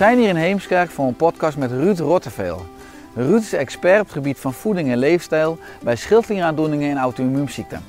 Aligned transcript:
Zijn 0.00 0.18
hier 0.18 0.28
in 0.28 0.36
Heemskerk 0.36 0.90
voor 0.90 1.06
een 1.06 1.16
podcast 1.16 1.56
met 1.56 1.70
Ruud 1.70 1.98
Rotteveel. 1.98 2.66
Ruud 3.14 3.42
is 3.42 3.52
expert 3.52 4.00
op 4.00 4.06
het 4.06 4.12
gebied 4.12 4.38
van 4.38 4.52
voeding 4.52 4.90
en 4.90 4.98
leefstijl 4.98 5.58
bij 5.82 5.96
schildklieraandoeningen 5.96 6.90
en 6.90 6.98
auto-immuunziekten. 6.98 7.82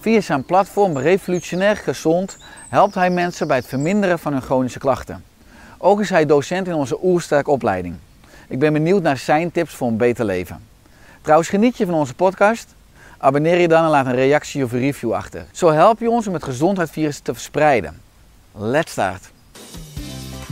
Via 0.00 0.20
zijn 0.20 0.44
platform 0.44 0.98
Revolutionair 0.98 1.76
Gezond 1.76 2.36
helpt 2.68 2.94
hij 2.94 3.10
mensen 3.10 3.46
bij 3.46 3.56
het 3.56 3.66
verminderen 3.66 4.18
van 4.18 4.32
hun 4.32 4.42
chronische 4.42 4.78
klachten. 4.78 5.24
Ook 5.78 6.00
is 6.00 6.10
hij 6.10 6.26
docent 6.26 6.66
in 6.66 6.74
onze 6.74 7.04
Oersterk 7.04 7.48
opleiding. 7.48 7.94
Ik 8.48 8.58
ben 8.58 8.72
benieuwd 8.72 9.02
naar 9.02 9.18
zijn 9.18 9.52
tips 9.52 9.74
voor 9.74 9.88
een 9.88 9.96
beter 9.96 10.24
leven. 10.24 10.60
Trouwens, 11.20 11.48
geniet 11.48 11.76
je 11.76 11.86
van 11.86 11.94
onze 11.94 12.14
podcast? 12.14 12.74
Abonneer 13.18 13.60
je 13.60 13.68
dan 13.68 13.84
en 13.84 13.90
laat 13.90 14.06
een 14.06 14.14
reactie 14.14 14.64
of 14.64 14.72
een 14.72 14.78
review 14.78 15.12
achter. 15.12 15.46
Zo 15.52 15.70
help 15.70 15.98
je 16.00 16.10
ons 16.10 16.26
om 16.26 16.34
het 16.34 16.44
gezondheidsvirus 16.44 17.18
te 17.18 17.32
verspreiden. 17.32 18.00
Let's 18.52 18.92
start! 18.92 19.33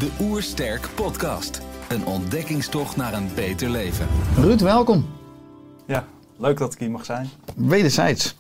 De 0.03 0.11
Oersterk 0.21 0.89
Podcast. 0.95 1.61
Een 1.89 2.07
ontdekkingstocht 2.07 2.97
naar 2.97 3.15
een 3.15 3.35
beter 3.35 3.71
leven. 3.71 4.07
Ruud, 4.37 4.61
welkom. 4.61 5.07
Ja, 5.87 6.05
leuk 6.37 6.59
dat 6.59 6.73
ik 6.73 6.79
hier 6.79 6.91
mag 6.91 7.05
zijn. 7.05 7.29
Wederzijds. 7.57 8.37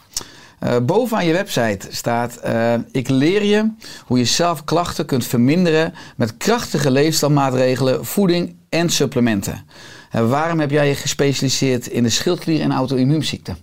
Uh, 0.62 0.78
bovenaan 0.78 1.26
je 1.26 1.32
website 1.32 1.86
staat: 1.90 2.40
uh, 2.44 2.74
Ik 2.92 3.08
leer 3.08 3.44
je 3.44 3.70
hoe 4.06 4.18
je 4.18 4.24
zelf 4.24 4.64
klachten 4.64 5.06
kunt 5.06 5.26
verminderen 5.26 5.94
met 6.16 6.36
krachtige 6.36 6.90
leefstijlmaatregelen, 6.90 8.04
voeding 8.04 8.56
en 8.68 8.90
supplementen. 8.90 9.66
Uh, 10.14 10.30
waarom 10.30 10.60
heb 10.60 10.70
jij 10.70 10.88
je 10.88 10.94
gespecialiseerd 10.94 11.86
in 11.86 12.02
de 12.02 12.10
schildklier- 12.10 12.60
en 12.62 12.72
auto-immuunziekten? 12.72 13.56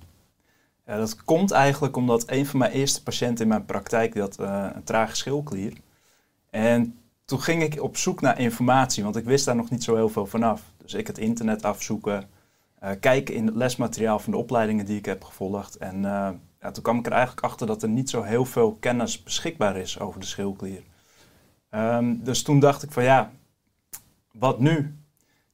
Ja, 0.86 0.98
dat 0.98 1.24
komt 1.24 1.52
eigenlijk 1.52 1.96
omdat 1.96 2.24
een 2.26 2.46
van 2.46 2.60
mijn 2.60 2.72
eerste 2.72 3.04
patiënten 3.04 3.44
in 3.44 3.50
mijn 3.50 3.66
praktijk 3.66 4.18
had 4.18 4.40
een 4.40 4.84
trage 4.84 5.16
schildklier. 5.16 5.74
En 6.50 6.99
toen 7.30 7.42
ging 7.42 7.64
ik 7.64 7.82
op 7.82 7.98
zoek 7.98 8.22
naar 8.22 8.40
informatie, 8.40 9.04
want 9.04 9.16
ik 9.16 9.26
wist 9.26 9.46
daar 9.46 9.56
nog 9.56 9.70
niet 9.70 9.84
zo 9.84 9.96
heel 9.96 10.10
veel 10.10 10.26
vanaf. 10.26 10.62
Dus 10.78 10.94
ik 10.94 11.08
het 11.08 11.18
internet 11.18 11.64
afzoeken, 11.64 12.30
kijken 13.00 13.34
in 13.34 13.46
het 13.46 13.56
lesmateriaal 13.56 14.20
van 14.20 14.32
de 14.32 14.38
opleidingen 14.38 14.86
die 14.86 14.98
ik 14.98 15.06
heb 15.06 15.24
gevolgd. 15.24 15.78
En 15.78 16.02
ja, 16.62 16.72
toen 16.72 16.84
kwam 16.84 17.00
ik 17.00 17.06
er 17.06 17.12
eigenlijk 17.12 17.46
achter 17.46 17.68
dat 17.68 17.84
er 17.84 17.90
niet 17.90 18.10
zo 18.10 18.22
heel 18.22 18.46
veel 18.46 18.78
kennis 18.80 19.24
beschikbaar 19.24 19.78
is 19.78 20.00
over 20.00 20.20
de 20.20 20.26
schildklier. 20.26 20.82
Um, 21.72 22.24
dus 22.24 22.44
toen 22.44 22.60
dacht 22.60 22.84
ik 22.84 22.92
van 22.92 23.04
ja, 23.04 23.32
wat 24.32 24.60
nu? 24.60 24.98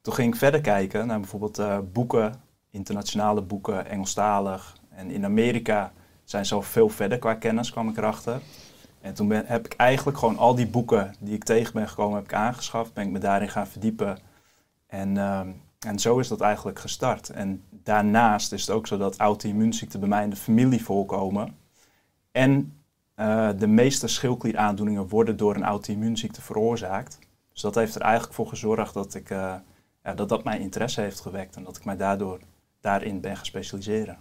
Toen 0.01 0.13
ging 0.13 0.33
ik 0.33 0.39
verder 0.39 0.61
kijken 0.61 1.07
naar 1.07 1.19
bijvoorbeeld 1.19 1.59
uh, 1.59 1.77
boeken, 1.93 2.41
internationale 2.71 3.41
boeken, 3.41 3.85
Engelstalig. 3.85 4.77
En 4.89 5.11
in 5.11 5.25
Amerika 5.25 5.93
zijn 6.23 6.45
ze 6.45 6.55
al 6.55 6.61
veel 6.61 6.89
verder 6.89 7.19
qua 7.19 7.33
kennis, 7.33 7.71
kwam 7.71 7.89
ik 7.89 7.97
erachter. 7.97 8.41
En 9.05 9.13
toen 9.13 9.29
heb 9.29 9.65
ik 9.65 9.73
eigenlijk 9.73 10.17
gewoon 10.17 10.37
al 10.37 10.55
die 10.55 10.67
boeken 10.67 11.15
die 11.19 11.33
ik 11.33 11.43
tegen 11.43 11.73
ben 11.73 11.89
gekomen, 11.89 12.15
heb 12.15 12.25
ik 12.25 12.33
aangeschaft. 12.33 12.93
Ben 12.93 13.05
ik 13.05 13.11
me 13.11 13.19
daarin 13.19 13.49
gaan 13.49 13.67
verdiepen. 13.67 14.17
En 14.87 15.17
um, 15.17 15.61
en 15.85 15.99
zo 15.99 16.19
is 16.19 16.27
dat 16.27 16.41
eigenlijk 16.41 16.79
gestart. 16.79 17.29
En 17.29 17.63
daarnaast 17.69 18.51
is 18.51 18.61
het 18.61 18.69
ook 18.69 18.87
zo 18.87 18.97
dat 18.97 19.17
auto-immuunziekten 19.17 19.99
bij 19.99 20.09
mij 20.09 20.23
in 20.23 20.29
de 20.29 20.35
familie 20.35 20.83
voorkomen. 20.83 21.57
En 22.31 22.79
uh, 23.15 23.49
de 23.57 23.67
meeste 23.67 24.07
schildklieraandoeningen 24.07 25.07
worden 25.07 25.37
door 25.37 25.55
een 25.55 25.63
auto-immuunziekte 25.63 26.41
veroorzaakt. 26.41 27.19
Dus 27.51 27.61
dat 27.61 27.75
heeft 27.75 27.95
er 27.95 28.01
eigenlijk 28.01 28.33
voor 28.33 28.47
gezorgd 28.47 28.93
dat, 28.93 29.13
ik, 29.13 29.29
uh, 29.29 29.55
ja, 30.03 30.13
dat 30.13 30.29
dat 30.29 30.43
mijn 30.43 30.61
interesse 30.61 31.01
heeft 31.01 31.19
gewekt. 31.19 31.55
En 31.55 31.63
dat 31.63 31.77
ik 31.77 31.85
mij 31.85 31.97
daardoor 31.97 32.39
daarin 32.79 33.21
ben 33.21 33.35
gaan 33.35 33.45
specialiseren. 33.45 34.17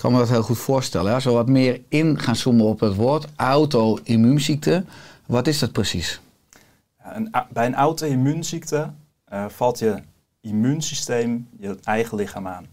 Kan 0.00 0.12
me 0.12 0.18
dat 0.18 0.28
heel 0.28 0.42
goed 0.42 0.58
voorstellen. 0.58 1.14
Als 1.14 1.24
we 1.24 1.30
wat 1.30 1.48
meer 1.48 1.80
in 1.88 2.18
gaan 2.18 2.36
zoomen 2.36 2.66
op 2.66 2.80
het 2.80 2.94
woord 2.94 3.26
auto-immuunziekte. 3.36 4.84
Wat 5.26 5.46
is 5.46 5.58
dat 5.58 5.72
precies? 5.72 6.20
Een, 7.02 7.30
bij 7.50 7.66
een 7.66 7.74
auto-immuunziekte 7.74 8.90
uh, 9.32 9.48
valt 9.48 9.78
je 9.78 10.02
immuunsysteem 10.40 11.48
je 11.58 11.78
eigen 11.84 12.16
lichaam 12.16 12.46
aan. 12.46 12.66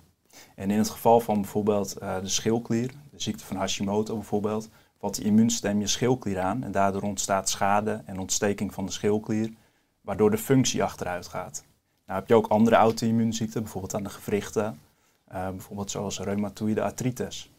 En 0.55 0.71
in 0.71 0.77
het 0.77 0.89
geval 0.89 1.19
van 1.19 1.41
bijvoorbeeld 1.41 1.95
uh, 2.01 2.15
de 2.21 2.27
schildklier, 2.27 2.88
de 2.88 3.21
ziekte 3.21 3.45
van 3.45 3.57
Hashimoto 3.57 4.15
bijvoorbeeld, 4.15 4.69
valt 4.99 5.15
het 5.15 5.25
immuunsysteem 5.25 5.79
je 5.79 5.88
schildklier 5.88 6.39
aan 6.39 6.63
en 6.63 6.71
daardoor 6.71 7.01
ontstaat 7.01 7.49
schade 7.49 8.01
en 8.05 8.19
ontsteking 8.19 8.73
van 8.73 8.85
de 8.85 8.91
schildklier, 8.91 9.53
waardoor 10.01 10.31
de 10.31 10.38
functie 10.38 10.83
achteruit 10.83 11.27
gaat. 11.27 11.63
Nou 12.05 12.19
heb 12.19 12.27
je 12.27 12.35
ook 12.35 12.47
andere 12.47 12.75
auto-immuunziekten, 12.75 13.61
bijvoorbeeld 13.61 13.95
aan 13.95 14.03
de 14.03 14.09
gewrichten, 14.09 14.79
uh, 15.31 15.49
bijvoorbeeld 15.49 15.91
zoals 15.91 16.19
reumatoïde 16.19 16.81
artritis. 16.81 17.51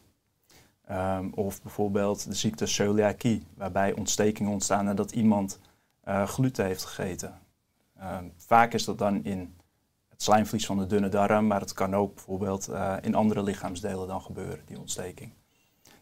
Um, 0.90 1.32
of 1.34 1.62
bijvoorbeeld 1.62 2.26
de 2.26 2.34
ziekte 2.34 2.66
celiakie, 2.66 3.46
waarbij 3.54 3.94
ontstekingen 3.94 4.52
ontstaan 4.52 4.84
nadat 4.84 5.10
iemand 5.10 5.58
uh, 6.08 6.26
gluten 6.26 6.64
heeft 6.64 6.84
gegeten. 6.84 7.38
Um, 8.02 8.32
vaak 8.36 8.72
is 8.72 8.84
dat 8.84 8.98
dan 8.98 9.24
in 9.24 9.54
het 10.08 10.22
slijmvlies 10.22 10.66
van 10.66 10.78
de 10.78 10.86
dunne 10.86 11.08
darm, 11.08 11.46
maar 11.46 11.60
het 11.60 11.72
kan 11.72 11.94
ook 11.94 12.14
bijvoorbeeld 12.14 12.68
uh, 12.68 12.96
in 13.00 13.14
andere 13.14 13.42
lichaamsdelen 13.42 14.08
dan 14.08 14.22
gebeuren, 14.22 14.60
die 14.66 14.78
ontsteking. 14.78 15.32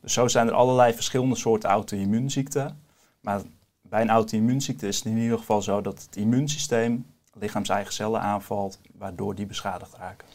Dus 0.00 0.12
zo 0.12 0.28
zijn 0.28 0.46
er 0.46 0.52
allerlei 0.52 0.94
verschillende 0.94 1.36
soorten 1.36 1.70
auto-immuunziekten. 1.70 2.80
Maar 3.20 3.42
bij 3.82 4.00
een 4.00 4.10
auto-immuunziekte 4.10 4.86
is 4.86 4.96
het 4.96 5.04
in 5.06 5.18
ieder 5.18 5.38
geval 5.38 5.62
zo 5.62 5.80
dat 5.80 6.02
het 6.02 6.16
immuunsysteem 6.16 7.06
lichaams-eigen 7.32 7.92
cellen 7.92 8.20
aanvalt, 8.20 8.80
waardoor 8.98 9.34
die 9.34 9.46
beschadigd 9.46 9.94
raken. 9.94 10.28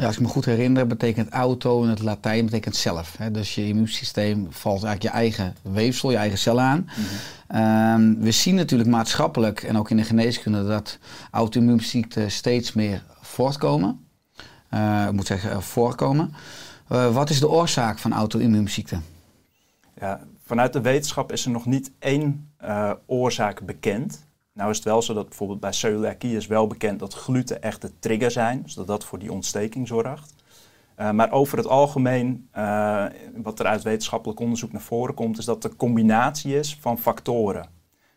Ja, 0.00 0.06
als 0.06 0.14
ik 0.14 0.22
me 0.22 0.28
goed 0.28 0.44
herinner, 0.44 0.86
betekent 0.86 1.28
auto 1.28 1.82
in 1.82 1.88
het 1.88 2.02
Latijn 2.02 2.44
betekent 2.44 2.76
zelf. 2.76 3.16
Hè? 3.18 3.30
Dus 3.30 3.54
je 3.54 3.66
immuunsysteem 3.66 4.46
valt 4.50 4.84
eigenlijk 4.84 5.14
je 5.14 5.20
eigen 5.20 5.56
weefsel, 5.62 6.10
je 6.10 6.16
eigen 6.16 6.38
cel 6.38 6.60
aan. 6.60 6.78
Mm 6.78 7.04
-hmm. 7.48 8.16
um, 8.16 8.20
we 8.20 8.30
zien 8.30 8.54
natuurlijk 8.54 8.88
maatschappelijk 8.88 9.62
en 9.62 9.78
ook 9.78 9.90
in 9.90 9.96
de 9.96 10.04
geneeskunde 10.04 10.66
dat 10.66 10.98
auto-immuunziekten 11.30 12.30
steeds 12.30 12.72
meer 12.72 13.04
voortkomen. 13.20 14.06
Uh, 14.74 15.04
ik 15.06 15.12
moet 15.12 15.26
zeggen, 15.26 15.62
voorkomen. 15.62 16.34
Uh, 16.92 17.14
wat 17.14 17.30
is 17.30 17.40
de 17.40 17.48
oorzaak 17.48 17.98
van 17.98 18.12
auto-immuunziekten? 18.12 19.04
Ja, 20.00 20.20
vanuit 20.44 20.72
de 20.72 20.80
wetenschap 20.80 21.32
is 21.32 21.44
er 21.44 21.50
nog 21.50 21.66
niet 21.66 21.90
één 21.98 22.50
uh, 22.64 22.92
oorzaak 23.06 23.66
bekend. 23.66 24.26
Nou 24.52 24.70
is 24.70 24.76
het 24.76 24.86
wel 24.86 25.02
zo 25.02 25.14
dat 25.14 25.28
bijvoorbeeld 25.28 25.60
bij 25.60 25.72
celiakie 25.72 26.36
is 26.36 26.46
wel 26.46 26.66
bekend 26.66 26.98
dat 26.98 27.14
gluten 27.14 27.62
echt 27.62 27.80
de 27.80 27.98
trigger 27.98 28.30
zijn, 28.30 28.62
dus 28.62 28.74
dat 28.74 29.04
voor 29.04 29.18
die 29.18 29.32
ontsteking 29.32 29.88
zorgt. 29.88 30.34
Uh, 31.00 31.10
maar 31.10 31.30
over 31.30 31.58
het 31.58 31.66
algemeen, 31.66 32.48
uh, 32.56 33.06
wat 33.36 33.58
er 33.58 33.66
uit 33.66 33.82
wetenschappelijk 33.82 34.40
onderzoek 34.40 34.72
naar 34.72 34.80
voren 34.80 35.14
komt, 35.14 35.38
is 35.38 35.44
dat 35.44 35.64
een 35.64 35.76
combinatie 35.76 36.56
is 36.56 36.76
van 36.80 36.98
factoren. 36.98 37.68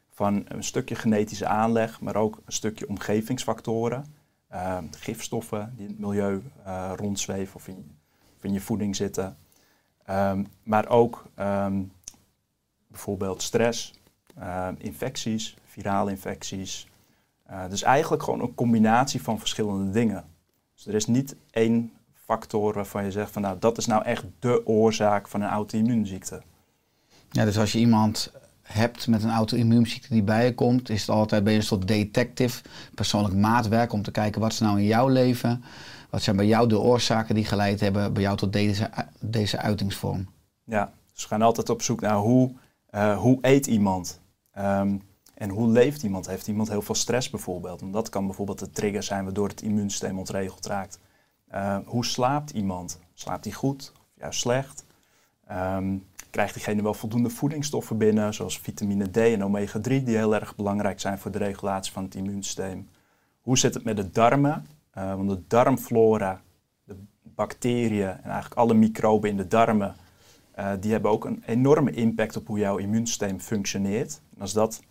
Van 0.09 0.45
een 0.47 0.63
stukje 0.63 0.95
genetische 0.95 1.45
aanleg, 1.45 2.01
maar 2.01 2.15
ook 2.15 2.41
een 2.45 2.53
stukje 2.53 2.87
omgevingsfactoren. 2.87 4.05
Uh, 4.51 4.77
gifstoffen 4.91 5.73
die 5.75 5.85
in 5.85 5.91
het 5.91 5.99
milieu 5.99 6.41
rondzweven 6.95 7.55
of 7.55 7.67
in, 7.67 7.97
in, 8.41 8.53
je 8.53 8.61
voeding 8.61 8.95
zitten. 8.95 9.37
Um, 10.09 10.47
maar 10.63 10.87
ook 10.89 11.25
um, 11.39 11.91
bijvoorbeeld 12.87 13.41
stress, 13.41 13.93
infecties, 14.77 15.55
virale 15.73 16.11
infecties. 16.11 16.87
Uh, 17.51 17.69
dus 17.69 17.83
eigenlijk 17.83 18.23
gewoon 18.23 18.41
een 18.41 18.55
combinatie 18.55 19.21
van 19.21 19.39
verschillende 19.39 19.91
dingen. 19.91 20.23
Dus 20.75 20.87
er 20.87 20.93
is 20.93 21.05
niet 21.05 21.35
één 21.51 21.91
factor 22.13 22.73
waarvan 22.73 23.03
je 23.03 23.11
zegt 23.11 23.31
van 23.31 23.41
nou 23.41 23.59
dat 23.59 23.77
is 23.77 23.85
nou 23.85 24.03
echt 24.03 24.25
de 24.39 24.67
oorzaak 24.67 25.27
van 25.27 25.41
een 25.41 25.49
auto-immuunziekte. 25.49 26.41
Ja, 27.29 27.45
dus 27.45 27.57
als 27.57 27.71
je 27.71 27.79
iemand 27.79 28.31
hebt 28.61 29.07
met 29.07 29.23
een 29.23 29.29
auto-immuunziekte 29.29 30.07
die 30.09 30.23
bij 30.23 30.45
je 30.45 30.53
komt, 30.53 30.89
is 30.89 31.01
het 31.01 31.09
altijd 31.09 31.47
je 31.47 31.55
een 31.55 31.63
soort 31.63 31.87
detective, 31.87 32.61
persoonlijk 32.95 33.35
maatwerk 33.35 33.93
om 33.93 34.01
te 34.01 34.11
kijken 34.11 34.41
wat 34.41 34.51
is 34.51 34.59
nou 34.59 34.79
in 34.79 34.85
jouw 34.85 35.07
leven, 35.07 35.63
wat 36.09 36.21
zijn 36.21 36.35
bij 36.35 36.45
jou 36.45 36.67
de 36.67 36.79
oorzaken 36.79 37.35
die 37.35 37.45
geleid 37.45 37.79
hebben 37.79 38.13
bij 38.13 38.21
jou 38.21 38.37
tot 38.37 38.53
deze, 38.53 38.89
deze 39.19 39.57
uitingsvorm. 39.57 40.27
Ja, 40.63 40.91
dus 41.13 41.23
we 41.23 41.27
gaan 41.27 41.41
altijd 41.41 41.69
op 41.69 41.81
zoek 41.81 42.01
naar 42.01 42.17
hoe, 42.17 42.51
eh, 42.89 43.17
hoe 43.17 43.37
eet 43.41 43.67
iemand 43.67 44.21
Ehm, 44.53 44.97
en 45.33 45.49
hoe 45.49 45.67
leeft 45.67 46.03
iemand. 46.03 46.27
Heeft 46.27 46.47
iemand 46.47 46.69
heel 46.69 46.81
veel 46.81 46.95
stress 46.95 47.29
bijvoorbeeld? 47.29 47.93
Dat 47.93 48.09
kan 48.09 48.25
bijvoorbeeld 48.25 48.59
de 48.59 48.69
trigger 48.69 49.03
zijn 49.03 49.23
waardoor 49.23 49.47
het 49.47 49.61
immuunsysteem 49.61 50.19
ontregeld 50.19 50.65
raakt. 50.65 50.99
Uh, 51.53 51.77
hoe 51.85 52.05
slaapt 52.05 52.51
iemand? 52.51 52.99
Slaapt 53.13 53.43
hij 53.43 53.53
goed 53.53 53.91
of 53.95 54.05
juist 54.15 54.39
slecht? 54.39 54.85
Ehm, 55.47 55.97
krijgt 56.29 56.53
diegene 56.53 56.81
wel 56.81 56.93
voldoende 56.93 57.29
voedingsstoffen 57.29 57.97
binnen, 57.97 58.33
zoals 58.33 58.59
vitamine 58.59 59.11
D 59.11 59.17
en 59.17 59.43
omega-3, 59.43 59.81
die 59.81 60.15
heel 60.15 60.35
erg 60.35 60.55
belangrijk 60.55 60.99
zijn 60.99 61.19
voor 61.19 61.31
de 61.31 61.37
regulatie 61.37 61.93
van 61.93 62.03
het 62.03 62.15
immuunsysteem? 62.15 62.89
Hoe 63.41 63.57
zit 63.57 63.73
het 63.73 63.83
met 63.83 63.95
de 63.95 64.11
darmen? 64.11 64.65
Uh, 64.97 65.15
want 65.15 65.29
de 65.29 65.41
darmflora, 65.47 66.41
de 66.83 66.95
bacteriën 67.23 68.07
en 68.07 68.23
eigenlijk 68.23 68.55
alle 68.55 68.73
microben 68.73 69.29
in 69.29 69.37
de 69.37 69.47
darmen, 69.47 69.95
uh, 70.59 70.71
die 70.79 70.91
hebben 70.91 71.11
ook 71.11 71.25
een 71.25 71.43
enorme 71.45 71.91
impact 71.91 72.37
op 72.37 72.47
hoe 72.47 72.59
jouw 72.59 72.77
immuunsysteem 72.77 73.39
functioneert. 73.39 74.21
En 74.35 74.41
als 74.41 74.53
dat 74.53 74.81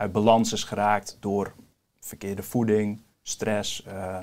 uit 0.00 0.12
balans 0.12 0.52
is 0.52 0.64
geraakt 0.64 1.16
door 1.20 1.54
verkeerde 2.00 2.42
voeding, 2.42 3.02
stress, 3.22 3.84
uh, 3.86 4.18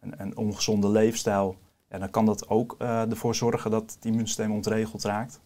een, 0.00 0.20
een, 0.20 0.36
ongezonde 0.36 0.88
leefstijl, 0.88 1.56
ja, 1.90 1.98
dan 1.98 2.10
kan 2.10 2.26
dat 2.26 2.48
ook 2.48 2.76
uh, 2.78 3.10
ervoor 3.10 3.34
zorgen 3.34 3.70
dat 3.70 3.92
het 3.92 4.04
immuunsysteem 4.04 4.52
ontregeld 4.52 5.04
raakt 5.04 5.40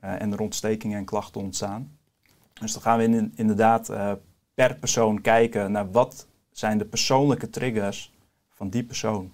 en 0.00 0.32
er 0.32 0.40
ontstekingen 0.40 0.98
en 0.98 1.04
klachten 1.04 1.40
ontstaan. 1.40 1.98
Dus 2.60 2.72
dan 2.72 2.82
gaan 2.82 2.98
we 2.98 3.04
in, 3.04 3.32
inderdaad 3.34 3.90
per 4.54 4.76
persoon 4.76 5.20
kijken 5.20 5.72
naar 5.72 5.90
wat 5.90 6.26
zijn 6.50 6.78
de 6.78 6.84
persoonlijke 6.84 7.50
triggers 7.50 8.12
van 8.48 8.68
die 8.68 8.84
persoon. 8.84 9.32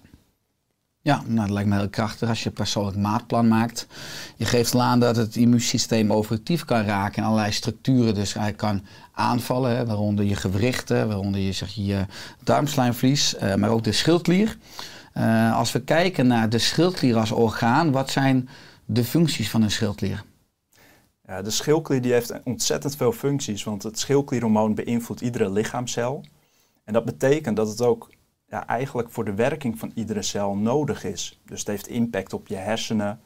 Ja, 1.07 1.23
nou, 1.25 1.39
dat 1.39 1.49
lijkt 1.49 1.69
me 1.69 1.75
heel 1.75 1.89
krachtig 1.89 2.29
als 2.29 2.43
je 2.43 2.49
een 2.49 2.55
persoonlijk 2.55 2.97
maatplan 2.97 3.47
maakt. 3.47 3.87
Je 4.35 4.45
geeft 4.45 4.73
al 4.73 4.81
aan 4.81 4.99
dat 4.99 5.15
het 5.15 5.35
immuunsysteem 5.35 6.13
overactief 6.13 6.65
kan 6.65 6.83
raken 6.83 7.21
en 7.21 7.23
allerlei 7.23 7.51
structuren 7.51 8.13
dus 8.13 8.35
eigenlijk 8.35 8.57
kan 8.57 8.81
aanvallen. 9.11 9.75
Hè, 9.75 9.85
waaronder 9.85 10.25
je 10.25 10.35
gewrichten, 10.35 11.07
waaronder 11.07 11.41
je, 11.41 11.51
zeg, 11.51 11.69
je 11.73 12.05
darmslijmvlies, 12.43 13.35
uh, 13.35 13.55
maar 13.55 13.69
ook 13.69 13.83
de 13.83 13.91
schildklier. 13.91 14.57
Uh, 15.17 15.57
als 15.57 15.71
we 15.71 15.81
kijken 15.81 16.27
naar 16.27 16.49
de 16.49 16.57
schildklier 16.57 17.17
als 17.17 17.31
orgaan, 17.31 17.91
wat 17.91 18.11
zijn 18.11 18.49
de 18.85 19.03
functies 19.03 19.49
van 19.49 19.61
een 19.61 19.71
schildklier? 19.71 20.23
Ja, 21.25 21.41
de 21.41 21.51
schildklier 21.51 22.01
die 22.01 22.13
heeft 22.13 22.33
ontzettend 22.43 22.95
veel 22.95 23.11
functies, 23.11 23.63
want 23.63 23.83
het 23.83 23.99
schildklierhormoon 23.99 24.75
beïnvloedt 24.75 25.21
iedere 25.21 25.51
lichaamcel. 25.51 26.25
En 26.83 26.93
dat 26.93 27.05
betekent 27.05 27.55
dat 27.55 27.67
het 27.67 27.81
ook 27.81 28.09
ja, 28.49 28.67
eigenlijk 28.67 29.11
voor 29.11 29.25
de 29.25 29.33
werking 29.33 29.79
van 29.79 29.91
iedere 29.93 30.21
cel 30.21 30.55
nodig 30.55 31.03
is. 31.03 31.41
Dus 31.45 31.59
het 31.59 31.67
heeft 31.67 31.87
impact 31.87 32.33
op 32.33 32.47
je 32.47 32.55
hersenen, 32.55 33.19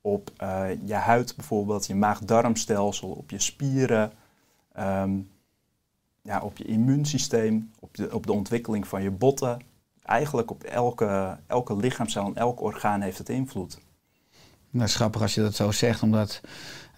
op 0.00 0.30
uh, 0.42 0.66
je 0.84 0.94
huid 0.94 1.36
bijvoorbeeld, 1.36 1.86
je 1.86 1.94
maag-darmstelsel, 1.94 3.10
op 3.10 3.30
je 3.30 3.40
spieren, 3.40 4.12
um, 4.78 5.30
ja, 6.22 6.40
op 6.40 6.56
je 6.56 6.64
immuunsysteem, 6.64 7.70
op 7.78 7.94
de, 7.94 8.14
op 8.14 8.26
de 8.26 8.32
ontwikkeling 8.32 8.86
van 8.86 9.02
je 9.02 9.10
botten. 9.10 9.60
Eigenlijk 10.02 10.50
op 10.50 10.62
elke, 10.62 11.38
elke 11.46 11.76
lichaamcel 11.76 12.26
en 12.26 12.34
elk 12.34 12.60
orgaan 12.60 13.00
heeft 13.00 13.18
het 13.18 13.28
invloed. 13.28 13.78
Dat 14.70 14.88
is 14.88 14.94
grappig 14.94 15.22
als 15.22 15.34
je 15.34 15.40
dat 15.40 15.54
zo 15.54 15.70
zegt, 15.70 16.02
omdat 16.02 16.40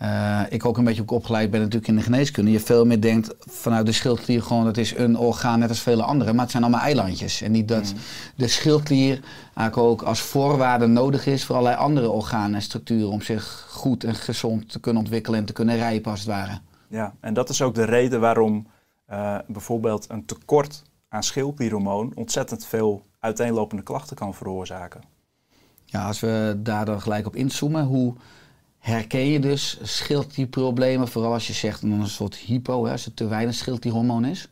uh, 0.02 0.40
ik 0.48 0.64
ook 0.64 0.78
een 0.78 0.84
beetje 0.84 1.02
ook 1.02 1.10
opgeleid 1.10 1.50
ben 1.50 1.60
natuurlijk 1.60 1.88
in 1.88 1.96
de 1.96 2.02
geneeskunde. 2.02 2.50
Je 2.50 2.60
veel 2.60 2.84
meer 2.84 3.00
denkt 3.00 3.34
vanuit 3.38 3.86
de 3.86 3.92
schildklier 3.92 4.42
gewoon 4.42 4.64
dat 4.64 4.76
is 4.76 4.96
een 4.96 5.18
orgaan 5.18 5.58
net 5.58 5.68
als 5.68 5.80
vele 5.80 6.02
andere. 6.02 6.32
Maar 6.32 6.42
het 6.42 6.50
zijn 6.50 6.62
allemaal 6.62 6.80
eilandjes. 6.80 7.42
En 7.42 7.50
niet 7.50 7.68
dat 7.68 7.92
mm. 7.92 8.00
de 8.36 8.48
schildklier 8.48 9.20
eigenlijk 9.54 9.76
ook 9.76 10.02
als 10.02 10.20
voorwaarde 10.20 10.86
nodig 10.86 11.26
is 11.26 11.44
voor 11.44 11.56
allerlei 11.56 11.80
andere 11.80 12.10
organen 12.10 12.54
en 12.54 12.62
structuren 12.62 13.08
om 13.08 13.22
zich 13.22 13.66
goed 13.68 14.04
en 14.04 14.14
gezond 14.14 14.72
te 14.72 14.80
kunnen 14.80 15.02
ontwikkelen 15.02 15.38
en 15.38 15.44
te 15.46 15.52
kunnen 15.52 15.76
rijpen 15.76 16.10
als 16.10 16.20
het 16.20 16.28
ware. 16.28 16.58
Ja, 16.88 17.14
en 17.20 17.34
dat 17.34 17.48
is 17.48 17.62
ook 17.62 17.74
de 17.74 17.84
reden 17.84 18.20
waarom 18.20 18.66
uh, 19.10 19.38
bijvoorbeeld 19.46 20.06
een 20.08 20.24
tekort 20.24 20.82
aan 21.08 21.22
schildklierhormoon 21.22 22.12
ontzettend 22.14 22.66
veel 22.66 23.06
uiteenlopende 23.18 23.82
klachten 23.82 24.16
kan 24.16 24.34
veroorzaken. 24.34 25.00
Ja, 25.84 26.06
als 26.06 26.20
we 26.20 26.54
daar 26.58 26.84
dan 26.84 27.00
gelijk 27.00 27.26
op 27.26 27.36
inzoomen, 27.36 27.84
hoe 27.84 28.14
herken 28.80 29.26
je 29.26 29.40
dus 29.40 29.78
schildklierproblemen, 29.82 31.08
vooral 31.08 31.32
als 31.32 31.46
je 31.46 31.52
zegt 31.52 31.82
een 31.82 32.06
soort 32.06 32.34
hypo, 32.34 32.84
hè, 32.84 32.92
als 32.92 33.06
er 33.06 33.14
te 33.14 33.28
weinig 33.28 33.54
schildklierhormoon 33.54 34.24
is? 34.24 34.48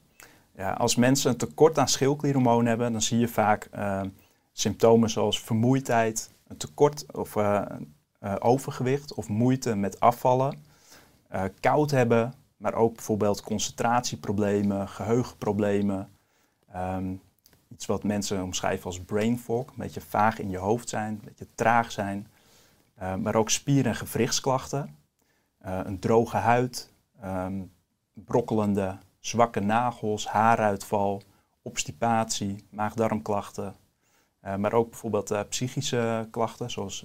Ja, 0.56 0.72
als 0.72 0.96
mensen 0.96 1.30
een 1.30 1.36
tekort 1.36 1.78
aan 1.78 1.88
schildklierhormoon 1.88 2.66
hebben, 2.66 2.92
dan 2.92 3.02
zie 3.02 3.18
je 3.18 3.28
vaak 3.28 3.68
uh, 3.74 4.00
symptomen 4.52 5.10
zoals 5.10 5.40
vermoeidheid, 5.40 6.30
een 6.48 6.56
tekort 6.56 7.12
of 7.12 7.36
uh, 7.36 7.62
uh, 8.22 8.34
overgewicht 8.38 9.14
of 9.14 9.28
moeite 9.28 9.74
met 9.74 10.00
afvallen, 10.00 10.62
koud 11.60 11.90
hebben, 11.90 12.34
maar 12.56 12.74
ook 12.74 12.94
bijvoorbeeld 12.94 13.40
concentratieproblemen, 13.40 14.88
geheugenproblemen. 14.88 16.08
Um, 16.76 17.20
iets 17.68 17.86
wat 17.86 18.04
mensen 18.04 18.42
omschrijven 18.42 18.84
als 18.84 19.00
brain 19.00 19.38
fog, 19.38 19.66
een 19.66 19.74
beetje 19.76 20.00
vaag 20.00 20.38
in 20.38 20.50
je 20.50 20.58
hoofd 20.58 20.88
zijn, 20.88 21.12
een 21.12 21.20
beetje 21.24 21.46
traag 21.54 21.92
zijn. 21.92 22.26
Uh, 23.02 23.14
maar 23.14 23.34
ook 23.34 23.50
spier- 23.50 23.86
en 23.86 23.94
gewrichtsklachten. 23.94 24.96
Uh, 25.66 25.80
een 25.84 25.98
droge 25.98 26.36
huid, 26.36 26.92
um, 27.24 27.72
brokkelende, 28.12 28.98
zwakke 29.18 29.60
nagels, 29.60 30.28
haaruitval, 30.28 31.22
obstipatie, 31.62 32.64
maag-darmklachten. 32.70 33.76
Uh, 34.44 34.56
maar 34.56 34.72
ook 34.72 34.90
bijvoorbeeld 34.90 35.48
psychische 35.48 36.28
klachten, 36.30 36.70
zoals 36.70 37.04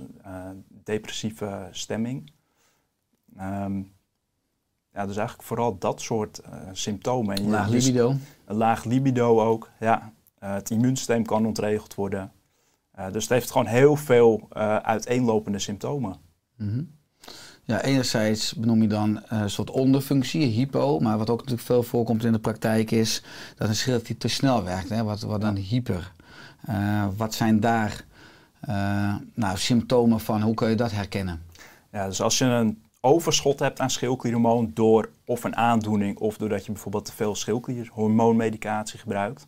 depressieve 0.67 1.67
stemming. 1.71 2.31
Um, 3.39 3.93
ja, 4.93 5.05
dus 5.05 5.17
eigenlijk 5.17 5.47
vooral 5.47 5.77
dat 5.77 6.01
soort 6.01 6.41
symptomen. 6.71 7.49
Laag 7.49 7.69
dus 7.69 7.85
libido. 7.85 8.15
Een 8.45 8.55
laag 8.55 8.83
libido 8.83 9.41
ook, 9.41 9.69
ja. 9.79 10.13
het 10.39 10.69
immuunsysteem 10.69 11.25
kan 11.25 11.45
ontregeld 11.45 11.95
worden. 11.95 12.31
Uh, 12.99 13.11
dus 13.11 13.23
het 13.23 13.31
heeft 13.31 13.51
gewoon 13.51 13.67
heel 13.67 13.95
veel 13.95 14.47
uh, 14.53 14.75
uiteenlopende 14.75 15.59
symptomen. 15.59 16.15
Mm 16.57 16.69
-hmm. 16.69 17.01
Ja, 17.65 17.81
enerzijds 17.81 18.53
benoem 18.53 18.81
je 18.81 18.87
dan 18.87 19.15
uh, 19.15 19.41
een 19.41 19.49
soort 19.49 19.69
onderfunctie, 19.69 20.45
hypo, 20.45 20.99
maar 20.99 21.17
wat 21.17 21.29
ook 21.29 21.37
natuurlijk 21.37 21.67
veel 21.67 21.83
voorkomt 21.83 22.23
in 22.23 22.31
de 22.31 22.39
praktijk 22.39 22.91
is 22.91 23.23
dat 23.55 23.67
een 23.67 23.75
schildklier 23.75 24.17
te 24.17 24.27
snel 24.27 24.63
werkt, 24.63 24.89
hè, 24.89 25.03
wat, 25.03 25.21
wat 25.21 25.41
dan 25.41 25.55
hyper. 25.55 26.11
wat 27.17 27.33
zijn 27.33 27.59
daar 27.59 28.05
nou, 29.33 29.57
symptomen 29.57 30.19
van, 30.19 30.41
hoe 30.41 30.53
kun 30.53 30.69
je 30.69 30.75
dat 30.75 30.91
herkennen? 30.91 31.41
Ja, 31.91 32.07
dus 32.07 32.21
als 32.21 32.37
je 32.37 32.45
een 32.45 32.83
overschot 33.01 33.59
hebt 33.59 33.79
aan 33.79 33.89
schildklierhormoon 33.89 34.71
door 34.73 35.09
of 35.25 35.43
een 35.43 35.55
aandoening 35.55 36.17
of 36.17 36.37
doordat 36.37 36.65
je 36.65 36.71
bijvoorbeeld 36.71 37.05
te 37.05 37.13
veel 37.13 37.35
schildklierhormoonmedicatie 37.35 38.99
gebruikt, 38.99 39.47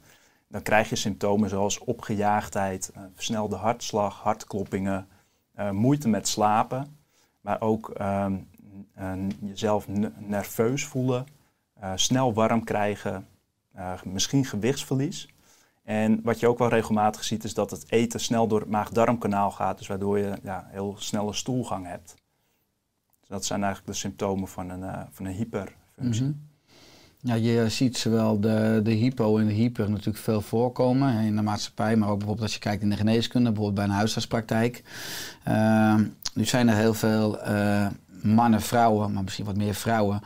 dan 0.55 0.63
krijg 0.63 0.89
je 0.89 0.95
symptomen 0.95 1.49
zoals 1.49 1.79
opgejaagdheid, 1.79 2.91
uh, 2.97 3.03
versnelde 3.13 3.55
hartslag, 3.55 4.21
hartkloppingen, 4.21 5.07
uh, 5.59 5.71
moeite 5.71 6.09
met 6.09 6.27
slapen, 6.27 6.97
maar 7.41 7.61
ook 7.61 7.93
uh, 8.01 8.25
jezelf 9.39 9.87
nerveus 10.17 10.85
voelen, 10.85 11.25
eh, 11.73 11.91
snel 11.95 12.33
warm 12.33 12.63
krijgen, 12.63 13.27
misschien 14.03 14.45
gewichtsverlies. 14.45 15.29
En 15.83 16.21
wat 16.23 16.39
je 16.39 16.47
ook 16.47 16.57
wel 16.57 16.69
regelmatig 16.69 17.23
ziet 17.23 17.43
is 17.43 17.53
dat 17.53 17.71
het 17.71 17.91
eten 17.91 18.19
snel 18.19 18.47
door 18.47 18.59
het 18.59 18.69
maag-darmkanaal 18.69 19.51
gaat, 19.51 19.77
dus 19.77 19.87
waardoor 19.87 20.19
je 20.19 20.37
ja, 20.43 20.67
heel 20.71 20.95
snelle 20.97 21.33
stoelgang 21.33 21.85
hebt. 21.85 22.15
Dus 23.19 23.29
dat 23.29 23.45
zijn 23.45 23.63
eigenlijk 23.63 23.93
de 23.93 23.99
symptomen 23.99 24.47
van 24.47 24.69
een, 24.69 25.07
van 25.11 25.25
een 25.25 25.33
hyperfunctie. 25.33 26.23
-hmm. 26.23 26.47
Ja, 27.25 27.33
je 27.35 27.69
ziet 27.69 27.97
zowel 27.97 28.39
de, 28.39 28.79
de 28.83 28.91
hypo 28.91 29.37
en 29.37 29.47
de 29.47 29.53
hyper 29.53 29.89
natuurlijk 29.89 30.17
veel 30.17 30.41
voorkomen 30.41 31.19
in 31.19 31.35
de 31.35 31.41
maatschappij, 31.41 31.95
maar 31.95 32.09
ook 32.09 32.17
bijvoorbeeld 32.17 32.45
als 32.45 32.53
je 32.53 32.59
kijkt 32.59 32.81
in 32.81 32.89
de 32.89 32.95
geneeskunde, 32.95 33.51
bijvoorbeeld 33.51 33.75
bij 33.75 33.83
een 33.85 33.99
huisartspraktijk. 33.99 34.83
Uh, 35.47 35.95
nu 36.33 36.45
zijn 36.45 36.67
er 36.67 36.75
heel 36.75 36.93
veel 36.93 37.47
uh, 37.47 37.87
mannen, 38.21 38.61
vrouwen, 38.61 39.13
maar 39.13 39.23
misschien 39.23 39.45
wat 39.45 39.55
meer 39.55 39.73
vrouwen, 39.73 40.21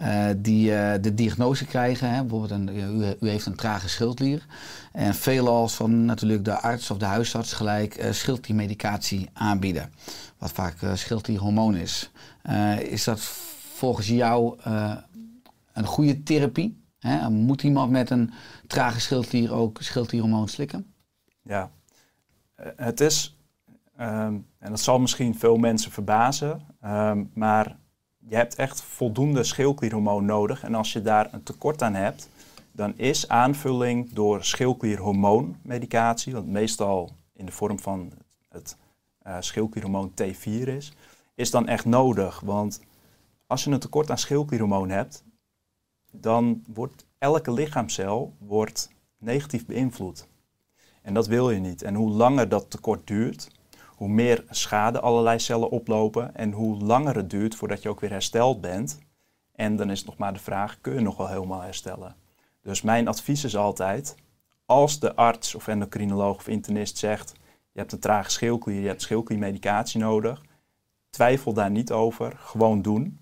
uh, 0.00 0.26
die 0.36 0.70
de 1.00 1.14
diagnose 1.14 1.64
krijgen. 1.64 2.10
Hè? 2.10 2.20
Bijvoorbeeld, 2.20 2.50
een, 2.50 2.76
u, 2.76 3.16
u, 3.20 3.28
heeft 3.28 3.46
een 3.46 3.56
trage 3.56 3.88
schildklier. 3.88 4.46
En 4.92 5.14
veelal 5.14 5.68
van 5.68 6.04
natuurlijk 6.04 6.44
de 6.44 6.60
arts 6.60 6.90
of 6.90 6.98
de 6.98 7.04
huisarts 7.04 7.52
gelijk 7.52 7.98
uh, 7.98 8.12
schildkliermedicatie 8.12 9.28
aanbieden. 9.32 9.92
Wat 10.38 10.52
vaak 10.52 10.76
schildklierhormoon 10.94 11.76
is. 11.76 12.10
is 12.78 13.04
dat 13.04 13.20
volgens 13.74 14.06
jou 14.06 14.56
een 15.74 15.86
goede 15.86 16.22
therapie? 16.22 16.82
Moet 17.28 17.62
iemand 17.62 17.90
met 17.90 18.10
een 18.10 18.32
trage 18.66 19.00
schildklier 19.00 19.52
ook 19.52 19.82
schildklierhormoon 19.82 20.48
slikken? 20.48 20.94
Ja, 21.42 21.70
het 22.76 23.00
is, 23.00 23.38
um, 24.00 24.46
en 24.58 24.70
dat 24.70 24.80
zal 24.80 25.00
misschien 25.00 25.38
veel 25.38 25.56
mensen 25.56 25.90
verbazen, 25.90 26.60
um, 26.84 27.30
maar 27.34 27.76
je 28.18 28.36
hebt 28.36 28.54
echt 28.54 28.82
voldoende 28.82 29.44
schildklierhormoon 29.44 30.24
nodig. 30.24 30.62
En 30.62 30.74
als 30.74 30.92
je 30.92 31.02
daar 31.02 31.28
een 31.32 31.42
tekort 31.42 31.82
aan 31.82 31.94
hebt, 31.94 32.28
dan 32.72 32.98
is 32.98 33.28
aanvulling 33.28 34.12
door 34.12 34.44
schildklierhormoonmedicatie, 34.44 36.32
wat 36.32 36.46
meestal 36.46 37.10
in 37.32 37.46
de 37.46 37.52
vorm 37.52 37.78
van 37.78 38.12
het 38.48 38.76
uh, 39.26 39.36
schildklierhormoon 39.40 40.10
T4 40.10 40.68
is, 40.68 40.92
is 41.34 41.50
dan 41.50 41.68
echt 41.68 41.84
nodig. 41.84 42.40
Want 42.40 42.80
als 43.46 43.64
je 43.64 43.70
een 43.70 43.78
tekort 43.78 44.10
aan 44.10 44.18
schildklierhormoon 44.18 44.90
hebt, 44.90 45.24
dan 46.20 46.64
wordt 46.66 47.06
elke 47.18 47.52
lichaamcel 47.52 48.34
wordt 48.38 48.90
negatief 49.18 49.66
beïnvloed. 49.66 50.28
En 51.02 51.14
dat 51.14 51.26
wil 51.26 51.50
je 51.50 51.60
niet. 51.60 51.82
En 51.82 51.94
hoe 51.94 52.10
langer 52.10 52.48
dat 52.48 52.70
tekort 52.70 53.06
duurt, 53.06 53.50
hoe 53.96 54.08
meer 54.08 54.44
schade 54.50 55.00
allerlei 55.00 55.38
cellen 55.38 55.70
oplopen 55.70 56.34
en 56.34 56.52
hoe 56.52 56.76
langer 56.76 57.16
het 57.16 57.30
duurt 57.30 57.54
voordat 57.54 57.82
je 57.82 57.88
ook 57.88 58.00
weer 58.00 58.10
hersteld 58.10 58.60
bent. 58.60 58.98
En 59.54 59.76
dan 59.76 59.90
is 59.90 59.98
het 59.98 60.06
nog 60.06 60.16
maar 60.16 60.32
de 60.32 60.38
vraag, 60.38 60.80
kun 60.80 60.94
je 60.94 61.00
nog 61.00 61.16
wel 61.16 61.28
helemaal 61.28 61.60
herstellen? 61.60 62.16
Dus 62.62 62.82
mijn 62.82 63.08
advies 63.08 63.44
is 63.44 63.56
altijd, 63.56 64.14
als 64.66 65.00
de 65.00 65.14
arts 65.14 65.54
of 65.54 65.68
endocrinoloog 65.68 66.36
of 66.36 66.48
internist 66.48 66.98
zegt, 66.98 67.32
je 67.72 67.78
hebt 67.78 67.92
een 67.92 67.98
trage 67.98 68.30
schildklier, 68.30 68.80
je 68.80 68.86
hebt 68.86 69.02
schildkliermedicatie 69.02 70.00
nodig, 70.00 70.42
twijfel 71.10 71.52
daar 71.52 71.70
niet 71.70 71.92
over, 71.92 72.36
gewoon 72.36 72.82
doen. 72.82 73.18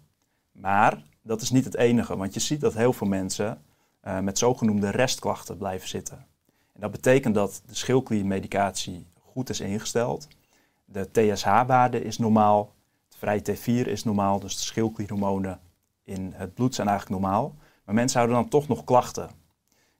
Maar 0.53 1.03
dat 1.23 1.41
is 1.41 1.51
niet 1.51 1.65
het 1.65 1.77
enige, 1.77 2.17
want 2.17 2.35
je 2.35 2.41
ziet 2.41 2.61
dat 2.61 2.75
heel 2.75 2.93
veel 2.93 3.07
mensen 3.07 3.63
uh, 4.05 4.19
met 4.19 4.39
zogenoemde 4.39 4.91
restklachten 4.91 5.57
blijven 5.57 5.89
zitten. 5.89 6.27
En 6.73 6.81
dat 6.81 6.91
betekent 6.91 7.35
dat 7.35 7.63
de 7.67 7.75
schildkliermedicatie 7.75 9.07
goed 9.21 9.51
is 9.51 9.61
ingesteld. 9.61 10.29
De 10.85 11.11
TSH-waarde 11.11 12.05
is 12.05 12.19
normaal, 12.19 12.75
het 13.09 13.17
vrije 13.19 13.43
T4 13.43 13.89
is 13.89 14.05
normaal, 14.05 14.41
dus 14.41 14.57
de 14.57 14.63
schildklierhormonen 14.63 15.61
in 16.05 16.33
het 16.35 16.55
bloed 16.55 16.75
zijn 16.75 16.89
eigenlijk 16.89 17.21
normaal. 17.21 17.55
Maar 17.85 17.95
mensen 17.95 18.19
houden 18.19 18.41
dan 18.41 18.51
toch 18.51 18.69
nog 18.69 18.85
klachten. 18.85 19.31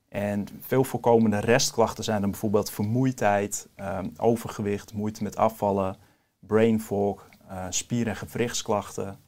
En 0.09 0.47
veel 0.59 0.83
voorkomende 0.83 1.39
restklachten 1.39 2.03
zijn 2.03 2.21
dan 2.21 2.29
bijvoorbeeld 2.29 2.71
vermoeidheid, 2.71 3.67
um, 3.77 4.13
overgewicht, 4.17 4.93
moeite 4.93 5.23
met 5.23 5.37
afvallen, 5.37 5.95
brain 6.39 6.81
fog, 6.81 7.29
uh, 7.51 7.65
spier- 7.69 8.07
en 8.07 8.15
gewrichtsklachten, 8.15 9.19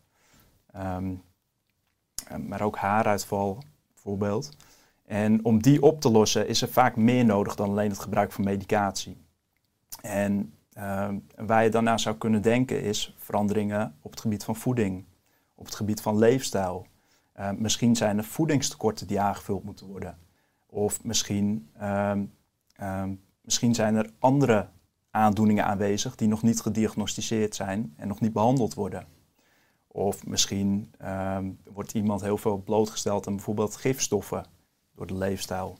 um, 0.75 1.21
maar 2.47 2.61
ook 2.61 2.77
haaruitval 2.77 3.63
bijvoorbeeld. 3.93 4.49
En 5.05 5.45
om 5.45 5.61
die 5.61 5.81
op 5.81 6.01
te 6.01 6.11
lossen 6.11 6.47
is 6.47 6.61
er 6.61 6.69
vaak 6.69 6.95
meer 6.95 7.25
nodig 7.25 7.55
dan 7.55 7.69
alleen 7.69 7.89
het 7.89 7.99
gebruik 7.99 8.31
van 8.31 8.43
medicatie. 8.43 9.17
En 10.01 10.53
uh, 10.77 11.09
waar 11.35 11.63
je 11.63 11.81
naar 11.81 11.99
zou 11.99 12.15
kunnen 12.15 12.41
denken 12.41 12.81
is 12.81 13.15
veranderingen 13.17 13.95
op 14.01 14.11
het 14.11 14.19
gebied 14.19 14.43
van 14.43 14.55
voeding, 14.55 15.05
op 15.55 15.65
het 15.65 15.75
gebied 15.75 16.01
van 16.01 16.17
leefstijl. 16.17 16.87
Uh, 17.39 17.51
misschien 17.51 17.95
zijn 17.95 18.17
er 18.17 18.23
voedingstekorten 18.23 19.07
die 19.07 19.19
aangevuld 19.19 19.63
moeten 19.63 19.87
worden. 19.87 20.17
Of 20.65 21.03
misschien, 21.03 21.69
uh, 21.81 22.13
misschien 23.41 23.75
zijn 23.75 23.95
er 23.95 24.09
andere 24.19 24.67
aandoeningen 25.11 25.65
aanwezig 25.65 26.15
die 26.15 26.27
nog 26.27 26.41
niet 26.41 26.61
gediagnosticeerd 26.61 27.55
zijn 27.55 27.93
en 27.97 28.07
nog 28.07 28.19
niet 28.19 28.33
behandeld 28.33 28.73
worden. 28.73 29.07
Of 29.95 30.25
misschien 30.25 30.91
ehm, 30.97 31.51
wordt 31.73 31.93
iemand 31.93 32.21
heel 32.21 32.37
veel 32.37 32.57
blootgesteld 32.57 33.27
aan 33.27 33.35
bijvoorbeeld 33.35 33.75
gifstoffen 33.75 34.45
door 34.95 35.07
de 35.07 35.17
leefstijl 35.17 35.77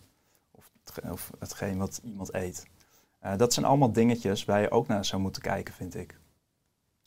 of, 0.52 0.72
of 1.12 1.32
hetgeen 1.40 1.78
wat 1.78 2.02
iemand 2.04 2.34
eet. 2.34 2.66
Uh, 3.24 3.38
dat 3.38 3.54
zijn 3.54 3.66
allemaal 3.66 3.92
dingetjes 3.92 4.46
waar 4.46 4.62
je 4.62 4.72
ook 4.72 4.88
naar 4.88 5.06
zou 5.06 5.22
moeten 5.22 5.42
kijken, 5.42 5.74
vind 5.74 5.96
ik. 5.96 6.20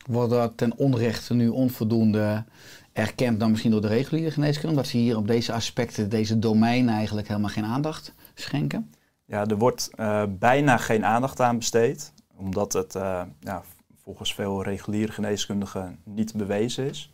Wordt 0.06 0.30
dat 0.30 0.56
ten 0.56 0.76
onrechte 0.76 1.34
nu 1.34 1.48
onvoldoende 1.48 2.44
erkend 2.92 3.40
dan 3.40 3.50
misschien 3.50 3.70
door 3.72 3.80
de 3.80 3.88
reguliere 3.88 4.30
geneeskunde? 4.30 4.68
Omdat 4.68 4.86
ze 4.86 4.96
hier 4.96 5.16
op 5.16 5.26
deze 5.26 5.52
aspecten, 5.52 6.08
deze 6.08 6.38
domeinen 6.38 6.94
eigenlijk 6.94 7.28
helemaal 7.28 7.50
geen 7.50 7.64
aandacht 7.64 8.14
schenken? 8.34 8.94
Ja, 9.24 9.46
er 9.46 9.58
wordt 9.58 9.90
uh, 9.96 10.22
bijna 10.28 10.76
geen 10.76 11.04
aandacht 11.04 11.40
aan 11.40 11.58
besteed. 11.58 12.12
Omdat 12.36 12.72
het 12.72 12.94
uh, 12.94 13.22
ja, 13.40 13.62
volgens 14.08 14.34
veel 14.34 14.62
reguliere 14.62 15.12
geneeskundigen 15.12 16.00
niet 16.04 16.34
bewezen 16.34 16.84
is. 16.88 17.10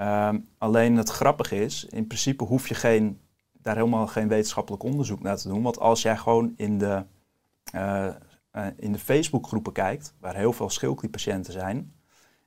Uh, 0.00 0.28
alleen 0.58 0.96
het 0.96 1.08
grappige 1.08 1.60
is, 1.60 1.84
in 1.84 2.06
principe 2.06 2.44
hoef 2.44 2.68
je 2.68 2.74
geen, 2.74 3.20
daar 3.52 3.74
helemaal 3.76 4.06
geen 4.06 4.28
wetenschappelijk 4.28 4.82
onderzoek 4.82 5.22
naar 5.22 5.36
te 5.36 5.48
doen. 5.48 5.62
Want 5.62 5.78
als 5.78 6.02
jij 6.02 6.16
gewoon 6.16 6.54
in 6.56 6.78
de, 6.78 7.04
uh, 7.74 8.06
uh, 8.52 8.66
in 8.76 8.92
de 8.92 8.98
Facebookgroepen 8.98 9.72
kijkt, 9.72 10.14
waar 10.20 10.34
heel 10.34 10.52
veel 10.52 10.70
schildklierpatiënten 10.70 11.52
zijn, 11.52 11.94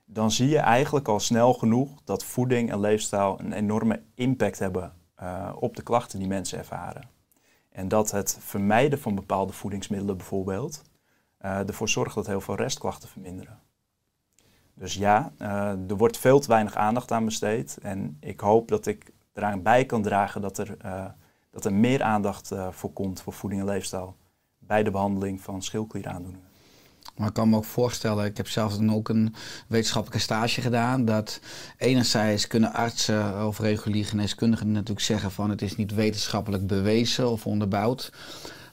dan 0.04 0.30
zie 0.30 0.48
je 0.48 0.58
eigenlijk 0.58 1.08
al 1.08 1.20
snel 1.20 1.54
genoeg 1.54 2.00
dat 2.04 2.24
voeding 2.24 2.70
en 2.70 2.80
leefstijl 2.80 3.40
een 3.40 3.52
enorme 3.52 4.02
impact 4.14 4.58
hebben 4.58 4.92
uh, 5.22 5.52
op 5.58 5.76
de 5.76 5.82
klachten 5.82 6.18
die 6.18 6.28
mensen 6.28 6.58
ervaren. 6.58 7.08
En 7.70 7.88
dat 7.88 8.10
het 8.10 8.38
vermijden 8.40 8.98
van 8.98 9.14
bepaalde 9.14 9.52
voedingsmiddelen 9.52 10.16
bijvoorbeeld 10.16 10.82
ervoor 11.38 11.88
zorgt 11.88 12.14
dat 12.14 12.26
heel 12.26 12.40
veel 12.40 12.56
restklachten 12.56 13.08
verminderen. 13.08 13.66
Dus 14.78 14.94
ja, 14.94 15.32
uh, 15.42 15.90
er 15.90 15.96
wordt 15.96 16.18
veel 16.18 16.40
te 16.40 16.48
weinig 16.48 16.74
aandacht 16.74 17.12
aan 17.12 17.24
besteed. 17.24 17.78
En 17.82 18.16
ik 18.20 18.40
hoop 18.40 18.68
dat 18.68 18.86
ik 18.86 19.10
eraan 19.34 19.62
bij 19.62 19.84
kan 19.84 20.02
dragen 20.02 20.40
dat 20.40 20.58
er, 20.58 20.76
uh, 20.84 21.04
dat 21.50 21.64
er 21.64 21.72
meer 21.72 22.02
aandacht 22.02 22.52
uh, 22.52 22.68
voor 22.70 22.92
komt 22.92 23.20
voor 23.20 23.32
voeding 23.32 23.60
en 23.60 23.66
leefstijl 23.66 24.16
bij 24.58 24.82
de 24.82 24.90
behandeling 24.90 25.40
van 25.40 25.62
schildklieraandoeningen. 25.62 26.46
Maar 27.16 27.28
ik 27.28 27.34
kan 27.34 27.48
me 27.48 27.56
ook 27.56 27.64
voorstellen, 27.64 28.24
ik 28.24 28.36
heb 28.36 28.48
zelf 28.48 28.76
dan 28.76 28.94
ook 28.94 29.08
een 29.08 29.34
wetenschappelijke 29.68 30.22
stage 30.22 30.60
gedaan, 30.60 31.04
dat 31.04 31.40
enerzijds 31.76 32.46
kunnen 32.46 32.72
artsen 32.72 33.46
of 33.46 33.58
regulier 33.58 34.04
geneeskundigen 34.04 34.72
natuurlijk 34.72 35.06
zeggen 35.06 35.30
van 35.30 35.50
het 35.50 35.62
is 35.62 35.76
niet 35.76 35.94
wetenschappelijk 35.94 36.66
bewezen 36.66 37.30
of 37.30 37.46
onderbouwd. 37.46 38.12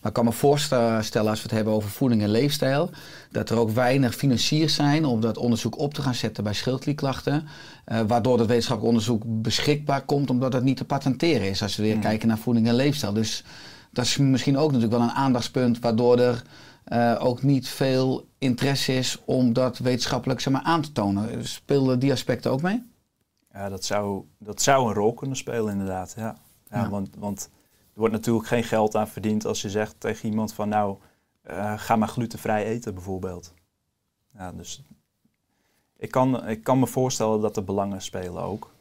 Maar 0.05 0.13
ik 0.13 0.23
kan 0.23 0.31
me 0.33 0.39
voorstellen, 0.39 1.29
als 1.29 1.41
we 1.41 1.41
het 1.41 1.51
hebben 1.51 1.73
over 1.73 1.89
voeding 1.89 2.21
en 2.21 2.29
leefstijl, 2.29 2.89
dat 3.31 3.49
er 3.49 3.57
ook 3.57 3.69
weinig 3.69 4.15
financiers 4.15 4.75
zijn 4.75 5.05
om 5.05 5.21
dat 5.21 5.37
onderzoek 5.37 5.77
op 5.77 5.93
te 5.93 6.01
gaan 6.01 6.15
zetten 6.15 6.43
bij 6.43 6.53
schildklierklachten. 6.53 7.47
Uh, 7.87 7.99
waardoor 8.07 8.37
het 8.37 8.47
wetenschappelijk 8.47 8.95
onderzoek 8.95 9.23
beschikbaar 9.25 10.01
komt, 10.01 10.29
omdat 10.29 10.53
het 10.53 10.63
niet 10.63 10.77
te 10.77 10.85
patenteren 10.85 11.49
is. 11.49 11.61
Als 11.61 11.75
we 11.75 11.83
weer 11.83 11.95
mm. 11.95 12.01
kijken 12.01 12.27
naar 12.27 12.37
voeding 12.37 12.67
en 12.67 12.75
leefstijl. 12.75 13.13
Dus 13.13 13.43
dat 13.91 14.05
is 14.05 14.17
misschien 14.17 14.57
ook 14.57 14.71
natuurlijk 14.71 14.97
wel 14.97 15.09
een 15.09 15.15
aandachtspunt, 15.15 15.79
waardoor 15.79 16.19
er 16.19 16.43
uh, 16.87 17.15
ook 17.19 17.43
niet 17.43 17.67
veel 17.67 18.27
interesse 18.37 18.95
is 18.97 19.21
om 19.25 19.53
dat 19.53 19.77
wetenschappelijk 19.77 20.39
zeg 20.39 20.53
maar, 20.53 20.63
aan 20.63 20.81
te 20.81 20.91
tonen. 20.91 21.47
Spelen 21.47 21.99
die 21.99 22.11
aspecten 22.11 22.51
ook 22.51 22.61
mee? 22.61 22.83
Ja, 23.53 23.69
dat 23.69 23.85
zou, 23.85 24.23
dat 24.39 24.61
zou 24.61 24.87
een 24.87 24.93
rol 24.93 25.13
kunnen 25.13 25.37
spelen, 25.37 25.71
inderdaad. 25.71 26.13
Ja. 26.17 26.37
Ja, 26.69 26.81
ja. 26.81 26.89
Want, 26.89 27.09
want 27.17 27.49
er 27.95 28.01
wordt 28.01 28.13
natuurlijk 28.15 28.47
geen 28.47 28.63
geld 28.63 28.95
aan 28.95 29.07
verdiend 29.07 29.45
als 29.45 29.61
je 29.61 29.69
zegt 29.69 29.99
tegen 29.99 30.29
iemand 30.29 30.53
van 30.53 30.69
nou, 30.69 30.97
uh, 31.49 31.79
ga 31.79 31.95
maar 31.95 32.07
glutenvrij 32.07 32.65
eten 32.65 32.93
bijvoorbeeld. 32.93 33.53
Ja, 34.33 34.51
dus 34.51 34.83
ik 35.97 36.11
kan, 36.11 36.47
ik 36.47 36.63
kan 36.63 36.79
me 36.79 36.87
voorstellen 36.87 37.41
dat 37.41 37.57
er 37.57 37.63
belangen 37.63 38.01
spelen 38.01 38.43
ook. 38.43 38.71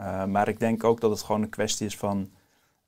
Uh, 0.00 0.24
maar 0.24 0.48
ik 0.48 0.58
denk 0.58 0.84
ook 0.84 1.00
dat 1.00 1.10
het 1.10 1.22
gewoon 1.22 1.42
een 1.42 1.48
kwestie 1.48 1.86
is 1.86 1.96
van 1.96 2.30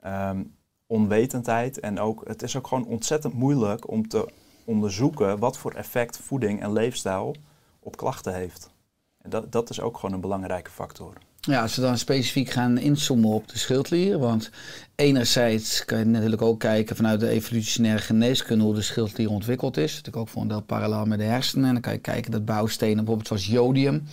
um, 0.06 0.54
onwetendheid. 0.86 1.80
En 1.80 2.00
ook, 2.00 2.28
het 2.28 2.42
is 2.42 2.56
ook 2.56 2.66
gewoon 2.66 2.86
ontzettend 2.86 3.34
moeilijk 3.34 3.90
om 3.90 4.08
te 4.08 4.32
onderzoeken 4.64 5.38
wat 5.38 5.58
voor 5.58 5.72
effect 5.72 6.16
voeding 6.16 6.62
en 6.62 6.72
leefstijl 6.72 7.36
op 7.78 7.96
klachten 7.96 8.34
heeft. 8.34 8.70
En 9.18 9.30
dat, 9.30 9.52
dat 9.52 9.70
is 9.70 9.80
ook 9.80 9.98
gewoon 9.98 10.14
een 10.14 10.20
belangrijke 10.20 10.70
factor. 10.70 11.12
Ja, 11.48 11.62
als 11.62 11.76
we 11.76 11.82
dan 11.82 11.98
specifiek 11.98 12.50
gaan 12.50 12.78
inzoomen 12.78 13.30
op 13.30 13.48
de 13.48 13.58
schildklier. 13.58 14.18
Want 14.18 14.50
enerzijds 14.94 15.84
kan 15.84 15.98
je 15.98 16.04
natuurlijk 16.04 16.42
ook 16.42 16.60
kijken 16.60 16.96
vanuit 16.96 17.20
de 17.20 17.28
evolutionaire 17.28 18.02
geneeskunde 18.02 18.64
hoe 18.64 18.74
de 18.74 18.82
schildklier 18.82 19.30
ontwikkeld 19.30 19.76
is. 19.76 19.90
Natuurlijk 19.90 20.16
ook 20.16 20.28
voor 20.28 20.42
een 20.42 20.48
deel 20.48 20.62
parallel 20.62 21.04
met 21.04 21.18
de 21.18 21.24
hersenen. 21.24 21.66
En 21.66 21.72
dan 21.72 21.82
kan 21.82 21.92
je 21.92 21.98
kijken 21.98 22.30
dat 22.30 22.44
bouwstenen 22.44 22.96
bijvoorbeeld 22.96 23.26
zoals 23.26 23.46
jodium 23.46 24.08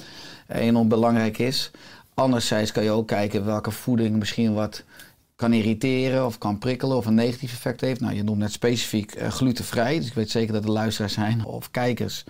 enorm 0.48 0.88
belangrijk 0.88 1.38
is. 1.38 1.72
Anderzijds 2.14 2.72
kan 2.72 2.84
je 2.84 2.92
ook 2.92 3.08
kijken 3.08 3.46
welke 3.46 3.72
voeding 3.72 4.16
misschien 4.16 4.54
wat 4.54 4.84
kan 5.36 5.54
irriteren 5.54 6.26
of 6.26 6.38
kan 6.38 6.58
prikkelen 6.58 6.98
of 6.98 7.06
een 7.06 7.14
negatief 7.14 7.52
effect 7.52 7.82
heeft. 7.82 8.00
Nou, 8.00 8.16
je 8.16 8.24
noemt 8.24 8.40
net 8.40 8.52
specifiek 8.52 9.16
uh, 9.16 9.28
glutenvrij. 9.28 9.98
Dus 9.98 10.08
ik 10.08 10.14
weet 10.14 10.30
zeker 10.30 10.54
dat 10.54 10.64
er 10.64 10.72
luisteraars 10.72 11.14
zijn 11.14 11.46
of 11.58 11.72
kijkers 11.72 12.24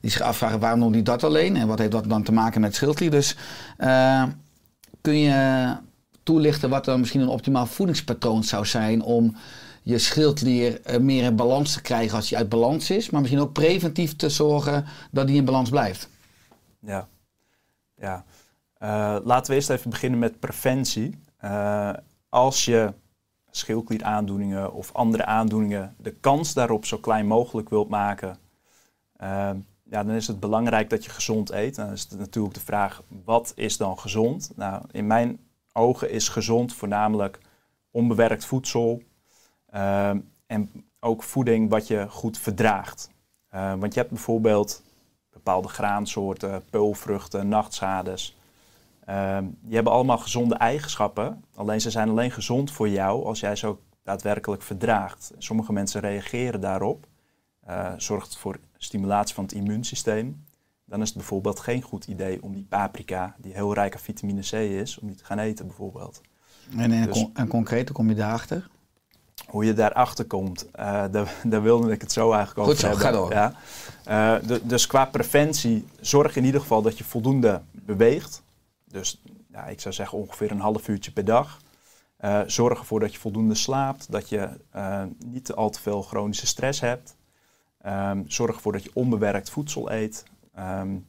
die 0.00 0.10
zich 0.10 0.20
afvragen 0.20 0.60
waarom 0.60 0.78
noemt 0.78 0.94
hij 0.94 1.02
dat 1.02 1.24
alleen 1.24 1.56
en 1.56 1.66
wat 1.66 1.78
heeft 1.78 1.90
dat 1.90 2.08
dan 2.08 2.22
te 2.22 2.32
maken 2.32 2.60
met 2.60 2.74
schildklier. 2.74 3.10
Dus 3.10 3.36
uh, 3.78 4.22
kun 5.04 5.18
je 5.18 5.76
toelichten 6.22 6.70
wat 6.70 6.84
dan 6.84 7.00
misschien 7.00 7.20
een 7.20 7.28
optimaal 7.28 7.66
voedingspatroon 7.66 8.44
zou 8.44 8.66
zijn 8.66 9.02
om 9.02 9.36
je 9.82 9.98
schildklier 9.98 10.80
uh, 10.90 10.96
meer 10.96 11.24
in 11.24 11.36
balans 11.36 11.72
te 11.72 11.82
krijgen 11.82 12.16
als 12.16 12.28
die 12.28 12.38
uit 12.38 12.48
balans 12.48 12.90
is, 12.90 13.10
maar 13.10 13.20
misschien 13.20 13.42
ook 13.42 13.52
preventief 13.52 14.16
te 14.16 14.28
zorgen 14.28 14.84
dat 15.10 15.26
die 15.26 15.36
in 15.36 15.44
balans 15.44 15.70
blijft? 15.70 16.08
Ja, 16.78 17.08
ja. 17.94 18.24
Uh, 18.82 19.16
laten 19.24 19.50
we 19.50 19.56
eerst 19.56 19.70
even 19.70 19.90
beginnen 19.90 20.18
met 20.18 20.40
preventie. 20.40 21.18
Uh, 21.44 21.92
als 22.28 22.64
je 22.64 22.92
schildklieraandoeningen 23.50 24.72
of 24.72 24.92
andere 24.92 25.24
aandoeningen 25.24 25.94
de 25.98 26.12
kans 26.12 26.54
daarop 26.54 26.84
zo 26.84 26.98
klein 26.98 27.26
mogelijk 27.26 27.68
wilt 27.68 27.88
maken, 27.88 28.38
ja, 29.90 30.04
dan 30.04 30.14
is 30.14 30.26
het 30.26 30.40
belangrijk 30.40 30.90
dat 30.90 31.04
je 31.04 31.10
gezond 31.10 31.50
eet. 31.50 31.74
Dan 31.74 31.92
is 31.92 32.02
het 32.02 32.18
natuurlijk 32.18 32.54
de 32.54 32.60
vraag, 32.60 33.02
wat 33.24 33.52
is 33.56 33.76
dan 33.76 33.98
gezond? 33.98 34.52
Nou, 34.56 34.82
in 34.90 35.06
mijn 35.06 35.38
ogen 35.72 36.10
is 36.10 36.28
gezond 36.28 36.74
voornamelijk 36.74 37.38
onbewerkt 37.90 38.44
voedsel 38.44 39.02
ehm, 39.70 40.18
en 40.46 40.70
ook 41.00 41.22
voeding 41.22 41.70
wat 41.70 41.86
je 41.86 42.06
goed 42.08 42.38
verdraagt. 42.38 43.10
Uh, 43.54 43.74
want 43.74 43.94
je 43.94 44.00
hebt 44.00 44.12
bijvoorbeeld 44.12 44.82
bepaalde 45.32 45.68
graansoorten, 45.68 46.64
peulvruchten, 46.70 47.48
nachtschades. 47.48 48.36
Uh, 49.08 49.38
die 49.60 49.74
hebben 49.74 49.92
allemaal 49.92 50.18
gezonde 50.18 50.54
eigenschappen. 50.54 51.44
Alleen 51.54 51.80
ze 51.80 51.90
zijn 51.90 52.08
alleen 52.08 52.30
gezond 52.30 52.70
voor 52.70 52.88
jou 52.88 53.24
als 53.24 53.40
jij 53.40 53.56
ze 53.56 53.66
ook 53.66 53.80
daadwerkelijk 54.02 54.62
verdraagt. 54.62 55.32
Sommige 55.38 55.72
mensen 55.72 56.00
reageren 56.00 56.60
daarop. 56.60 57.06
Uh, 57.68 57.92
zorgt 57.96 58.36
voor 58.36 58.58
stimulatie 58.84 59.34
van 59.34 59.44
het 59.44 59.52
immuunsysteem. 59.52 60.44
Dan 60.84 61.00
is 61.00 61.08
het 61.08 61.16
bijvoorbeeld 61.16 61.60
geen 61.60 61.82
goed 61.82 62.06
idee 62.06 62.42
om 62.42 62.54
die 62.54 62.66
paprika, 62.68 63.34
die 63.38 63.52
heel 63.52 63.74
rijk 63.74 63.94
aan 63.94 64.00
vitamine 64.00 64.40
C 64.40 64.52
is, 64.52 64.98
om 64.98 65.06
die 65.06 65.16
te 65.16 65.24
gaan 65.24 65.38
eten 65.38 65.66
bijvoorbeeld. 65.66 66.20
En, 66.76 66.92
en, 66.92 67.06
dus, 67.06 67.26
en 67.34 67.48
concreet, 67.48 67.88
hoe 67.88 67.96
kom 67.96 68.08
je 68.08 68.14
daarachter? 68.14 68.68
Hoe 69.46 69.64
je 69.64 69.72
daarachter 69.72 70.24
komt, 70.24 70.66
uh, 70.66 71.04
daar, 71.10 71.34
daar, 71.44 71.62
wilde 71.62 71.92
ik 71.92 72.00
het 72.00 72.12
zo 72.12 72.32
eigenlijk 72.32 72.58
over 72.58 72.72
Goed 72.72 72.80
zo, 72.80 72.86
hebben. 72.88 73.06
Ga 73.06 73.12
door. 73.12 73.32
Ja. 73.32 73.54
Uh, 74.40 74.48
de, 74.48 74.60
dus 74.66 74.86
qua 74.86 75.04
preventie, 75.04 75.86
zorg 76.00 76.36
in 76.36 76.44
ieder 76.44 76.60
geval 76.60 76.82
dat 76.82 76.98
je 76.98 77.04
voldoende 77.04 77.62
beweegt. 77.72 78.42
Dus 78.84 79.22
ja, 79.52 79.66
ik 79.66 79.80
zou 79.80 79.94
zeggen 79.94 80.18
ongeveer 80.18 80.50
een 80.50 80.60
half 80.60 80.88
uurtje 80.88 81.12
per 81.12 81.24
dag. 81.24 81.60
Uh, 82.20 82.40
zorg 82.46 82.78
ervoor 82.78 83.00
dat 83.00 83.12
je 83.12 83.18
voldoende 83.18 83.54
slaapt, 83.54 84.12
dat 84.12 84.28
je 84.28 84.48
niet 85.24 85.52
al 85.52 85.70
te 85.70 85.80
veel 85.80 86.02
chronische 86.02 86.46
stress 86.46 86.80
hebt. 86.80 87.16
Um, 87.86 88.24
zorg 88.26 88.54
ervoor 88.54 88.72
dat 88.72 88.82
je 88.84 88.90
onbewerkt 88.94 89.50
voedsel 89.50 89.92
eet, 89.92 90.24
um, 90.58 91.06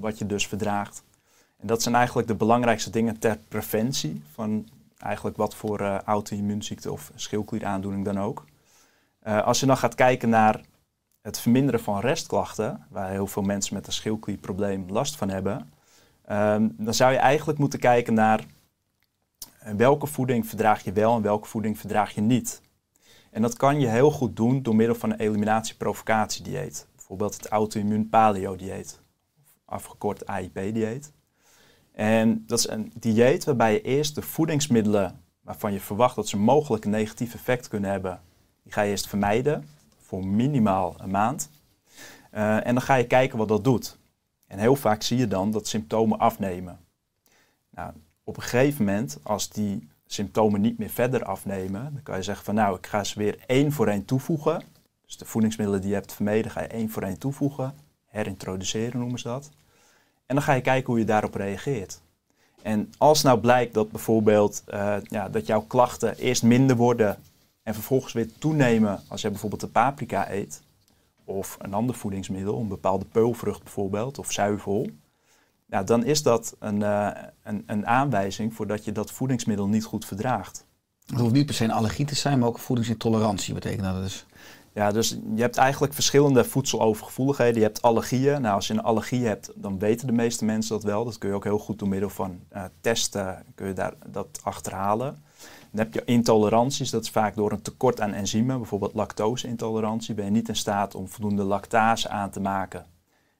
wat 0.00 0.18
je 0.18 0.26
dus 0.26 0.46
verdraagt. 0.46 1.02
En 1.56 1.66
dat 1.66 1.82
zijn 1.82 1.94
eigenlijk 1.94 2.28
de 2.28 2.34
belangrijkste 2.34 2.90
dingen 2.90 3.18
ter 3.18 3.38
preventie 3.48 4.22
van 4.32 4.68
eigenlijk 4.98 5.36
wat 5.36 5.54
voor 5.54 5.80
uh, 5.80 5.98
auto-immuunziekte 5.98 6.92
of 6.92 7.10
schildklieraandoening 7.14 8.04
dan 8.04 8.20
ook. 8.20 8.44
Uh, 9.26 9.42
als 9.42 9.60
je 9.60 9.66
dan 9.66 9.76
gaat 9.76 9.94
kijken 9.94 10.28
naar 10.28 10.60
het 11.22 11.38
verminderen 11.38 11.80
van 11.80 12.00
restklachten, 12.00 12.86
waar 12.88 13.10
heel 13.10 13.26
veel 13.26 13.42
mensen 13.42 13.74
met 13.74 13.86
een 13.86 13.92
schildklierprobleem 13.92 14.84
last 14.88 15.16
van 15.16 15.28
hebben, 15.28 15.72
um, 16.30 16.74
dan 16.78 16.94
zou 16.94 17.12
je 17.12 17.18
eigenlijk 17.18 17.58
moeten 17.58 17.78
kijken 17.78 18.14
naar 18.14 18.44
welke 19.76 20.06
voeding 20.06 20.46
verdraag 20.46 20.84
je 20.84 20.92
wel 20.92 21.16
en 21.16 21.22
welke 21.22 21.48
voeding 21.48 21.78
verdraag 21.78 22.14
je 22.14 22.20
niet. 22.20 22.62
En 23.34 23.42
dat 23.42 23.56
kan 23.56 23.80
je 23.80 23.86
heel 23.86 24.10
goed 24.10 24.36
doen 24.36 24.62
door 24.62 24.76
middel 24.76 24.94
van 24.94 25.10
een 25.10 25.18
eliminatie-provocatiedieet. 25.18 26.86
Bijvoorbeeld 26.94 27.34
het 27.34 27.48
auto-immuun 27.48 28.08
paleo-dieet, 28.08 29.00
afgekort 29.64 30.26
AIP-dieet. 30.26 31.12
En 31.92 32.44
dat 32.46 32.58
is 32.58 32.68
een 32.68 32.92
dieet 32.98 33.44
waarbij 33.44 33.72
je 33.72 33.82
eerst 33.82 34.14
de 34.14 34.22
voedingsmiddelen 34.22 35.20
waarvan 35.40 35.72
je 35.72 35.80
verwacht 35.80 36.16
dat 36.16 36.28
ze 36.28 36.36
mogelijk 36.36 36.84
een 36.84 36.90
negatief 36.90 37.34
effect 37.34 37.68
kunnen 37.68 37.90
hebben, 37.90 38.20
die 38.62 38.72
ga 38.72 38.82
je 38.82 38.90
eerst 38.90 39.08
vermijden 39.08 39.68
voor 40.00 40.26
minimaal 40.26 40.94
een 40.98 41.10
maand. 41.10 41.50
Uh, 42.34 42.66
en 42.66 42.74
dan 42.74 42.82
ga 42.82 42.94
je 42.94 43.06
kijken 43.06 43.38
wat 43.38 43.48
dat 43.48 43.64
doet. 43.64 43.98
En 44.46 44.58
heel 44.58 44.76
vaak 44.76 45.02
zie 45.02 45.18
je 45.18 45.28
dan 45.28 45.50
dat 45.50 45.68
symptomen 45.68 46.18
afnemen. 46.18 46.78
Nou, 47.70 47.92
op 48.24 48.36
een 48.36 48.42
gegeven 48.42 48.84
moment, 48.84 49.18
als 49.22 49.50
die 49.50 49.88
symptomen 50.06 50.60
niet 50.60 50.78
meer 50.78 50.90
verder 50.90 51.24
afnemen, 51.24 51.90
dan 51.92 52.02
kan 52.02 52.16
je 52.16 52.22
zeggen 52.22 52.44
van 52.44 52.54
nou, 52.54 52.76
ik 52.76 52.86
ga 52.86 53.04
ze 53.04 53.18
weer 53.18 53.38
één 53.46 53.72
voor 53.72 53.88
één 53.88 54.04
toevoegen. 54.04 54.62
Dus 55.06 55.16
de 55.16 55.24
voedingsmiddelen 55.24 55.80
die 55.80 55.90
je 55.90 55.96
hebt 55.96 56.12
vermeden, 56.12 56.50
ga 56.50 56.60
je 56.60 56.66
één 56.66 56.90
voor 56.90 57.02
één 57.02 57.18
toevoegen. 57.18 57.74
Herintroduceren 58.06 58.98
noemen 59.00 59.18
ze 59.18 59.28
dat. 59.28 59.50
En 60.26 60.34
dan 60.34 60.44
ga 60.44 60.52
je 60.52 60.60
kijken 60.60 60.86
hoe 60.86 60.98
je 60.98 61.04
daarop 61.04 61.34
reageert. 61.34 62.00
En 62.62 62.92
als 62.98 63.22
nou 63.22 63.40
blijkt 63.40 63.74
dat 63.74 63.90
bijvoorbeeld 63.90 64.62
uh, 64.68 64.96
ja, 65.02 65.28
dat 65.28 65.46
jouw 65.46 65.60
klachten 65.60 66.16
eerst 66.16 66.42
minder 66.42 66.76
worden 66.76 67.18
en 67.62 67.74
vervolgens 67.74 68.12
weer 68.12 68.32
toenemen 68.38 69.02
als 69.08 69.22
je 69.22 69.30
bijvoorbeeld 69.30 69.60
de 69.60 69.68
paprika 69.68 70.30
eet, 70.30 70.62
of 71.24 71.56
een 71.60 71.74
ander 71.74 71.94
voedingsmiddel, 71.94 72.60
een 72.60 72.68
bepaalde 72.68 73.04
peulvrucht 73.04 73.62
bijvoorbeeld, 73.62 74.18
of 74.18 74.32
zuivel, 74.32 74.90
ja, 75.66 75.82
dan 75.82 76.04
is 76.04 76.22
dat 76.22 76.56
een, 76.58 76.80
uh, 76.80 77.10
een, 77.42 77.62
een 77.66 77.86
aanwijzing 77.86 78.54
voor 78.54 78.66
dat 78.66 78.84
je 78.84 78.92
dat 78.92 79.10
voedingsmiddel 79.10 79.66
niet 79.66 79.84
goed 79.84 80.04
verdraagt. 80.04 80.66
Het 81.06 81.20
hoeft 81.20 81.32
niet 81.32 81.46
per 81.46 81.54
se 81.54 81.64
een 81.64 81.70
allergie 81.70 82.06
te 82.06 82.14
zijn, 82.14 82.38
maar 82.38 82.48
ook 82.48 82.58
voedingsintolerantie 82.58 83.54
betekent 83.54 83.82
dat 83.82 84.02
dus. 84.02 84.26
Ja, 84.74 84.92
dus 84.92 85.18
je 85.34 85.40
hebt 85.40 85.56
eigenlijk 85.56 85.94
verschillende 85.94 86.44
voedselovergevoeligheden. 86.44 87.54
Je 87.54 87.62
hebt 87.62 87.82
allergieën. 87.82 88.40
Nou, 88.40 88.54
als 88.54 88.66
je 88.66 88.72
een 88.72 88.82
allergie 88.82 89.26
hebt, 89.26 89.50
dan 89.54 89.78
weten 89.78 90.06
de 90.06 90.12
meeste 90.12 90.44
mensen 90.44 90.74
dat 90.74 90.84
wel. 90.84 91.04
Dat 91.04 91.18
kun 91.18 91.28
je 91.28 91.34
ook 91.34 91.44
heel 91.44 91.58
goed 91.58 91.78
door 91.78 91.88
middel 91.88 92.10
van 92.10 92.40
uh, 92.52 92.64
testen 92.80 93.44
kun 93.54 93.66
je 93.66 93.72
daar, 93.72 93.94
dat 94.06 94.40
achterhalen. 94.42 95.24
Dan 95.70 95.84
heb 95.84 95.94
je 95.94 96.04
intoleranties. 96.04 96.90
Dat 96.90 97.02
is 97.02 97.10
vaak 97.10 97.34
door 97.34 97.52
een 97.52 97.62
tekort 97.62 98.00
aan 98.00 98.12
enzymen. 98.12 98.58
Bijvoorbeeld 98.58 98.94
lactose-intolerantie. 98.94 100.14
Ben 100.14 100.24
je 100.24 100.30
niet 100.30 100.48
in 100.48 100.56
staat 100.56 100.94
om 100.94 101.08
voldoende 101.08 101.44
lactase 101.44 102.08
aan 102.08 102.30
te 102.30 102.40
maken. 102.40 102.86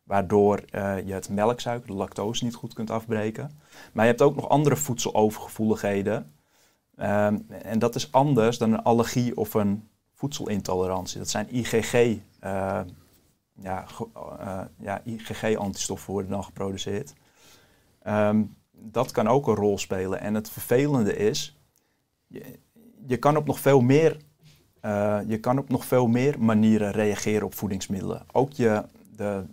Waardoor 0.04 0.64
uh, 0.70 1.06
je 1.06 1.12
het 1.12 1.28
melksuiker, 1.28 1.86
de 1.86 1.94
lactose, 1.94 2.44
niet 2.44 2.54
goed 2.54 2.74
kunt 2.74 2.90
afbreken. 2.90 3.50
Maar 3.92 4.04
je 4.04 4.10
hebt 4.10 4.22
ook 4.22 4.36
nog 4.36 4.48
andere 4.48 4.76
voedselovergevoeligheden. 4.76 6.32
Um, 6.96 7.46
en 7.48 7.78
dat 7.78 7.94
is 7.94 8.12
anders 8.12 8.58
dan 8.58 8.72
een 8.72 8.82
allergie 8.82 9.36
of 9.36 9.54
een 9.54 9.88
voedselintolerantie. 10.12 11.18
Dat 11.18 11.30
zijn 11.30 11.54
IgG, 11.54 11.94
uh, 11.94 12.18
ja, 13.52 13.84
uh, 14.40 14.60
ja, 14.78 15.00
IgG-antistoffen 15.04 16.12
worden 16.12 16.30
dan 16.30 16.44
geproduceerd. 16.44 17.14
Um, 18.06 18.56
dat 18.72 19.10
kan 19.10 19.28
ook 19.28 19.46
een 19.46 19.54
rol 19.54 19.78
spelen. 19.78 20.20
En 20.20 20.34
het 20.34 20.50
vervelende 20.50 21.16
is, 21.16 21.58
je, 22.26 22.58
je 23.06 23.16
kan 23.16 23.36
op 23.36 23.46
nog 23.46 23.60
veel 23.60 23.80
meer, 23.80 24.16
uh, 24.82 25.18
je 25.26 25.38
kan 25.38 25.58
op 25.58 25.68
nog 25.68 25.84
veel 25.84 26.06
meer 26.06 26.40
manieren 26.40 26.90
reageren 26.90 27.46
op 27.46 27.54
voedingsmiddelen. 27.54 28.26
Ook 28.32 28.52
je, 28.52 28.84
de 29.16 29.44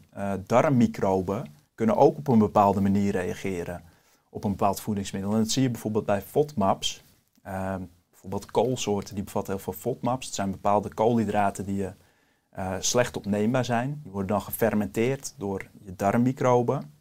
darmmicroben 0.45 1.45
kunnen 1.75 1.97
ook 1.97 2.17
op 2.17 2.27
een 2.27 2.39
bepaalde 2.39 2.81
manier 2.81 3.11
reageren 3.11 3.83
op 4.31 4.43
een 4.43 4.51
bepaald 4.51 4.81
voedingsmiddel. 4.81 5.31
En 5.31 5.37
dat 5.37 5.49
zie 5.49 5.61
je 5.61 5.69
bijvoorbeeld 5.69 6.05
bij 6.05 6.21
FODMAPs. 6.21 7.03
Um, 7.47 7.89
bijvoorbeeld 8.09 8.51
koolsoorten 8.51 9.15
die 9.15 9.23
bevatten 9.23 9.53
heel 9.53 9.63
veel 9.63 9.73
FODMAPs. 9.73 10.25
Het 10.25 10.35
zijn 10.35 10.51
bepaalde 10.51 10.93
koolhydraten 10.93 11.65
die 11.65 11.83
uh, 11.83 12.73
slecht 12.79 13.17
opneembaar 13.17 13.65
zijn. 13.65 13.99
Die 14.03 14.11
worden 14.11 14.29
dan 14.29 14.41
gefermenteerd 14.41 15.33
door 15.37 15.69
je 15.83 15.95
darmmicroben. 15.95 16.93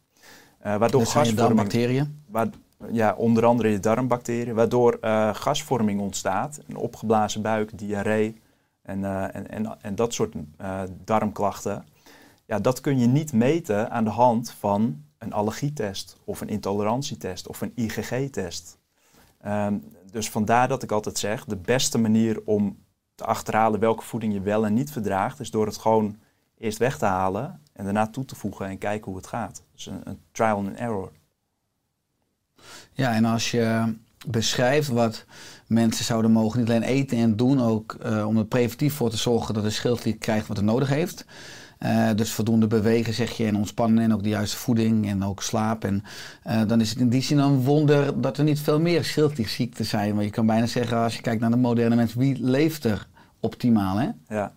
Uh, 0.65 0.75
waardoor 0.75 1.05
gasvorming, 1.05 1.71
je? 1.71 2.05
Waar, 2.27 2.49
ja, 2.91 3.13
onder 3.13 3.45
andere 3.45 3.69
je 3.69 3.79
darmbacteriën. 3.79 4.55
Waardoor 4.55 4.97
gasvorming 5.33 5.99
ontstaat. 5.99 6.59
Een 6.67 6.75
opgeblazen 6.75 7.41
buik, 7.41 7.77
diarree 7.77 8.41
en, 8.81 9.05
en, 9.33 9.49
en, 9.49 9.81
en, 9.81 9.95
dat 9.95 10.13
soort 10.13 10.33
darmklachten. 11.03 11.85
Ja, 12.51 12.59
dat 12.59 12.81
kun 12.81 12.99
je 12.99 13.07
niet 13.07 13.33
meten 13.33 13.91
aan 13.91 14.03
de 14.03 14.09
hand 14.09 14.51
van 14.59 15.03
een 15.17 15.33
allergietest 15.33 16.17
of 16.23 16.41
een 16.41 16.47
intolerantietest 16.49 17.47
of 17.47 17.61
een 17.61 17.71
IgG-test. 17.75 18.77
Um, 19.45 19.83
dus 20.11 20.29
vandaar 20.29 20.67
dat 20.67 20.83
ik 20.83 20.91
altijd 20.91 21.17
zeg, 21.17 21.45
de 21.45 21.57
beste 21.57 21.97
manier 21.97 22.41
om 22.45 22.77
te 23.15 23.25
achterhalen 23.25 23.79
welke 23.79 24.03
voeding 24.03 24.33
je 24.33 24.41
wel 24.41 24.65
en 24.65 24.73
niet 24.73 24.91
verdraagt, 24.91 25.39
is 25.39 25.51
door 25.51 25.65
het 25.65 25.77
gewoon 25.77 26.19
eerst 26.57 26.77
weg 26.77 26.97
te 26.97 27.05
halen 27.05 27.61
en 27.73 27.83
daarna 27.83 28.07
toe 28.07 28.25
te 28.25 28.35
voegen 28.35 28.65
en 28.65 28.77
kijken 28.77 29.05
hoe 29.05 29.17
het 29.17 29.27
gaat. 29.27 29.63
Dus 29.73 29.85
een, 29.85 30.01
een 30.03 30.19
trial 30.31 30.57
and 30.57 30.75
error. 30.75 31.11
Ja, 32.91 33.13
en 33.13 33.25
als 33.25 33.51
je 33.51 33.95
beschrijft 34.27 34.87
wat 34.87 35.25
mensen 35.67 36.05
zouden 36.05 36.31
mogen 36.31 36.59
niet 36.59 36.69
alleen 36.69 36.83
eten 36.83 37.17
en 37.17 37.35
doen, 37.35 37.61
ook 37.61 37.97
uh, 38.05 38.27
om 38.27 38.37
er 38.37 38.45
preventief 38.45 38.93
voor 38.93 39.09
te 39.09 39.17
zorgen 39.17 39.53
dat 39.53 39.63
de 39.63 39.69
schildklier 39.69 40.17
krijgt 40.17 40.47
wat 40.47 40.57
het 40.57 40.65
nodig 40.65 40.89
heeft. 40.89 41.25
Uh, 41.85 42.09
dus 42.15 42.31
voldoende 42.31 42.67
bewegen, 42.67 43.13
zeg 43.13 43.31
je, 43.31 43.45
en 43.45 43.55
ontspannen 43.55 44.03
en 44.03 44.13
ook 44.13 44.23
de 44.23 44.29
juiste 44.29 44.57
voeding 44.57 45.07
en 45.07 45.23
ook 45.23 45.41
slaap. 45.41 45.83
En 45.83 46.03
uh, 46.47 46.61
dan 46.67 46.81
is 46.81 46.89
het 46.89 46.99
in 46.99 47.09
die 47.09 47.21
zin 47.21 47.37
een 47.37 47.63
wonder 47.63 48.21
dat 48.21 48.37
er 48.37 48.43
niet 48.43 48.59
veel 48.59 48.79
meer 48.79 49.03
schildklierziekten 49.03 49.85
zijn. 49.85 50.13
Want 50.13 50.25
je 50.25 50.31
kan 50.31 50.45
bijna 50.45 50.65
zeggen, 50.65 50.97
als 50.97 51.15
je 51.15 51.21
kijkt 51.21 51.41
naar 51.41 51.49
de 51.49 51.57
moderne 51.57 51.95
mensen, 51.95 52.19
wie 52.19 52.43
leeft 52.43 52.83
er 52.83 53.07
optimaal, 53.39 53.97
hè? 53.97 54.09
Ja, 54.27 54.55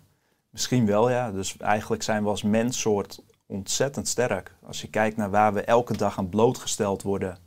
misschien 0.49 0.85
wel, 0.85 1.09
ja. 1.09 1.31
Dus 1.31 1.57
eigenlijk 1.57 2.03
zijn 2.03 2.23
we 2.23 2.29
als 2.29 2.43
menssoort 2.43 3.23
ontzettend 3.45 4.07
sterk. 4.07 4.55
Als 4.63 4.81
je 4.81 4.89
kijkt 4.89 5.17
naar 5.17 5.29
waar 5.29 5.53
we 5.53 5.61
elke 5.61 5.97
dag 5.97 6.17
aan 6.17 6.29
blootgesteld 6.29 7.01
worden 7.01 7.37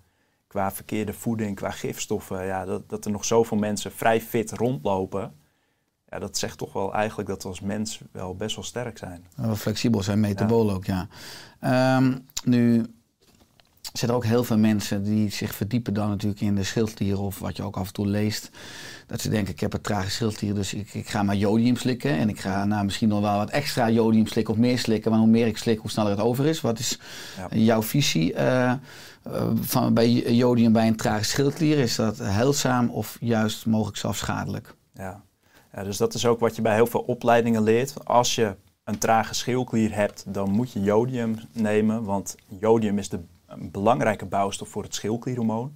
qua 0.46 0.72
verkeerde 0.72 1.12
voeding, 1.12 1.56
qua 1.56 1.70
gifstoffen, 1.70 2.44
ja, 2.44 2.64
dat, 2.64 2.88
dat 2.88 3.04
er 3.04 3.10
nog 3.10 3.24
zoveel 3.24 3.56
mensen 3.56 3.92
vrij 3.92 4.20
fit 4.20 4.52
rondlopen 4.52 5.32
ja, 6.10 6.18
dat 6.18 6.38
zegt 6.38 6.58
toch 6.58 6.72
wel 6.72 6.94
eigenlijk 6.94 7.28
dat 7.28 7.42
we 7.42 7.48
als 7.48 7.60
mens 7.60 8.00
wel 8.12 8.34
best 8.34 8.54
wel 8.56 8.64
sterk 8.64 8.98
zijn. 8.98 9.26
Wel 9.34 9.56
flexibel 9.56 10.02
zijn, 10.02 10.20
metabool 10.20 10.66
ja. 10.66 10.72
ook, 10.72 10.84
ja. 10.84 11.08
Um, 11.96 12.26
nu, 12.44 12.86
zijn 13.92 14.10
er 14.10 14.16
ook 14.16 14.24
heel 14.24 14.44
veel 14.44 14.58
mensen 14.58 15.02
die 15.02 15.30
zich 15.30 15.54
verdiepen 15.54 15.94
dan 15.94 16.08
natuurlijk 16.08 16.40
in 16.40 16.54
de 16.54 16.64
schildklier 16.64 17.20
of 17.20 17.38
wat 17.38 17.56
je 17.56 17.62
ook 17.62 17.76
af 17.76 17.86
en 17.86 17.92
toe 17.92 18.06
leest. 18.06 18.50
Dat 19.06 19.20
ze 19.20 19.28
denken, 19.28 19.52
ik 19.52 19.60
heb 19.60 19.72
een 19.72 19.80
trage 19.80 20.10
schildklier, 20.10 20.54
dus 20.54 20.74
ik, 20.74 20.94
ik 20.94 21.08
ga 21.08 21.22
maar 21.22 21.36
jodium 21.36 21.76
slikken. 21.76 22.10
En 22.10 22.28
ik 22.28 22.40
ga 22.40 22.64
nou, 22.64 22.84
misschien 22.84 23.08
nog 23.08 23.20
wel 23.20 23.36
wat 23.36 23.50
extra 23.50 23.90
jodium 23.90 24.26
slikken 24.26 24.54
of 24.54 24.60
meer 24.60 24.78
slikken. 24.78 25.10
Maar 25.10 25.20
hoe 25.20 25.28
meer 25.28 25.46
ik 25.46 25.58
slik, 25.58 25.78
hoe 25.78 25.90
sneller 25.90 26.10
het 26.10 26.20
over 26.20 26.46
is. 26.46 26.60
Wat 26.60 26.78
is 26.78 26.98
Ja. 27.36 27.56
jouw 27.56 27.82
visie 27.82 28.34
eh, 28.34 28.70
eh, 28.70 28.78
van, 29.60 29.94
bij 29.94 30.10
jodium 30.34 30.72
bij 30.72 30.86
een 30.86 30.96
trage 30.96 31.24
schildklier? 31.24 31.78
Is 31.78 31.96
dat 31.96 32.18
heilzaam 32.18 32.88
of 32.90 33.16
juist 33.20 33.66
mogelijk 33.66 33.96
zelfs 33.96 34.18
schadelijk? 34.18 34.74
Ja. 34.94 35.22
Dus 35.72 35.96
dat 35.96 36.14
is 36.14 36.26
ook 36.26 36.40
wat 36.40 36.56
je 36.56 36.62
bij 36.62 36.74
heel 36.74 36.86
veel 36.86 37.00
opleidingen 37.00 37.62
leert. 37.62 38.04
Als 38.06 38.34
je 38.34 38.56
een 38.84 38.98
trage 38.98 39.34
schildklier 39.34 39.94
hebt, 39.94 40.24
dan 40.26 40.50
moet 40.50 40.72
je 40.72 40.80
jodium 40.80 41.38
nemen, 41.52 42.04
want 42.04 42.36
jodium 42.46 42.98
is 42.98 43.08
de, 43.08 43.20
belangrijke 43.58 44.26
bouwstof 44.26 44.68
voor 44.68 44.82
het 44.82 44.94
schildklierhormoon. 44.94 45.74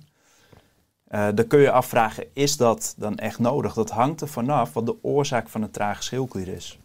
Eh, 1.05 1.29
dan 1.35 1.47
kun 1.47 1.61
je 1.61 1.71
afvragen, 1.71 2.27
is 2.33 2.57
dat 2.57 2.95
dan 2.97 3.19
echt 3.19 3.39
nodig? 3.39 3.75
Dat 3.75 3.91
hangt 3.91 4.21
er 4.21 4.29
vanaf 4.29 4.73
wat 4.73 4.87
de 4.87 5.05
oorzaak 5.05 5.49
van 5.49 5.63
een 5.63 5.71
trage 5.71 6.03
schildklier 6.03 6.49
is. 6.49 6.79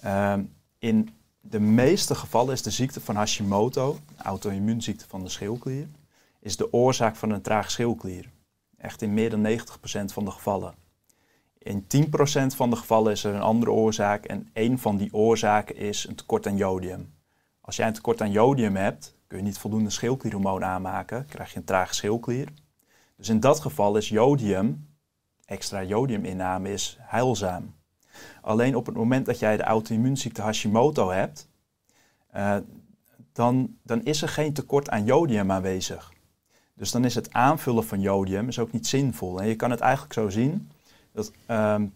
Ehm, 0.00 0.42
in 0.78 1.10
de 1.40 1.60
meeste 1.60 2.14
gevallen 2.14 2.52
is 2.52 2.62
de 2.62 2.70
ziekte 2.70 3.00
van 3.00 3.16
Hashimoto, 3.16 3.98
een 4.16 4.24
auto-immuunziekte 4.24 5.04
van 5.08 5.22
de 5.22 5.28
schildklier, 5.28 5.86
is 6.40 6.56
de 6.56 6.72
oorzaak 6.72 7.16
van 7.16 7.30
een 7.30 7.42
trage 7.42 7.70
schildklier. 7.70 8.30
Echt 8.76 9.02
in 9.02 9.14
meer 9.14 9.30
dan 9.30 9.40
90% 9.40 10.12
van 10.12 10.24
de 10.24 10.30
gevallen. 10.30 10.74
In 11.68 11.82
10% 11.82 12.56
van 12.56 12.70
de 12.70 12.76
gevallen 12.76 13.12
is 13.12 13.24
er 13.24 13.34
een 13.34 13.40
andere 13.40 13.70
oorzaak 13.70 14.24
en 14.24 14.48
één 14.52 14.78
van 14.78 14.96
die 14.96 15.14
oorzaken 15.14 15.76
is 15.76 16.06
een 16.08 16.14
tekort 16.14 16.46
aan 16.46 16.56
jodium. 16.56 17.14
Als 17.60 17.76
jij 17.76 17.86
een 17.86 17.92
tekort 17.92 18.20
aan 18.20 18.30
jodium 18.30 18.76
hebt, 18.76 19.16
kun 19.26 19.38
je 19.38 19.44
niet 19.44 19.58
voldoende 19.58 19.90
schildklierhormoon 19.90 20.64
aanmaken, 20.64 21.26
krijg 21.26 21.52
je 21.52 21.56
een 21.56 21.64
trage 21.64 21.94
schildklier. 21.94 22.48
Dus 23.16 23.28
in 23.28 23.40
dat 23.40 23.60
geval 23.60 23.96
is 23.96 24.08
jodium, 24.08 24.88
extra 25.44 25.82
jodiuminname, 25.82 26.72
is 26.72 26.98
heilzaam. 27.00 27.74
Alleen 28.42 28.76
op 28.76 28.86
het 28.86 28.96
moment 28.96 29.26
dat 29.26 29.38
jij 29.38 29.56
de 29.56 29.62
auto-immuunziekte 29.62 30.42
Hashimoto 30.42 31.10
hebt, 31.10 31.48
eh, 32.30 32.56
dan, 33.32 33.76
dan 33.82 34.04
is 34.04 34.22
er 34.22 34.28
geen 34.28 34.52
tekort 34.52 34.90
aan 34.90 35.04
jodium 35.04 35.50
aanwezig. 35.50 36.12
Dus 36.74 36.90
dan 36.90 37.04
is 37.04 37.14
het 37.14 37.32
aanvullen 37.32 37.84
van 37.84 38.00
jodium 38.00 38.48
is 38.48 38.58
ook 38.58 38.72
niet 38.72 38.86
zinvol. 38.86 39.40
En 39.40 39.48
je 39.48 39.56
kan 39.56 39.70
het 39.70 39.80
eigenlijk 39.80 40.12
zo 40.12 40.28
zien 40.28 40.70
ehm, 41.46 41.86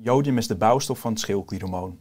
jodium 0.00 0.38
is 0.38 0.46
de 0.46 0.56
bouwstof 0.56 0.98
van 0.98 1.10
het 1.10 1.20
schildklierhormoon. 1.20 1.98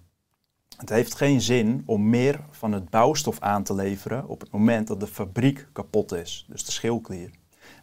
Het 0.78 0.90
heeft 0.90 1.16
geen 1.16 1.42
zin 1.42 1.84
om 1.86 2.10
meer 2.10 2.40
van 2.50 2.72
het 2.72 2.90
bouwstof 2.90 3.40
aan 3.40 3.64
te 3.64 3.74
leveren 3.74 4.28
op 4.28 4.40
het 4.40 4.52
moment 4.52 4.88
dat 4.88 5.00
de 5.00 5.08
fabriek 5.08 5.68
kapot 5.72 6.12
is, 6.12 6.46
dus 6.50 6.66
de 6.66 6.72
schildklier. 6.72 7.30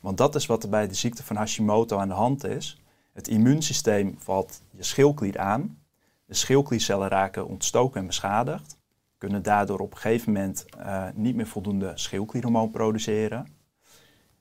Want 0.00 0.16
dat 0.16 0.34
is 0.34 0.46
wat 0.46 0.62
er 0.62 0.68
bij 0.68 0.88
de 0.88 0.94
ziekte 0.94 1.24
van 1.24 1.36
Hashimoto 1.36 1.98
aan 1.98 2.08
de 2.08 2.14
hand 2.14 2.44
is. 2.44 2.82
Het 3.12 3.28
immuunsysteem 3.28 4.14
valt 4.18 4.62
je 4.70 4.82
schildklier 4.82 5.38
aan. 5.38 5.78
De 6.24 6.34
schildkliercellen 6.34 7.08
raken 7.08 7.48
ontstoken 7.48 8.00
en 8.00 8.06
beschadigd. 8.06 8.76
Kunnen 9.18 9.42
daardoor 9.42 9.78
op 9.78 9.92
een 9.92 9.98
gegeven 9.98 10.32
moment 10.32 10.64
eh, 10.78 11.06
niet 11.14 11.34
meer 11.34 11.46
voldoende 11.46 11.92
schildklierhormoon 11.94 12.70
produceren. 12.70 13.46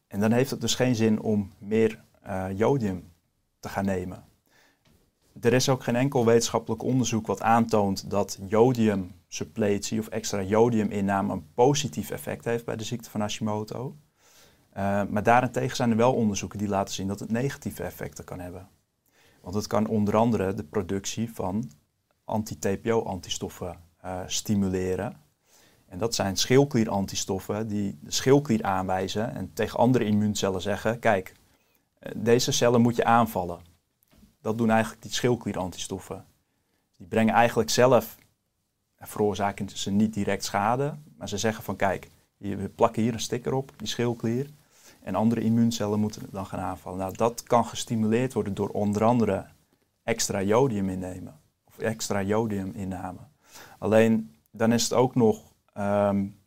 En 0.07 0.19
dan 0.19 0.31
heeft 0.31 0.51
het 0.51 0.61
dus 0.61 0.75
geen 0.75 0.95
zin 0.95 1.21
om 1.21 1.51
meer 1.57 2.03
eh, 2.21 2.45
jodium 2.55 3.11
te 3.59 3.69
gaan 3.69 3.85
nemen. 3.85 4.25
Er 5.41 5.53
is 5.53 5.69
ook 5.69 5.83
geen 5.83 5.95
enkel 5.95 6.25
wetenschappelijk 6.25 6.83
onderzoek 6.83 7.27
wat 7.27 7.41
aantoont 7.41 8.09
dat 8.09 8.39
jodiumsuppletie 8.47 9.99
of 9.99 10.07
extra 10.07 10.41
jodiuminname 10.41 11.33
een 11.33 11.53
positief 11.53 12.09
effect 12.11 12.45
heeft 12.45 12.65
bij 12.65 12.75
de 12.75 12.83
ziekte 12.83 13.09
van 13.09 13.21
Hashimoto. 13.21 13.95
Uh, 14.77 15.03
maar 15.09 15.23
daarentegen 15.23 15.75
zijn 15.75 15.91
er 15.91 15.97
wel 15.97 16.13
onderzoeken 16.13 16.59
die 16.59 16.67
laten 16.67 16.93
zien 16.93 17.07
dat 17.07 17.19
het 17.19 17.31
negatieve 17.31 17.83
effecten 17.83 18.23
kan 18.23 18.39
hebben. 18.39 18.69
Want 19.41 19.55
het 19.55 19.67
kan 19.67 19.87
onder 19.87 20.15
andere 20.15 20.53
de 20.53 20.63
productie 20.63 21.33
van 21.33 21.71
anti-TPO-antistoffen 22.23 23.79
uh, 24.05 24.19
stimuleren. 24.25 25.21
En 25.85 25.97
dat 25.97 26.15
zijn 26.15 26.35
schildklierantistoffen 26.35 27.67
die 27.67 27.97
de 28.01 28.11
schildklier 28.11 28.63
aanwijzen 28.63 29.35
en 29.35 29.53
tegen 29.53 29.79
andere 29.79 30.05
immuuncellen 30.05 30.61
zeggen: 30.61 30.99
kijk, 30.99 31.33
deze 32.15 32.51
cellen 32.51 32.81
moet 32.81 32.95
je 32.95 33.03
aanvallen. 33.03 33.59
Dat 34.41 34.57
doen 34.57 34.69
eigenlijk 34.69 35.01
die 35.01 35.11
schildklierantistoffen. 35.11 36.25
Die 36.97 37.07
brengen 37.07 37.33
eigenlijk 37.33 37.69
zelf, 37.69 38.17
veroorzaken 38.99 39.69
ze 39.69 39.91
niet 39.91 40.13
direct 40.13 40.43
schade, 40.43 40.95
maar 41.17 41.29
ze 41.29 41.37
zeggen 41.37 41.63
van 41.63 41.75
kijk, 41.75 42.09
we 42.37 42.69
plakken 42.75 43.01
hier 43.01 43.13
een 43.13 43.19
sticker 43.19 43.53
op, 43.53 43.71
die 43.75 43.87
schildklier. 43.87 44.49
En 45.01 45.15
andere 45.15 45.41
immuuncellen 45.41 45.99
moeten 45.99 46.21
het 46.21 46.31
dan 46.31 46.45
gaan 46.45 46.59
aanvallen. 46.59 46.99
Nou, 46.99 47.13
dat 47.17 47.43
kan 47.43 47.65
gestimuleerd 47.65 48.33
worden 48.33 48.53
door 48.53 48.69
onder 48.69 49.03
andere 49.03 49.45
extra 50.03 50.41
jodium 50.41 50.89
innemen. 50.89 51.39
Of 51.63 51.77
extra 51.77 52.21
jodiuminname. 52.21 53.19
Alleen 53.79 54.35
dan 54.51 54.71
is 54.71 54.83
het 54.83 54.93
ook 54.93 55.15
nog, 55.15 55.43
um, 55.77 56.39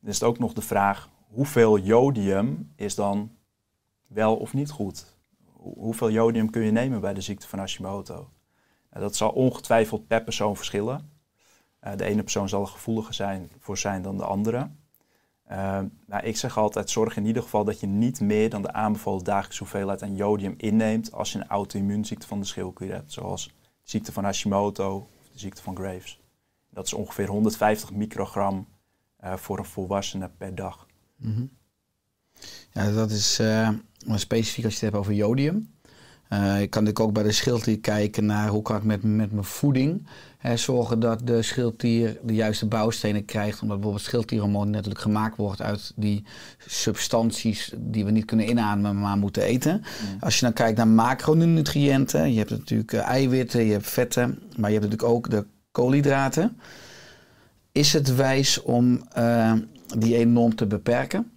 dan 0.00 0.10
is 0.10 0.14
het 0.14 0.22
ook 0.22 0.38
nog 0.38 0.52
de 0.52 0.62
vraag 0.62 1.08
hoeveel 1.28 1.78
jodium 1.78 2.72
is 2.76 2.94
dan 2.94 3.30
wel 4.12 4.36
of 4.36 4.52
niet 4.52 4.70
goed? 4.70 5.16
Hoeveel 5.52 6.10
jodium 6.10 6.50
kun 6.50 6.62
je 6.62 6.70
nemen 6.70 7.00
bij 7.00 7.14
de 7.14 7.20
ziekte 7.20 7.48
van 7.48 7.58
Hashimoto? 7.58 8.30
Dat 8.90 9.16
zal 9.16 9.30
ongetwijfeld 9.30 10.06
per 10.06 10.22
persoon 10.22 10.56
verschillen. 10.56 11.10
Uh, 11.84 11.96
de 11.96 12.04
ene 12.04 12.22
persoon 12.22 12.48
zal 12.48 12.60
er 12.62 12.68
gevoeliger 12.68 13.14
zijn 13.14 13.50
voor 13.58 13.78
zijn 13.78 14.02
dan 14.02 14.16
de 14.16 14.24
andere. 14.24 14.70
Uh, 15.50 15.80
nou, 16.06 16.22
ik 16.22 16.36
zeg 16.36 16.58
altijd, 16.58 16.90
zorg 16.90 17.16
in 17.16 17.26
ieder 17.26 17.42
geval 17.42 17.64
dat 17.64 17.80
je 17.80 17.86
niet 17.86 18.20
meer 18.20 18.50
dan 18.50 18.62
de 18.62 18.72
aanbevolen 18.72 19.24
dagelijkse 19.24 19.58
hoeveelheid 19.58 20.02
aan 20.02 20.16
jodium 20.16 20.54
inneemt 20.56 21.12
als 21.12 21.32
je 21.32 21.38
een 21.38 21.48
auto-immuunziekte 21.48 22.26
van 22.26 22.40
de 22.40 22.46
schildklier 22.46 22.92
hebt, 22.92 23.12
zoals 23.12 23.46
de 23.46 23.52
ziekte 23.82 24.12
van 24.12 24.24
Hashimoto 24.24 24.96
of 24.96 25.28
de 25.32 25.38
ziekte 25.38 25.62
van 25.62 25.76
Graves. 25.76 26.20
Dat 26.70 26.86
is 26.86 26.92
ongeveer 26.92 27.28
150 27.28 27.92
microgram 27.92 28.68
uh, 29.24 29.36
voor 29.36 29.58
een 29.58 29.64
volwassene 29.64 30.28
per 30.28 30.54
dag. 30.54 30.86
-hmm. 31.16 31.50
Ja, 32.72 32.90
dat 32.90 33.10
is 33.10 33.40
uh, 33.40 33.68
specifiek 34.06 34.64
als 34.64 34.74
je 34.74 34.84
het 34.84 34.94
hebt 34.94 35.04
over 35.04 35.12
jodium. 35.12 35.70
Uh, 36.32 36.60
ik 36.60 36.70
kan 36.70 36.82
natuurlijk 36.82 37.00
ook 37.00 37.12
bij 37.12 37.22
de 37.22 37.32
schildklier 37.32 37.80
kijken 37.80 38.26
naar 38.26 38.48
hoe 38.48 38.62
kan 38.62 38.76
ik 38.76 38.82
met, 38.82 39.02
met 39.02 39.32
mijn 39.32 39.44
voeding 39.44 40.06
hè, 40.38 40.56
zorgen 40.56 41.00
dat 41.00 41.26
de 41.26 41.42
schildklier 41.42 42.18
de 42.22 42.34
juiste 42.34 42.66
bouwstenen 42.66 43.24
krijgt. 43.24 43.60
Omdat 43.60 43.76
bijvoorbeeld 43.76 44.06
schildklierhormoon 44.06 44.70
natuurlijk 44.70 45.00
gemaakt 45.00 45.36
wordt 45.36 45.62
uit 45.62 45.92
die 45.96 46.24
substanties 46.58 47.72
die 47.76 48.04
we 48.04 48.10
niet 48.10 48.24
kunnen 48.24 48.48
inademen, 48.48 49.00
maar 49.00 49.16
moeten 49.16 49.42
eten. 49.42 49.82
Als 50.20 50.34
je 50.34 50.44
dan 50.44 50.52
kijkt 50.52 50.76
naar 50.76 50.88
macronutriënten, 50.88 52.32
je 52.32 52.38
hebt 52.38 52.50
natuurlijk 52.50 52.92
uh, 52.92 53.00
eiwitten, 53.00 53.64
je 53.64 53.72
hebt 53.72 53.90
vetten, 53.90 54.38
maar 54.56 54.70
je 54.70 54.78
hebt 54.78 54.90
natuurlijk 54.90 55.16
ook 55.16 55.30
de 55.30 55.46
koolhydraten. 55.70 56.56
Is 57.72 57.92
het 57.92 58.14
wijs 58.14 58.62
om 58.62 59.02
uh, 59.18 59.52
die 59.98 60.16
enorm 60.16 60.54
te 60.54 60.66
beperken? 60.66 61.30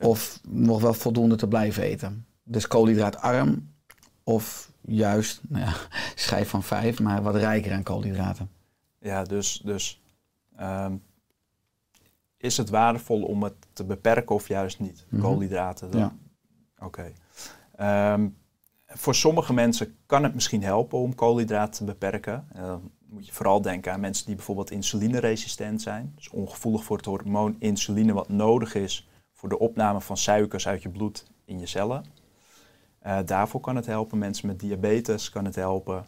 Of 0.00 0.40
nog 0.48 0.80
wel 0.80 0.94
voldoende 0.94 1.36
te 1.36 1.48
blijven 1.48 1.82
eten? 1.82 2.26
Dus 2.42 2.66
koolhydraatarm 2.66 3.72
of 4.22 4.72
juist 4.80 5.40
nou 5.48 5.64
ja, 5.64 5.74
schijf 6.14 6.48
van 6.48 6.62
vijf, 6.62 7.00
maar 7.00 7.22
wat 7.22 7.36
rijker 7.36 7.72
aan 7.72 7.82
koolhydraten. 7.82 8.50
Ja, 8.98 9.24
dus, 9.24 9.60
dus 9.64 10.02
um, 10.60 11.02
is 12.36 12.56
het 12.56 12.70
waardevol 12.70 13.22
om 13.22 13.42
het 13.42 13.54
te 13.72 13.84
beperken 13.84 14.34
of 14.34 14.48
juist 14.48 14.80
niet? 14.80 15.06
Mm 15.08 15.20
-hmm. 15.20 15.28
Koolhydraten. 15.28 15.90
Dan? 15.90 16.00
Ja. 16.00 16.14
Oké. 16.78 17.12
Okay. 17.76 18.12
Um, 18.12 18.36
voor 18.86 19.14
sommige 19.14 19.52
mensen 19.52 19.96
kan 20.06 20.22
het 20.22 20.34
misschien 20.34 20.62
helpen 20.62 20.98
om 20.98 21.14
koolhydraten 21.14 21.72
te 21.78 21.84
beperken. 21.84 22.48
Uh, 22.56 22.62
dan 22.62 22.90
moet 23.06 23.26
je 23.26 23.32
vooral 23.32 23.62
denken 23.62 23.92
aan 23.92 24.00
mensen 24.00 24.26
die 24.26 24.34
bijvoorbeeld 24.34 24.70
insulineresistent 24.70 25.82
zijn. 25.82 26.12
Dus 26.16 26.28
ongevoelig 26.28 26.84
voor 26.84 26.96
het 26.96 27.06
hormoon 27.06 27.56
insuline 27.58 28.12
wat 28.12 28.28
nodig 28.28 28.74
is 28.74 29.08
voor 29.38 29.48
de 29.48 29.58
opname 29.58 30.00
van 30.00 30.16
suikers 30.16 30.68
uit 30.68 30.82
je 30.82 30.88
bloed 30.88 31.26
in 31.44 31.58
je 31.58 31.66
cellen. 31.66 32.04
Uh, 33.06 33.18
daarvoor 33.24 33.60
kan 33.60 33.76
het 33.76 33.86
helpen. 33.86 34.18
Mensen 34.18 34.46
met 34.46 34.60
diabetes 34.60 35.30
kan 35.30 35.44
het 35.44 35.54
helpen. 35.54 36.06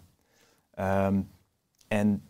Um, 0.79 1.31
en 1.89 2.29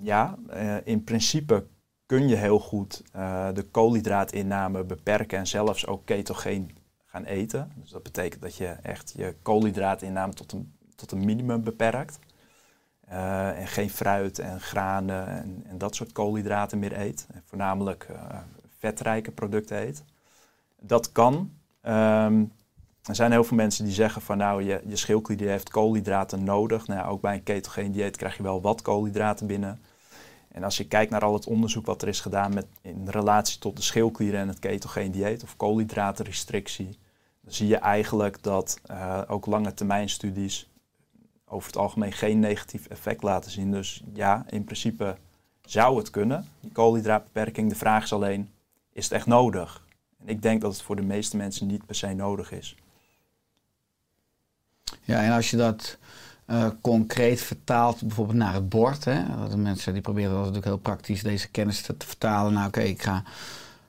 ja, 0.00 0.38
uh, 0.50 0.76
in 0.84 1.04
principe 1.04 1.66
kun 2.06 2.28
je 2.28 2.36
heel 2.36 2.58
goed 2.58 3.02
uh, 3.16 3.48
de 3.52 3.62
koolhydraatinname 3.62 4.84
beperken 4.84 5.38
en 5.38 5.46
zelfs 5.46 5.86
ook 5.86 6.04
ketogeen 6.04 6.70
gaan 7.04 7.24
eten. 7.24 7.72
Dus 7.76 7.90
dat 7.90 8.02
betekent 8.02 8.42
dat 8.42 8.56
je 8.56 8.66
echt 8.66 9.12
je 9.16 9.34
koolhydraatinname 9.42 10.32
tot 10.32 10.52
een, 10.52 10.72
tot 10.94 11.12
een 11.12 11.24
minimum 11.24 11.62
beperkt. 11.64 12.18
en 13.06 13.66
geen 13.66 13.90
fruit 13.90 14.38
en 14.38 14.60
granen 14.60 15.26
en, 15.26 15.64
en, 15.66 15.78
dat 15.78 15.94
soort 15.94 16.12
koolhydraten 16.12 16.78
meer 16.78 17.00
eet. 17.00 17.26
En 17.32 17.42
voornamelijk 17.44 18.08
vetrijke 18.78 19.30
producten 19.30 19.82
eet. 19.82 20.04
Dat 20.80 21.12
kan. 21.12 21.34
Um, 21.82 22.52
er 23.04 23.14
zijn 23.14 23.30
heel 23.30 23.44
veel 23.44 23.56
mensen 23.56 23.84
die 23.84 23.94
zeggen 23.94 24.22
van 24.22 24.36
nou, 24.36 24.62
je, 24.62 24.82
je 24.86 24.96
schildklier 24.96 25.48
heeft 25.48 25.70
koolhydraten 25.70 26.44
nodig. 26.44 26.86
Nou 26.86 27.00
ja, 27.00 27.06
ook 27.06 27.20
bij 27.20 27.34
een 27.34 27.42
ketogeen 27.42 27.92
dieet 27.92 28.16
krijg 28.16 28.36
je 28.36 28.42
wel 28.42 28.60
wat 28.60 28.82
koolhydraten 28.82 29.46
binnen. 29.46 29.80
En 30.48 30.64
als 30.64 30.76
je 30.76 30.86
kijkt 30.86 31.10
naar 31.10 31.24
al 31.24 31.34
het 31.34 31.46
onderzoek 31.46 31.86
wat 31.86 32.02
er 32.02 32.08
is 32.08 32.20
gedaan 32.20 32.54
met, 32.54 32.66
in 32.82 33.08
relatie 33.08 33.58
tot 33.58 33.76
de 33.76 33.82
schildklieren 33.82 34.40
en 34.40 34.48
het 34.48 34.58
ketogeen 34.58 35.10
dieet 35.10 35.42
of 35.42 35.56
koolhydratenrestrictie, 35.56 36.98
dan 37.40 37.52
zie 37.52 37.68
je 37.68 37.76
eigenlijk 37.76 38.42
dat 38.42 38.80
uh, 38.90 39.22
ook 39.26 39.46
lange 39.46 39.74
termijn 39.74 40.08
studies 40.08 40.68
over 41.44 41.66
het 41.66 41.76
algemeen 41.76 42.12
geen 42.12 42.38
negatief 42.38 42.86
effect 42.86 43.22
laten 43.22 43.50
zien. 43.50 43.70
Dus 43.70 44.02
ja, 44.12 44.44
in 44.48 44.64
principe 44.64 45.16
zou 45.64 45.96
het 45.96 46.10
kunnen, 46.10 46.48
die 46.60 46.72
koolhydraatbeperking. 46.72 47.68
De 47.68 47.74
vraag 47.74 48.04
is 48.04 48.12
alleen, 48.12 48.50
is 48.92 49.04
het 49.04 49.12
echt 49.12 49.26
nodig? 49.26 49.84
En 50.24 50.28
ik 50.28 50.42
denk 50.42 50.60
dat 50.60 50.72
het 50.72 50.82
voor 50.82 50.96
de 50.96 51.02
meeste 51.02 51.36
mensen 51.36 51.66
niet 51.66 51.86
per 51.86 51.94
se 51.94 52.14
nodig 52.14 52.52
is. 52.52 52.76
Ja, 55.02 55.22
en 55.22 55.32
als 55.32 55.50
je 55.50 55.56
dat 55.56 55.98
uh, 56.50 56.66
concreet 56.80 57.40
vertaalt 57.40 58.00
bijvoorbeeld 58.00 58.38
naar 58.38 58.54
het 58.54 58.68
bord. 58.68 59.04
Hè? 59.04 59.48
De 59.48 59.56
mensen 59.56 59.92
die 59.92 60.02
proberen 60.02 60.30
dat 60.30 60.38
natuurlijk 60.38 60.66
heel 60.66 60.76
praktisch 60.76 61.22
deze 61.22 61.48
kennis 61.48 61.82
te, 61.82 61.96
te 61.96 62.06
vertalen. 62.06 62.52
Nou 62.52 62.66
oké, 62.66 62.80
ik 62.80 63.02
ga 63.02 63.22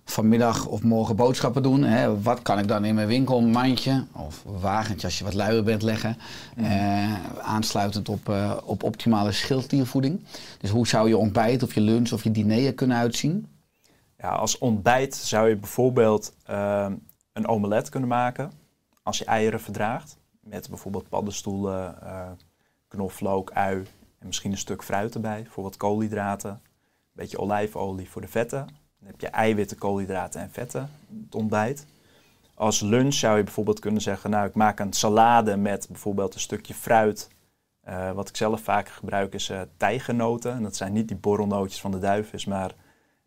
vanmiddag 0.06 0.65
of 0.65 0.84
morgen 0.84 1.15
boodschappen 1.15 1.63
doen. 1.63 1.84
Hè? 1.84 2.22
Wat 2.22 2.41
kan 2.41 2.60
ik 2.60 2.67
dan 2.67 2.86
in 2.86 2.96
mijn 2.96 3.08
winkelmandje 3.08 4.06
of 4.12 4.44
wagentje 4.46 5.08
als 5.08 5.17
je 5.17 5.24
wat 5.24 5.34
luier 5.34 5.63
bent 5.63 5.82
leggen? 5.82 6.17
Mm. 6.56 6.65
Uh, 6.65 7.13
aansluitend 7.39 8.10
op, 8.10 8.30
uh, 8.30 8.58
op 8.63 8.84
optimale 8.84 9.32
schildkliervoeding. 9.32 10.20
Dus 10.60 10.70
hoe 10.70 10.88
zou 10.88 11.08
je 11.08 11.17
ontbijt 11.17 11.63
of 11.63 11.74
je 11.74 11.82
lunch 11.82 12.12
of 12.12 12.24
je 12.24 12.32
diner 12.32 12.74
kunnen 12.74 12.98
uitzien? 12.98 13.48
Ja, 14.21 14.29
als 14.29 14.57
ontbijt 14.57 15.15
zou 15.15 15.49
je 15.49 15.55
bijvoorbeeld 15.55 16.36
een 17.34 17.47
omelet 17.47 17.89
kunnen 17.89 18.10
maken 18.10 18.51
als 19.03 19.17
je 19.17 19.25
eieren 19.25 19.60
verdraagt. 19.62 20.17
Met 20.39 20.69
bijvoorbeeld 20.69 21.10
paddenstoelen, 21.10 21.97
knoflook, 22.88 23.51
ui 23.51 23.86
en 24.19 24.27
misschien 24.27 24.51
een 24.51 24.57
stuk 24.57 24.84
fruit 24.84 25.15
erbij 25.15 25.45
voor 25.49 25.63
wat 25.63 25.77
koolhydraten. 25.77 26.51
Een 26.51 26.60
beetje 27.12 27.39
olijfolie 27.39 28.10
voor 28.10 28.21
de 28.21 28.27
vetten. 28.27 28.67
Dan 28.99 29.07
heb 29.07 29.21
je 29.21 29.27
eiwitten, 29.27 29.77
koolhydraten 29.77 30.41
en 30.41 30.51
vetten, 30.51 30.89
het 31.25 31.36
ontbijt. 31.36 31.86
Als 32.53 32.79
lunch 32.79 33.13
zou 33.13 33.38
je 33.38 33.43
bijvoorbeeld 33.43 33.79
kunnen 33.79 34.01
zeggen, 34.01 34.29
nou 34.29 34.47
ik 34.47 34.55
maak 34.55 34.79
een 34.79 34.93
salade 34.93 35.57
met 35.57 35.88
bijvoorbeeld 35.88 36.34
een 36.34 36.39
stukje 36.39 36.73
fruit. 36.73 37.29
Uh, 37.89 38.12
wat 38.12 38.29
ik 38.29 38.36
zelf 38.36 38.62
vaak 38.62 38.89
gebruik 38.89 39.34
is 39.34 39.49
uh, 39.49 39.62
tijgernoten. 39.77 40.51
En 40.53 40.63
dat 40.63 40.75
zijn 40.75 40.93
niet 40.93 41.07
die 41.07 41.17
borrelnootjes 41.17 41.81
van 41.81 41.91
de 41.91 41.99
duifjes, 41.99 42.45
maar 42.45 42.71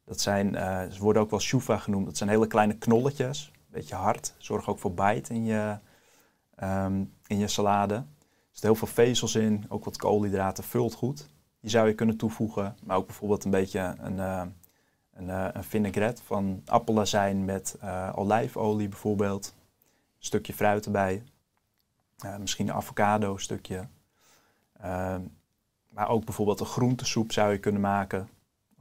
dat 0.04 0.20
zijn, 0.20 0.54
uh, 0.54 0.82
ze 0.90 1.00
worden 1.00 1.22
ook 1.22 1.30
wel 1.30 1.40
shuva 1.40 1.78
genoemd. 1.78 2.06
Dat 2.06 2.16
zijn 2.16 2.30
hele 2.30 2.46
kleine 2.46 2.76
knolletjes, 2.76 3.50
een 3.54 3.64
beetje 3.70 3.94
hard. 3.94 4.34
Zorg 4.38 4.68
ook 4.68 4.78
voor 4.78 4.94
bite 4.94 5.34
in 5.34 5.44
je, 5.44 5.78
um, 6.62 7.12
in 7.26 7.38
je 7.38 7.48
salade. 7.48 7.94
Er 7.94 8.04
zit 8.50 8.62
heel 8.62 8.74
veel 8.74 8.88
vezels 8.88 9.34
in, 9.34 9.64
ook 9.68 9.84
wat 9.84 9.96
koolhydraten, 9.96 10.64
vult 10.64 10.94
goed. 10.94 11.28
Die 11.60 11.70
zou 11.70 11.88
je 11.88 11.94
kunnen 11.94 12.16
toevoegen, 12.16 12.76
maar 12.82 12.96
ook 12.96 13.06
bijvoorbeeld 13.06 13.44
een 13.44 13.50
beetje 13.50 13.94
een, 13.98 14.16
uh, 14.16 14.42
een, 15.12 15.28
uh, 15.28 15.48
een 15.52 15.64
vinaigrette 15.64 16.22
van 16.22 16.62
appelazijn 16.66 17.44
met 17.44 17.78
olijfolie 18.14 18.88
bijvoorbeeld. 18.88 19.54
Een 20.18 20.24
stukje 20.24 20.52
fruit 20.52 20.84
erbij, 20.84 21.22
misschien 22.38 22.68
een 22.68 22.74
avocado 22.74 23.36
stukje. 23.36 23.86
maar 25.88 26.08
ook 26.08 26.24
bijvoorbeeld 26.24 26.60
een 26.60 26.66
groentesoep 26.66 27.32
zou 27.32 27.52
je 27.52 27.58
kunnen 27.58 27.80
maken 27.80 28.28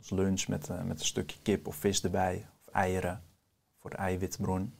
als 0.09 0.19
lunch 0.19 0.47
met, 0.47 0.69
met 0.85 0.99
een 0.99 1.05
stukje 1.05 1.39
kip 1.41 1.67
of 1.67 1.75
vis 1.75 2.03
erbij. 2.03 2.47
Of 2.65 2.73
eieren 2.73 3.23
voor 3.79 3.89
de 3.89 3.95
eiwitbron. 3.95 4.73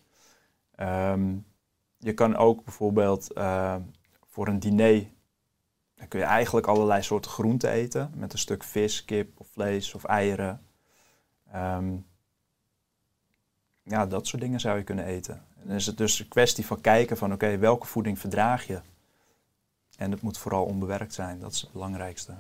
Um, 0.80 1.46
je 1.98 2.14
kan 2.14 2.36
ook 2.36 2.64
bijvoorbeeld 2.64 3.28
voor 4.28 4.48
een 4.48 4.60
diner 4.60 5.06
dan 6.04 6.12
kun 6.12 6.22
je 6.22 6.26
eigenlijk 6.26 6.68
allerlei 6.68 7.02
soorten 7.02 7.32
groenten 7.32 7.70
eten. 7.70 8.12
Met 8.16 8.34
een 8.34 8.40
stuk 8.40 8.64
vis, 8.64 9.06
kip 9.06 9.40
of 9.40 9.48
vlees 9.48 9.94
of 9.94 10.04
eieren. 10.04 10.62
Um, 11.56 12.06
ja, 13.84 14.06
dat 14.06 14.28
soort 14.28 14.42
dingen 14.42 14.60
zou 14.60 14.78
je 14.78 14.84
kunnen 14.84 15.06
eten. 15.06 15.34
En 15.34 15.68
dan 15.68 15.76
is 15.76 15.86
het 15.86 15.98
dus 15.98 16.20
een 16.20 16.28
kwestie 16.28 16.66
van 16.66 16.82
kijken 16.82 17.18
van 17.18 17.34
oké, 17.34 17.58
welke 17.58 17.88
voeding 17.88 18.20
verdraag 18.20 18.68
je? 18.68 18.82
En 19.98 20.12
het 20.12 20.22
moet 20.22 20.38
vooral 20.38 20.66
onbewerkt 20.66 21.14
zijn, 21.14 21.40
dat 21.40 21.52
is 21.52 21.62
het 21.62 21.72
belangrijkste. 21.72 22.34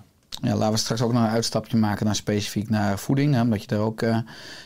Ja, 0.43 0.56
laten 0.56 0.73
we 0.73 0.79
straks 0.79 1.01
ook 1.01 1.13
nog 1.13 1.23
een 1.23 1.29
uitstapje 1.29 1.77
maken 1.77 2.06
naar 2.06 2.15
specifiek 2.15 2.69
naar 2.69 2.99
voeding. 2.99 3.34
Hè, 3.34 3.41
omdat 3.41 3.62
je 3.62 3.67
daar 3.67 3.79
ook 3.79 4.01
uh, 4.01 4.17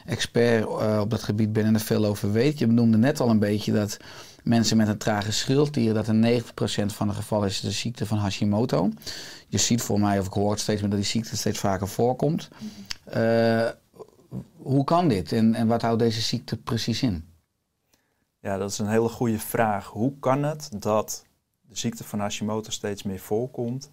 expert 0.06 0.64
uh, 0.64 1.00
op 1.02 1.10
dat 1.10 1.24
gebied 1.24 1.54
bent 1.54 1.68
en 1.68 1.74
er 1.74 1.80
veel 1.80 2.06
over 2.06 2.32
weet. 2.32 2.60
Je 2.60 2.68
noemde 2.68 2.98
net 2.98 3.20
al 3.20 3.30
een 3.30 3.40
beetje 3.40 3.72
dat 3.72 3.98
mensen 4.44 4.78
met 4.78 4.88
een 4.88 4.98
trage 4.98 5.32
schildklier, 5.32 5.94
dat 5.94 6.08
in 6.08 6.42
90% 6.42 6.46
van 6.86 7.08
de 7.08 7.14
gevallen 7.14 7.48
is 7.48 7.60
de 7.60 7.72
ziekte 7.72 8.06
van 8.06 8.18
Hashimoto. 8.18 8.92
Je 9.48 9.58
ziet 9.58 9.82
voor 9.82 10.00
mij, 10.00 10.20
of 10.20 10.26
ik 10.26 10.34
hoor 10.34 10.52
het 10.52 10.60
steeds 10.60 10.82
meer, 10.82 10.90
dat 10.90 11.00
die 11.00 11.08
ziekte 11.08 11.38
steeds 11.38 11.60
vaker 11.60 11.88
voorkomt. 11.88 12.50
Uh, 13.16 13.68
hoe 14.58 14.84
kan 14.84 15.08
dit 15.08 15.32
en, 15.32 15.56
en 15.56 15.68
wat 15.68 15.82
houdt 15.82 16.00
deze 16.00 16.22
ziekte 16.22 16.58
precies 16.58 17.02
in? 17.02 17.30
Ja, 18.40 18.58
dat 18.58 18.72
is 18.72 18.78
een 18.78 18.90
hele 18.90 19.10
goede 19.10 19.40
vraag. 19.40 19.86
Hoe 19.86 20.14
kan 20.20 20.44
het 20.44 20.70
dat 20.76 21.26
de 21.62 21.78
ziekte 21.78 22.04
van 22.04 22.20
Hashimoto 22.20 22.70
steeds 22.70 23.04
meer 23.04 23.20
voorkomt? 23.20 23.92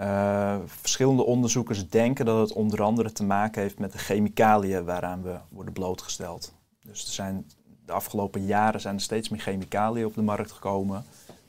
Uh, 0.00 0.56
verschillende 0.66 1.24
onderzoekers 1.24 1.88
denken 1.88 2.24
dat 2.24 2.38
het 2.48 2.52
onder 2.52 2.82
andere 2.82 3.12
te 3.12 3.24
maken 3.24 3.62
heeft 3.62 3.78
met 3.78 3.92
de 3.92 3.98
chemicaliën 3.98 4.84
waaraan 4.84 5.22
we 5.22 5.38
worden 5.48 5.72
blootgesteld. 5.72 6.54
Dus 6.82 7.06
er 7.06 7.12
zijn 7.12 7.46
de 7.86 7.92
afgelopen 7.92 8.44
jaren 8.44 8.80
zijn 8.80 8.94
er 8.94 9.00
steeds 9.00 9.28
meer 9.28 9.40
chemicaliën 9.40 10.06
op 10.06 10.14
de 10.14 10.22
markt 10.22 10.52
gekomen. 10.52 11.04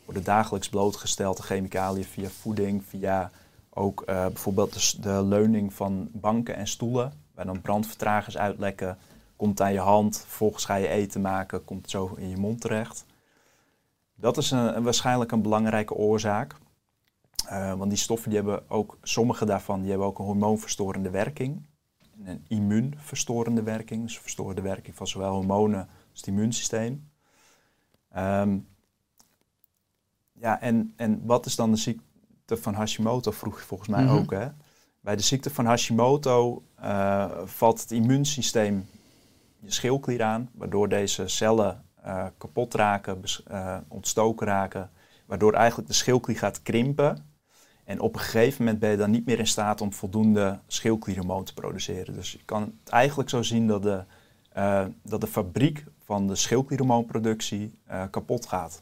Worden 0.05 0.23
dagelijks 0.23 0.69
blootgesteld 0.69 1.37
de 1.37 1.43
chemicaliën 1.43 2.03
via 2.03 2.29
voeding, 2.29 2.83
via 2.85 3.31
ook 3.69 4.01
uh, 4.01 4.25
bijvoorbeeld 4.25 4.73
de, 4.73 5.01
de, 5.01 5.23
leuning 5.23 5.73
van 5.73 6.09
banken 6.11 6.55
en 6.55 6.67
stoelen, 6.67 7.13
waar 7.35 7.45
dan 7.45 7.61
brandvertragers 7.61 8.37
uitlekken. 8.37 8.97
Komt 9.35 9.61
aan 9.61 9.73
je 9.73 9.79
hand, 9.79 10.19
vervolgens 10.19 10.65
ga 10.65 10.75
je 10.75 10.87
eten 10.87 11.21
maken, 11.21 11.65
komt 11.65 11.89
zo 11.89 12.13
in 12.17 12.29
je 12.29 12.37
mond 12.37 12.61
terecht. 12.61 13.05
Dat 14.15 14.37
is 14.37 14.51
een, 14.51 14.83
waarschijnlijk 14.83 15.31
een 15.31 15.41
belangrijke 15.41 15.93
oorzaak. 15.93 16.55
Uh, 17.51 17.73
want 17.73 17.89
die 17.89 17.99
stoffen 17.99 18.29
die 18.29 18.39
hebben 18.39 18.69
ook, 18.69 18.97
sommige 19.01 19.45
daarvan, 19.45 19.81
die 19.81 19.89
hebben 19.89 20.07
ook 20.07 20.19
een 20.19 20.25
hormoonverstorende 20.25 21.09
werking. 21.09 21.65
Een 22.23 22.45
immuunverstorende 22.47 23.63
werking, 23.63 24.03
dus 24.03 24.19
verstoren 24.19 24.55
de 24.55 24.61
werking 24.61 24.95
van 24.95 25.07
zowel 25.07 25.33
hormonen 25.33 25.89
het 26.13 26.27
immuunsysteem. 26.27 27.09
Um, 28.17 28.67
ja, 30.33 30.61
en, 30.61 30.93
en 30.95 31.25
wat 31.25 31.45
is 31.45 31.55
dan 31.55 31.71
de 31.71 31.77
ziekte 31.77 32.57
van 32.57 32.73
Hashimoto, 32.73 33.31
vroeg 33.31 33.59
je 33.59 33.65
volgens 33.65 33.89
mij 33.89 34.01
mm 34.03 34.07
-hmm. 34.07 34.17
ook. 34.17 34.31
Hè? 34.31 34.47
Bij 34.99 35.15
de 35.15 35.23
ziekte 35.23 35.49
van 35.49 35.65
Hashimoto 35.65 36.63
uh, 36.81 37.31
valt 37.45 37.81
het 37.81 37.91
immuunsysteem 37.91 38.89
je 39.59 39.71
schildklier 39.71 40.23
aan, 40.23 40.49
waardoor 40.53 40.89
deze 40.89 41.27
cellen 41.27 41.85
uh, 42.05 42.25
kapot 42.37 42.73
raken, 42.73 43.21
ontstoken 43.87 44.47
raken, 44.47 44.89
waardoor 45.25 45.53
eigenlijk 45.53 45.87
de 45.87 45.93
schildklier 45.93 46.37
gaat 46.37 46.61
krimpen. 46.61 47.26
En 47.87 47.99
op 47.99 48.13
een 48.13 48.19
gegeven 48.19 48.63
moment 48.63 48.79
ben 48.79 48.89
je 48.89 48.97
dan 48.97 49.11
niet 49.11 49.25
meer 49.25 49.39
in 49.39 49.47
staat 49.47 49.81
om 49.81 49.93
voldoende 49.93 50.59
schildklierhormoon 50.67 51.43
te 51.43 51.53
produceren. 51.53 52.13
Dus 52.13 52.31
je 52.31 52.39
kan 52.45 52.61
het 52.61 52.89
eigenlijk 52.89 53.29
zo 53.29 53.41
zien 53.41 53.67
dat 53.67 53.83
de, 53.83 54.03
dat 55.03 55.21
de 55.21 55.27
fabriek 55.27 55.83
van 56.03 56.27
de 56.27 56.35
schildklierhormoonproductie 56.35 57.79
uh, 57.91 58.03
kapot 58.11 58.45
gaat. 58.45 58.81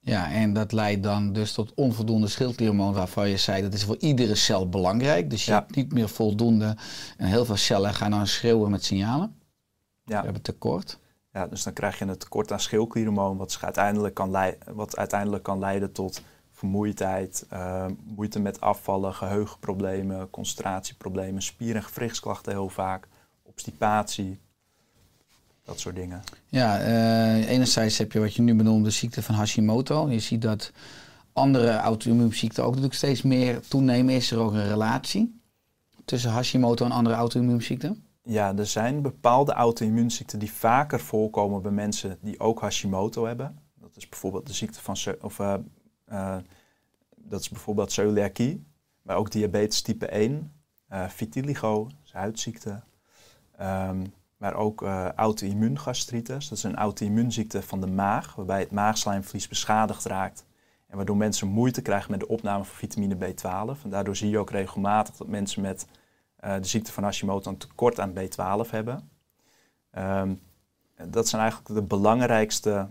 Ja, 0.00 0.30
en 0.32 0.52
dat 0.52 0.72
leidt 0.72 1.02
dan 1.02 1.32
dus 1.32 1.52
tot 1.52 1.74
onvoldoende 1.74 2.28
schildklierhormoon, 2.28 2.92
waarvan 2.92 3.28
je 3.28 3.36
zei 3.36 3.62
dat 3.62 3.74
is 3.74 3.84
voor 3.84 3.96
iedere 3.98 4.34
cel 4.34 4.68
belangrijk. 4.68 5.30
Dus 5.30 5.44
je 5.44 5.50
ja. 5.50 5.58
hebt 5.58 5.74
niet 5.74 5.92
meer 5.92 6.08
voldoende 6.08 6.76
en 7.16 7.26
heel 7.26 7.44
veel 7.44 7.56
cellen 7.56 7.94
gaan 7.94 8.10
dan 8.10 8.26
schreeuwen 8.26 8.70
met 8.70 8.84
signalen. 8.84 9.40
Ja. 10.04 10.18
We 10.18 10.24
hebben 10.24 10.42
tekort. 10.42 10.98
Ja, 11.32 11.46
dus 11.46 11.62
dan 11.62 11.72
krijg 11.72 11.98
je 11.98 12.04
een 12.04 12.18
tekort 12.18 12.52
aan 12.52 12.60
schildklierhormoon, 12.60 13.36
wat, 13.36 13.58
uiteindelijk 13.60 14.14
kan 14.14 14.30
leiden, 14.30 14.74
wat 14.74 14.96
uiteindelijk 14.96 15.42
kan 15.42 15.58
leiden 15.58 15.92
tot 15.92 16.22
vermoeidheid, 16.56 17.46
uh, 17.52 17.86
moeite 18.04 18.38
met 18.40 18.60
afvallen, 18.60 19.14
geheugenproblemen, 19.14 20.30
concentratieproblemen, 20.30 21.42
spier- 21.42 21.76
en 21.76 21.82
gewrichtsklachten 21.82 22.52
heel 22.52 22.68
vaak, 22.68 23.08
obstipatie. 23.42 24.38
Dat 25.64 25.80
soort 25.80 25.94
dingen. 25.94 26.22
Ja, 26.48 26.80
uh, 26.80 27.48
enerzijds 27.48 27.98
heb 27.98 28.12
je 28.12 28.20
wat 28.20 28.34
je 28.34 28.42
nu 28.42 28.54
benoemde, 28.54 28.84
de 28.84 28.90
ziekte 28.90 29.22
van 29.22 29.34
Hashimoto. 29.34 30.10
Je 30.10 30.18
ziet 30.18 30.42
dat 30.42 30.72
andere 31.32 31.76
auto-immuunziekten 31.76 32.62
ook 32.62 32.68
natuurlijk 32.68 32.94
steeds 32.94 33.22
meer 33.22 33.60
toenemen. 33.60 34.14
Is 34.14 34.30
er 34.30 34.38
ook 34.38 34.52
een 34.52 34.68
relatie 34.68 35.40
tussen 36.04 36.30
Hashimoto 36.30 36.84
en 36.84 36.90
andere 36.90 37.16
auto-immuunziekten? 37.16 38.04
Ja, 38.22 38.56
er 38.56 38.66
zijn 38.66 39.02
bepaalde 39.02 39.52
auto-immuunziekten 39.52 40.38
die 40.38 40.52
vaker 40.52 41.00
voorkomen 41.00 41.62
bij 41.62 41.70
mensen 41.70 42.18
die 42.20 42.40
ook 42.40 42.60
Hashimoto 42.60 43.26
hebben. 43.26 43.58
Dat 43.80 43.96
is 43.96 44.08
bijvoorbeeld 44.08 44.46
de 44.46 44.52
ziekte 44.52 44.80
van, 44.80 44.96
of 45.20 45.38
uh, 45.38 45.54
uh, 46.12 46.36
dat 47.16 47.40
is 47.40 47.48
bijvoorbeeld 47.48 47.92
celiakie, 47.92 48.66
maar 49.02 49.16
ook 49.16 49.30
diabetes 49.30 49.82
type 49.82 50.06
1, 50.06 50.52
vitiligo, 51.08 51.88
huidziekte. 52.12 52.82
Um, 53.60 54.12
maar 54.36 54.54
ook 54.54 54.82
uh, 54.82 55.08
auto-immuungastritis. 55.12 56.48
Dat 56.48 56.58
is 56.58 56.64
een 56.64 56.76
auto-immuunziekte 56.76 57.62
van 57.62 57.80
de 57.80 57.86
maag, 57.86 58.34
waarbij 58.34 58.60
het 58.60 58.70
maagslijmvlies 58.70 59.48
beschadigd 59.48 60.04
raakt. 60.04 60.44
En 60.86 60.96
waardoor 60.96 61.16
mensen 61.16 61.48
moeite 61.48 61.82
krijgen 61.82 62.10
met 62.10 62.20
de 62.20 62.28
opname 62.28 62.64
van 62.64 62.76
vitamine 62.76 63.14
B12. 63.14 63.82
En 63.82 63.90
daardoor 63.90 64.16
zie 64.16 64.30
je 64.30 64.38
ook 64.38 64.50
regelmatig 64.50 65.16
dat 65.16 65.26
mensen 65.26 65.62
met 65.62 65.86
eh, 66.36 66.54
de 66.54 66.64
ziekte 66.64 66.92
van 66.92 67.02
Hashimoto 67.02 67.50
een 67.50 67.56
tekort 67.56 68.00
aan 68.00 68.12
B12 68.12 68.70
hebben. 68.70 69.10
Ehm, 69.90 70.34
dat 71.08 71.28
zijn 71.28 71.42
eigenlijk 71.42 71.74
de 71.74 71.82
belangrijkste 71.82 72.88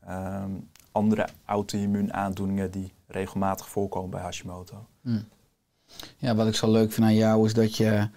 ehm, 0.00 0.52
andere 0.92 1.28
auto-immuunaandoeningen 1.44 2.70
die 2.70 2.92
regelmatig 3.06 3.68
voorkomen 3.68 4.10
bij 4.10 4.20
Hashimoto. 4.20 4.86
Ja, 6.16 6.34
wat 6.34 6.46
ik 6.46 6.54
zo 6.54 6.70
leuk 6.70 6.92
vind 6.92 7.06
aan 7.06 7.14
jou 7.14 7.46
is 7.46 7.54
dat 7.54 7.76
je 7.76 8.08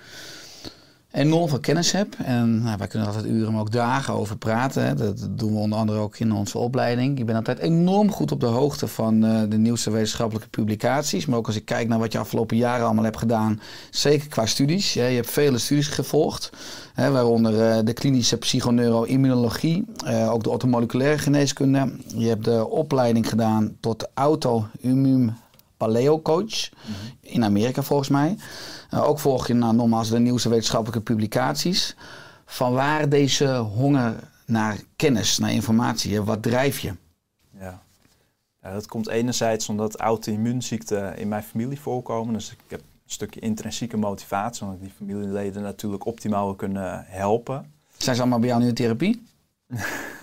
enorm 1.13 1.49
veel 1.49 1.60
kennis 1.60 1.91
hebt. 1.91 2.15
En 2.15 2.63
nou, 2.63 2.78
wij 2.78 2.88
kunnen 2.88 3.08
altijd 3.08 3.26
uren, 3.26 3.52
maar 3.52 3.62
ook 3.62 3.71
dagen 3.71 4.13
over 4.13 4.38
praten. 4.38 4.86
Hè. 4.86 4.95
Dat 4.95 5.28
doen 5.30 5.54
we 5.54 5.60
onder 5.60 5.78
andere 5.80 5.99
ook 5.99 6.17
in 6.17 6.32
onze 6.32 6.58
opleiding. 6.58 7.17
Je 7.17 7.23
bent 7.23 7.38
altijd 7.38 7.60
enorm 7.60 8.12
goed 8.12 8.32
op 8.32 8.39
de 8.39 8.45
hoogte 8.45 8.88
van 8.88 9.26
eh, 9.26 9.41
de 9.49 9.58
nieuwste 9.58 9.91
wetenschappelijke 9.91 10.49
publicaties. 10.49 11.26
Maar 11.26 11.38
ook 11.38 11.47
als 11.47 11.56
ik 11.56 11.65
kijk 11.65 11.88
naar 11.88 11.99
wat 11.99 12.12
je 12.12 12.17
afgelopen 12.17 12.58
jaren 12.58 12.86
allemaal 12.86 13.04
hebt 13.04 13.17
gedaan. 13.17 13.62
Zeker 13.89 14.28
qua 14.28 14.45
studies. 14.45 14.93
Ja, 14.93 15.06
je 15.06 15.15
hebt 15.15 15.32
vele 15.32 15.58
studies 15.58 15.88
gevolgd. 15.88 16.49
Hè, 16.93 17.12
waaronder 17.12 17.69
eh, 17.69 17.84
de 17.84 17.93
klinische 17.93 18.38
psychoneuroimmunologie. 18.38 19.86
eh 20.06 20.32
ook 20.32 20.43
de 20.43 20.49
orthomoleculaire 20.49 21.17
geneeskunde. 21.17 21.91
Je 22.15 22.28
hebt 22.28 22.45
de 22.45 22.69
opleiding 22.69 23.30
gedaan 23.30 23.76
tot 23.80 24.08
auto-immuun 24.13 25.36
paleo-coach. 25.83 26.69
In 27.19 27.43
Amerika 27.43 27.83
volgens 27.83 28.09
mij. 28.09 28.37
Uh, 28.93 29.07
ook 29.07 29.19
volg 29.19 29.47
je 29.47 29.53
nou, 29.53 29.75
nogmaals 29.75 30.09
de 30.09 30.19
nieuwste 30.19 30.49
wetenschappelijke 30.49 31.01
publicaties. 31.01 31.95
Van 32.45 32.73
waar 32.73 33.09
deze 33.09 33.55
honger 33.55 34.15
naar 34.45 34.79
kennis, 34.95 35.37
naar 35.37 35.51
informatie, 35.51 36.13
hè? 36.13 36.23
wat 36.23 36.43
drijf 36.43 36.79
je? 36.79 36.93
Ja. 37.59 37.81
ja, 38.61 38.73
dat 38.73 38.87
komt 38.87 39.07
enerzijds 39.07 39.69
omdat 39.69 39.95
auto-immuunziekten 39.95 41.17
in 41.17 41.27
mijn 41.27 41.43
familie 41.43 41.79
voorkomen. 41.79 42.33
Dus 42.33 42.51
ik 42.51 42.57
heb 42.67 42.79
een 42.79 43.11
stukje 43.11 43.39
intrinsieke 43.39 43.97
motivatie, 43.97 44.63
omdat 44.63 44.77
ik 44.77 44.83
die 44.83 44.93
familieleden 44.97 45.61
natuurlijk 45.61 46.05
optimaal 46.05 46.55
kunnen 46.55 47.05
helpen. 47.07 47.73
Zijn 47.97 48.15
ze 48.15 48.21
allemaal 48.21 48.39
bij 48.39 48.49
jou 48.49 48.61
nu 48.61 48.67
in 48.67 48.73
therapie? 48.73 49.23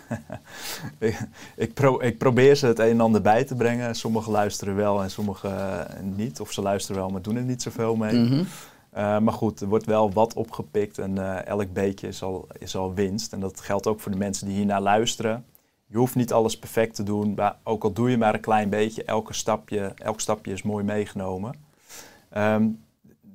ik, 0.99 1.21
ik, 1.57 1.75
pro, 1.75 2.01
ik, 2.01 2.19
probeer 2.19 2.55
ze 2.55 2.67
het 2.67 2.79
een 2.79 2.91
en 2.91 3.01
ander 3.01 3.23
bij 3.23 3.45
te 3.45 3.55
brengen. 3.55 3.95
Sommigen 3.95 4.33
luisteren 4.33 4.77
wel 4.77 5.03
en 5.03 5.11
sommigen 5.11 5.51
uh, 5.51 6.17
niet. 6.17 6.41
Of 6.41 6.53
ze 6.53 6.63
luisteren 6.63 7.01
wel, 7.01 7.11
maar 7.11 7.23
doen 7.23 7.37
er 7.37 7.43
niet 7.43 7.63
zoveel 7.63 7.97
mee. 7.97 8.15
Mm 8.15 8.27
-hmm. 8.27 8.47
uh, 8.97 9.19
maar 9.19 9.33
goed, 9.33 9.61
er 9.61 9.69
wordt 9.69 9.87
wel 9.87 10.13
wat 10.13 10.35
opgepikt 10.35 10.99
en 10.99 11.17
uh, 11.17 11.47
elk 11.47 11.73
beetje 11.73 12.09
is 12.09 12.23
al, 12.23 12.47
is 12.59 12.77
al 12.77 12.95
winst. 12.95 13.33
En 13.33 13.41
dat 13.41 13.61
geldt 13.61 13.87
ook 13.87 14.01
voor 14.01 14.13
de 14.13 14.19
mensen 14.19 14.47
die 14.47 14.57
hiernaar 14.57 14.83
luisteren. 14.83 15.45
Je 15.87 15.97
hoeft 15.97 16.15
niet 16.15 16.33
alles 16.33 16.59
perfect 16.59 16.95
te 16.95 17.03
doen, 17.03 17.35
maar 17.35 17.57
ook 17.63 17.85
al 17.85 17.93
doe 17.93 18.11
je 18.11 18.19
maar 18.19 18.35
een 18.35 18.41
klein 18.41 18.69
beetje, 18.69 19.05
elke 19.05 19.33
stapje, 19.33 19.93
elk 19.97 20.21
stapje 20.21 20.53
is 20.53 20.63
mooi 20.63 20.85
meegenomen. 20.85 21.55
Um, 22.37 22.81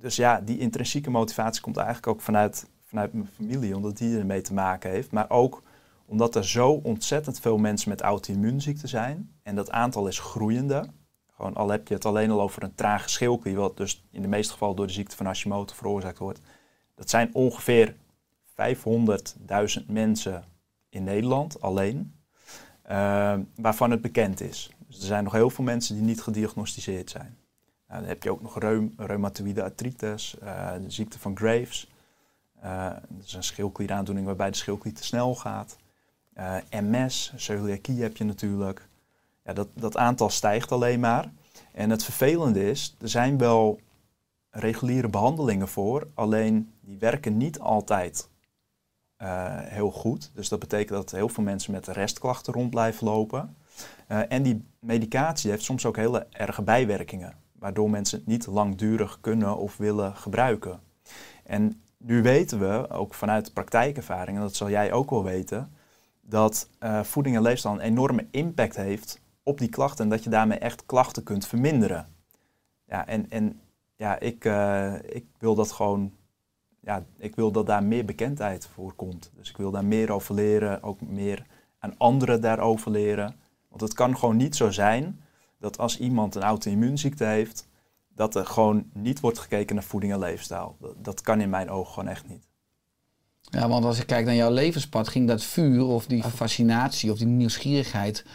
dus 0.05 0.15
ja, 0.15 0.41
die 0.41 0.57
intrinsieke 0.57 1.09
motivatie 1.09 1.61
komt 1.61 1.77
eigenlijk 1.77 2.07
ook 2.07 2.21
vanuit, 2.21 2.67
vanuit 2.83 3.13
mijn 3.13 3.29
familie, 3.35 3.75
omdat 3.75 3.97
die 3.97 4.17
ermee 4.17 4.41
te 4.41 4.53
maken 4.53 4.89
heeft. 4.89 5.11
Maar 5.11 5.29
ook 5.29 5.63
omdat 6.05 6.35
er 6.35 6.47
zo 6.47 6.71
ontzettend 6.71 7.39
veel 7.39 7.57
mensen 7.57 7.89
met 7.89 8.01
auto-immuunziekten 8.01 8.89
zijn. 8.89 9.31
En 9.43 9.55
dat 9.55 9.71
aantal 9.71 10.07
is 10.07 10.19
groeiende. 10.19 10.85
Gewoon 11.35 11.55
al 11.55 11.69
heb 11.69 11.87
je 11.87 11.93
het 11.93 12.05
alleen 12.05 12.31
al 12.31 12.41
over 12.41 12.63
een 12.63 12.75
trage 12.75 13.09
schildklier, 13.09 13.55
wat 13.55 13.77
dus 13.77 14.05
in 14.11 14.21
de 14.21 14.27
meeste 14.27 14.53
gevallen 14.53 14.75
door 14.75 14.87
de 14.87 14.93
ziekte 14.93 15.15
van 15.15 15.25
Hashimoto 15.25 15.75
veroorzaakt 15.75 16.17
wordt. 16.17 16.41
Dat 16.95 17.09
zijn 17.09 17.33
ongeveer 17.33 17.95
500.000 18.49 19.85
mensen 19.87 20.43
in 20.89 21.03
Nederland 21.03 21.61
alleen, 21.61 22.15
uh, 22.89 23.39
waarvan 23.55 23.91
het 23.91 24.01
bekend 24.01 24.41
is. 24.41 24.71
Dus 24.87 24.97
er 24.99 25.05
zijn 25.05 25.23
nog 25.23 25.33
heel 25.33 25.49
veel 25.49 25.63
mensen 25.63 25.95
die 25.95 26.03
niet 26.03 26.21
gediagnosticeerd 26.21 27.09
zijn. 27.09 27.37
Nou, 27.87 27.99
dan 27.99 28.09
heb 28.09 28.23
je 28.23 28.31
ook 28.31 28.41
nog 28.41 28.59
reum, 28.59 28.93
reumatoïde 28.97 29.63
artritis, 29.63 30.35
uh, 30.43 30.71
de 30.81 30.91
ziekte 30.91 31.19
van 31.19 31.37
Graves. 31.37 31.91
Dat 33.09 33.25
is 33.25 33.33
een 33.33 33.43
schildklieraandoening 33.43 34.25
waarbij 34.25 34.49
de 34.49 34.57
schildklier 34.57 34.93
te 34.93 35.03
snel 35.03 35.35
gaat. 35.35 35.77
Uh, 36.37 36.55
MS, 36.69 37.33
celiakie 37.35 38.01
heb 38.01 38.17
je 38.17 38.23
natuurlijk. 38.23 38.87
Ja, 39.43 39.53
dat, 39.53 39.67
dat 39.73 39.97
aantal 39.97 40.29
stijgt 40.29 40.71
alleen 40.71 40.99
maar. 40.99 41.31
En 41.71 41.89
het 41.89 42.03
vervelende 42.03 42.69
is, 42.69 42.95
er 43.01 43.09
zijn 43.09 43.37
wel 43.37 43.79
reguliere 44.49 45.07
behandelingen 45.07 45.67
voor, 45.67 46.07
alleen 46.13 46.73
die 46.81 46.97
werken 46.97 47.37
niet 47.37 47.59
altijd 47.59 48.29
uh, 49.21 49.27
heel 49.61 49.91
goed. 49.91 50.31
Dus 50.33 50.49
dat 50.49 50.59
betekent 50.59 50.89
dat 50.89 51.11
heel 51.11 51.29
veel 51.29 51.43
mensen 51.43 51.71
met 51.71 51.87
restklachten 51.87 52.53
rond 52.53 52.69
blijven 52.69 53.07
lopen. 53.07 53.55
Uh, 54.07 54.31
en 54.31 54.43
die 54.43 54.65
medicatie 54.79 55.49
heeft 55.51 55.63
soms 55.63 55.85
ook 55.85 55.95
hele 55.95 56.27
erge 56.31 56.61
bijwerkingen, 56.61 57.33
waardoor 57.59 57.89
mensen 57.89 58.17
het 58.17 58.27
niet 58.27 58.45
langdurig 58.45 59.17
kunnen 59.21 59.57
of 59.57 59.77
willen 59.77 60.15
gebruiken. 60.15 60.79
En 61.43 61.81
nu 61.97 62.21
weten 62.21 62.59
we, 62.59 62.89
ook 62.89 63.13
vanuit 63.13 63.53
praktijkervaring, 63.53 64.37
en 64.37 64.43
dat 64.43 64.55
zal 64.55 64.69
jij 64.69 64.91
ook 64.91 65.09
wel 65.09 65.23
weten, 65.23 65.74
dat 66.27 66.69
uh, 66.79 67.03
voeding 67.03 67.35
en 67.35 67.41
leefstijl 67.41 67.73
een 67.73 67.79
enorme 67.79 68.27
impact 68.31 68.75
heeft 68.75 69.21
op 69.43 69.57
die 69.57 69.69
klachten 69.69 70.03
en 70.03 70.09
dat 70.09 70.23
je 70.23 70.29
daarmee 70.29 70.57
echt 70.57 70.85
klachten 70.85 71.23
kunt 71.23 71.47
verminderen. 71.47 72.07
Ja, 72.85 73.07
en, 73.07 73.29
en 73.29 73.59
ja, 73.95 74.19
ik, 74.19 74.45
uh, 74.45 74.93
ik 75.03 75.25
wil 75.37 75.55
dat 75.55 75.71
gewoon, 75.71 76.13
ja, 76.79 77.05
ik 77.17 77.35
wil 77.35 77.51
dat 77.51 77.65
daar 77.65 77.83
meer 77.83 78.05
bekendheid 78.05 78.67
voor 78.67 78.93
komt. 78.93 79.31
Dus 79.35 79.49
ik 79.49 79.57
wil 79.57 79.71
daar 79.71 79.85
meer 79.85 80.11
over 80.11 80.35
leren, 80.35 80.83
ook 80.83 81.01
meer 81.01 81.45
aan 81.79 81.97
anderen 81.97 82.41
daarover 82.41 82.91
leren. 82.91 83.35
Want 83.69 83.81
het 83.81 83.93
kan 83.93 84.17
gewoon 84.17 84.37
niet 84.37 84.55
zo 84.55 84.71
zijn 84.71 85.21
dat 85.59 85.77
als 85.77 85.99
iemand 85.99 86.35
een 86.35 86.43
auto-immuunziekte 86.43 87.23
heeft, 87.23 87.67
dat 88.07 88.35
er 88.35 88.45
gewoon 88.45 88.89
niet 88.93 89.19
wordt 89.19 89.39
gekeken 89.39 89.75
naar 89.75 89.83
voeding 89.83 90.13
en 90.13 90.19
leefstijl. 90.19 90.77
Dat, 90.79 91.03
dat 91.03 91.21
kan 91.21 91.41
in 91.41 91.49
mijn 91.49 91.69
ogen 91.69 91.93
gewoon 91.93 92.09
echt 92.09 92.27
niet. 92.27 92.47
Ja, 93.55 93.67
want 93.67 93.85
als 93.85 93.99
ik 93.99 94.07
kijk 94.07 94.25
naar 94.25 94.35
jouw 94.35 94.51
levenspad, 94.51 95.07
ging 95.07 95.27
dat 95.27 95.43
vuur 95.43 95.85
of 95.85 96.05
die 96.05 96.23
fascinatie 96.23 97.11
of 97.11 97.17
die 97.17 97.27
nieuwsgierigheid 97.27 98.25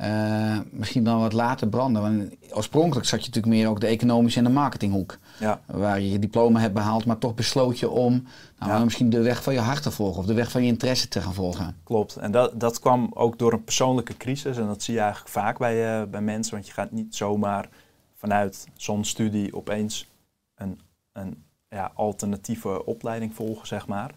uh, 0.00 0.58
misschien 0.70 1.04
dan 1.04 1.20
wat 1.20 1.32
later 1.32 1.68
branden. 1.68 2.02
Want 2.02 2.36
oorspronkelijk 2.50 3.06
zat 3.06 3.20
je 3.20 3.26
natuurlijk 3.26 3.54
meer 3.54 3.68
ook 3.68 3.80
de 3.80 3.86
economische 3.86 4.38
en 4.38 4.44
de 4.44 4.50
marketinghoek. 4.50 5.18
Ja. 5.38 5.60
Waar 5.66 6.00
je 6.00 6.10
je 6.10 6.18
diploma 6.18 6.60
hebt 6.60 6.74
behaald, 6.74 7.04
maar 7.04 7.18
toch 7.18 7.34
besloot 7.34 7.78
je 7.78 7.90
om 7.90 8.26
nou, 8.58 8.72
ja. 8.72 8.84
misschien 8.84 9.10
de 9.10 9.22
weg 9.22 9.42
van 9.42 9.52
je 9.52 9.60
hart 9.60 9.82
te 9.82 9.90
volgen 9.90 10.20
of 10.20 10.26
de 10.26 10.34
weg 10.34 10.50
van 10.50 10.62
je 10.62 10.68
interesse 10.68 11.08
te 11.08 11.20
gaan 11.20 11.34
volgen. 11.34 11.76
Klopt. 11.84 12.16
En 12.16 12.30
dat, 12.30 12.60
dat 12.60 12.78
kwam 12.78 13.10
ook 13.14 13.38
door 13.38 13.52
een 13.52 13.64
persoonlijke 13.64 14.16
crisis. 14.16 14.56
En 14.56 14.66
dat 14.66 14.82
zie 14.82 14.94
je 14.94 15.00
eigenlijk 15.00 15.30
vaak 15.30 15.58
bij, 15.58 16.00
uh, 16.00 16.08
bij 16.08 16.20
mensen. 16.20 16.54
Want 16.54 16.66
je 16.66 16.72
gaat 16.72 16.90
niet 16.90 17.14
zomaar 17.14 17.68
vanuit 18.14 18.66
zo'n 18.76 19.04
studie 19.04 19.54
opeens 19.54 20.10
een, 20.54 20.80
een 21.12 21.44
ja, 21.68 21.92
alternatieve 21.94 22.84
opleiding 22.84 23.34
volgen, 23.34 23.66
zeg 23.66 23.86
maar. 23.86 24.14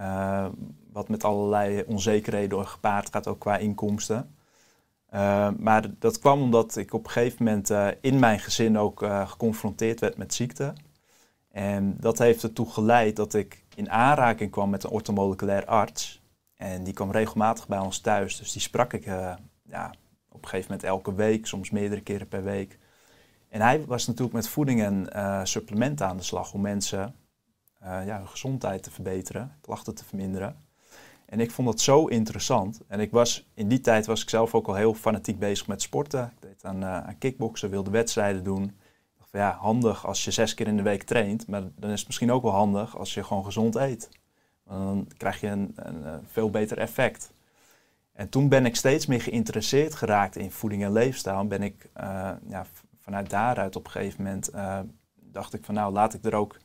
Uh, 0.00 0.46
wat 0.92 1.08
met 1.08 1.24
allerlei 1.24 1.84
onzekerheden 1.86 2.66
gepaard 2.66 3.08
gaat, 3.10 3.26
ook 3.26 3.38
qua 3.38 3.56
inkomsten. 3.56 4.34
Uh, 5.14 5.48
maar 5.58 5.86
dat 5.98 6.18
kwam 6.18 6.42
omdat 6.42 6.76
ik 6.76 6.92
op 6.92 7.04
een 7.04 7.10
gegeven 7.10 7.44
moment 7.44 7.70
uh, 7.70 7.88
in 8.00 8.18
mijn 8.18 8.40
gezin 8.40 8.78
ook 8.78 9.04
geconfronteerd 9.26 10.00
werd 10.00 10.16
met 10.16 10.34
ziekte. 10.34 10.72
En 11.50 11.96
dat 11.98 12.18
heeft 12.18 12.42
ertoe 12.42 12.70
geleid 12.70 13.16
dat 13.16 13.34
ik 13.34 13.64
in 13.74 13.90
aanraking 13.90 14.50
kwam 14.50 14.70
met 14.70 14.84
een 14.84 14.90
orthomoleculair 14.90 15.64
arts. 15.64 16.22
En 16.56 16.84
die 16.84 16.94
kwam 16.94 17.10
regelmatig 17.10 17.68
bij 17.68 17.78
ons 17.78 17.98
thuis. 17.98 18.36
Dus 18.36 18.52
die 18.52 18.62
sprak 18.62 18.92
ik 18.92 19.04
ja, 19.62 19.94
op 20.28 20.42
een 20.42 20.48
gegeven 20.48 20.70
moment 20.70 20.88
elke 20.88 21.14
week, 21.14 21.46
soms 21.46 21.70
meerdere 21.70 22.00
keren 22.00 22.28
per 22.28 22.44
week. 22.44 22.78
En 23.48 23.60
hij 23.60 23.84
was 23.86 24.06
natuurlijk 24.06 24.34
met 24.34 24.48
voeding 24.48 24.82
en 24.82 25.08
supplementen 25.46 26.06
aan 26.06 26.16
de 26.16 26.22
slag 26.22 26.52
om 26.52 26.60
mensen 26.60 27.14
ja, 27.80 28.16
hun 28.18 28.28
gezondheid 28.28 28.82
te 28.82 28.90
verbeteren, 28.90 29.56
klachten 29.60 29.94
te 29.94 30.04
verminderen. 30.04 30.56
En 31.30 31.40
ik 31.40 31.50
vond 31.50 31.68
dat 31.68 31.80
zo 31.80 32.06
interessant. 32.06 32.80
En 32.86 33.00
ik 33.00 33.10
was, 33.10 33.48
in 33.54 33.68
die 33.68 33.80
tijd 33.80 34.06
was 34.06 34.22
ik 34.22 34.28
zelf 34.28 34.54
ook 34.54 34.66
al 34.66 34.74
heel 34.74 34.94
fanatiek 34.94 35.38
bezig 35.38 35.66
met 35.66 35.82
sporten. 35.82 36.32
Ik 36.36 36.42
deed 36.42 36.64
aan, 36.64 36.82
uh, 36.82 37.06
aan 37.06 37.18
kickboksen, 37.18 37.70
wilde 37.70 37.90
wedstrijden 37.90 38.44
doen. 38.44 38.64
Ik 38.64 39.16
dacht 39.18 39.30
van 39.30 39.40
ja, 39.40 39.56
handig 39.60 40.06
als 40.06 40.24
je 40.24 40.30
zes 40.30 40.54
keer 40.54 40.66
in 40.66 40.76
de 40.76 40.82
week 40.82 41.02
traint. 41.02 41.46
Maar 41.46 41.62
dan 41.76 41.90
is 41.90 41.98
het 41.98 42.06
misschien 42.06 42.32
ook 42.32 42.42
wel 42.42 42.52
handig 42.52 42.98
als 42.98 43.14
je 43.14 43.24
gewoon 43.24 43.44
gezond 43.44 43.74
eet. 43.74 44.08
Want 44.64 44.84
dan 44.84 45.06
krijg 45.16 45.40
je 45.40 45.46
een, 45.46 45.72
een, 45.74 46.06
een 46.06 46.26
veel 46.26 46.50
beter 46.50 46.78
effect. 46.78 47.32
En 48.12 48.28
toen 48.28 48.48
ben 48.48 48.66
ik 48.66 48.76
steeds 48.76 49.06
meer 49.06 49.20
geïnteresseerd 49.20 49.94
geraakt 49.94 50.36
in 50.36 50.50
voeding 50.50 50.84
en 50.84 50.92
leefstijl. 50.92 51.38
En 51.38 51.48
ben 51.48 51.62
ik 51.62 51.88
ja, 52.48 52.66
vanuit 52.98 53.30
daaruit 53.30 53.76
op 53.76 53.84
een 53.84 53.90
gegeven 53.90 54.24
moment 54.24 54.50
dacht 55.14 55.54
ik 55.54 55.64
van 55.64 55.74
nou 55.74 55.92
laat 55.92 56.14
ik 56.14 56.24
er 56.24 56.34
ook 56.34 56.56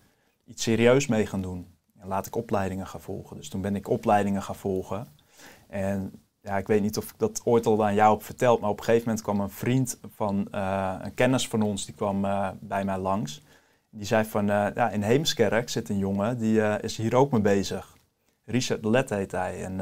iets 0.45 0.63
serieus 0.63 1.08
mee 1.08 1.25
gaan 1.25 1.41
doen. 1.41 1.67
En 1.99 2.08
laat 2.08 2.25
ik 2.25 2.36
opleidingen 2.36 2.88
gaan 2.88 3.01
volgen. 3.01 3.38
Dus 3.38 3.49
toen 3.49 3.62
ben 3.62 3.75
ik 3.75 3.89
opleidingen 3.89 4.43
gaan 4.43 4.55
volgen. 4.55 5.08
En 5.67 6.12
ja, 6.41 6.58
ik 6.58 6.67
weet 6.67 6.81
niet 6.81 6.98
of 6.98 7.10
ik 7.10 7.17
dat 7.19 7.41
ooit 7.43 7.65
al 7.65 7.85
aan 7.85 7.93
jou 7.93 8.13
heb 8.13 8.23
verteld, 8.23 8.60
maar 8.60 8.69
op 8.69 8.77
een 8.77 8.83
gegeven 8.83 9.08
moment 9.08 9.23
kwam 9.23 9.39
een 9.39 9.50
vriend 9.50 10.00
van 10.15 10.48
uh, 10.52 10.96
een 11.02 11.13
kennis 11.13 11.48
van 11.48 11.62
ons, 11.62 11.85
die 11.85 11.96
kwam 11.96 12.25
uh, 12.25 12.50
bij 12.60 12.85
mij 12.85 12.98
langs. 12.98 13.43
Die 13.89 14.06
zei 14.06 14.25
van, 14.25 14.50
uh, 14.50 14.67
ja, 14.75 14.89
in 14.89 15.02
Heemskerk 15.02 15.69
zit 15.69 15.89
een 15.89 15.98
jongen, 15.98 16.37
die 16.37 16.79
is 16.79 16.98
hier 16.98 17.15
ook 17.15 17.31
mee 17.31 17.41
bezig. 17.41 17.98
Richard 18.46 18.85
Let 18.85 19.10
heet 19.10 19.31
hij. 19.31 19.63
En 19.63 19.79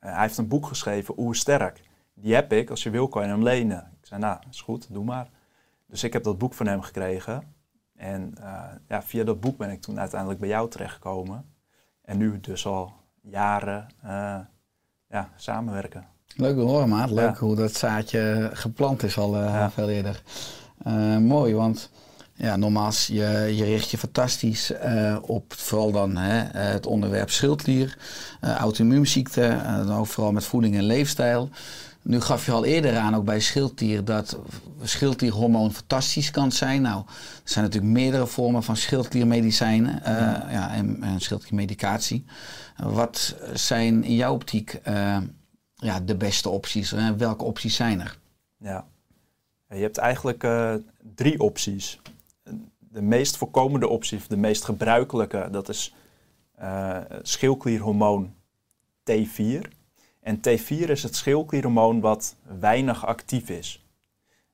hij 0.00 0.20
heeft 0.20 0.38
een 0.38 0.48
boek 0.48 0.66
geschreven, 0.66 1.14
Oer 1.18 1.34
Sterk. 1.34 1.82
Die 2.14 2.34
heb 2.34 2.52
ik, 2.52 2.70
als 2.70 2.82
je 2.82 2.90
wil 2.90 3.08
kan 3.08 3.22
je 3.22 3.28
hem 3.28 3.42
lenen. 3.42 3.92
Ik 4.00 4.06
zei, 4.06 4.20
nou, 4.20 4.38
is 4.50 4.60
goed, 4.60 4.92
doe 4.92 5.04
maar. 5.04 5.30
Dus 5.86 6.04
ik 6.04 6.12
heb 6.12 6.22
dat 6.22 6.38
boek 6.38 6.54
van 6.54 6.66
hem 6.66 6.82
gekregen. 6.82 7.54
En 7.98 8.34
eh, 8.40 8.62
ja, 8.88 9.02
via 9.02 9.24
dat 9.24 9.40
boek 9.40 9.56
ben 9.56 9.70
ik 9.70 9.80
toen 9.80 9.98
uiteindelijk 10.00 10.40
bij 10.40 10.48
jou 10.48 10.70
terechtgekomen. 10.70 11.44
En 12.04 12.18
nu 12.18 12.40
dus 12.40 12.66
al 12.66 12.92
jaren 13.22 13.86
eh, 14.02 14.36
ja, 15.08 15.28
samenwerken. 15.36 16.06
Leuk 16.36 16.56
hoor, 16.56 16.88
maat. 16.88 17.10
Leuk 17.10 17.34
Ja. 17.34 17.38
hoe 17.38 17.56
dat 17.56 17.72
zaadje 17.74 18.50
geplant 18.52 19.02
is 19.02 19.18
al 19.18 19.36
eh, 19.36 19.42
Ja. 19.44 19.70
veel 19.70 19.88
eerder. 19.88 20.22
Mooi, 21.20 21.54
want 21.54 21.90
ja, 22.34 22.56
nogmaals, 22.56 23.06
je, 23.06 23.52
je 23.56 23.64
richt 23.64 23.90
je 23.90 23.98
fantastisch 23.98 24.72
op 25.22 25.52
vooral 25.52 25.92
dan 25.92 26.16
hè, 26.16 26.58
het 26.58 26.86
onderwerp 26.86 27.30
schildklier, 27.30 27.98
auto-immuunziekte, 28.40 29.60
dan 29.86 29.92
ook 29.92 30.06
vooral 30.06 30.32
met 30.32 30.44
voeding 30.44 30.76
en 30.76 30.82
leefstijl. 30.82 31.48
Nu 32.08 32.20
gaf 32.20 32.46
je 32.46 32.52
al 32.52 32.64
eerder 32.64 32.96
aan, 32.96 33.14
ook 33.14 33.24
bij 33.24 33.40
schildklier, 33.40 34.04
dat 34.04 34.38
schildklierhormoon 34.82 35.72
fantastisch 35.72 36.30
kan 36.30 36.52
zijn. 36.52 36.82
Nou, 36.82 37.02
er 37.06 37.40
zijn 37.44 37.64
natuurlijk 37.64 37.92
meerdere 37.92 38.26
vormen 38.26 38.62
van 38.62 38.76
schildkliermedicijnen 38.76 40.04
eh, 40.04 40.14
ja, 40.52 40.74
en, 40.74 41.02
en 41.02 41.20
schildkliermedicatie. 41.20 42.24
Eh, 42.76 42.92
wat 42.92 43.36
zijn 43.54 44.04
in 44.04 44.14
jouw 44.14 44.34
optiek 44.34 44.72
eh, 44.72 45.18
ja, 45.74 46.00
de 46.00 46.16
beste 46.16 46.48
opties? 46.48 46.92
Eh, 46.92 47.10
welke 47.10 47.44
opties 47.44 47.76
zijn 47.76 48.00
er? 48.00 48.18
Ja. 48.56 48.86
Je 49.68 49.82
hebt 49.82 49.98
eigenlijk 49.98 50.46
drie 51.14 51.40
opties. 51.40 52.00
De 52.78 53.02
meest 53.02 53.36
voorkomende 53.36 53.88
optie, 53.88 54.18
of 54.18 54.26
de 54.26 54.36
meest 54.36 54.64
gebruikelijke, 54.64 55.48
dat 55.50 55.68
is 55.68 55.94
schildklierhormoon 57.22 58.34
T4. 59.10 59.77
En 60.20 60.38
T4 60.38 60.90
is 60.90 61.02
het 61.02 61.16
schildklierhormoon 61.16 62.00
wat 62.00 62.36
weinig 62.58 63.06
actief 63.06 63.48
is. 63.48 63.86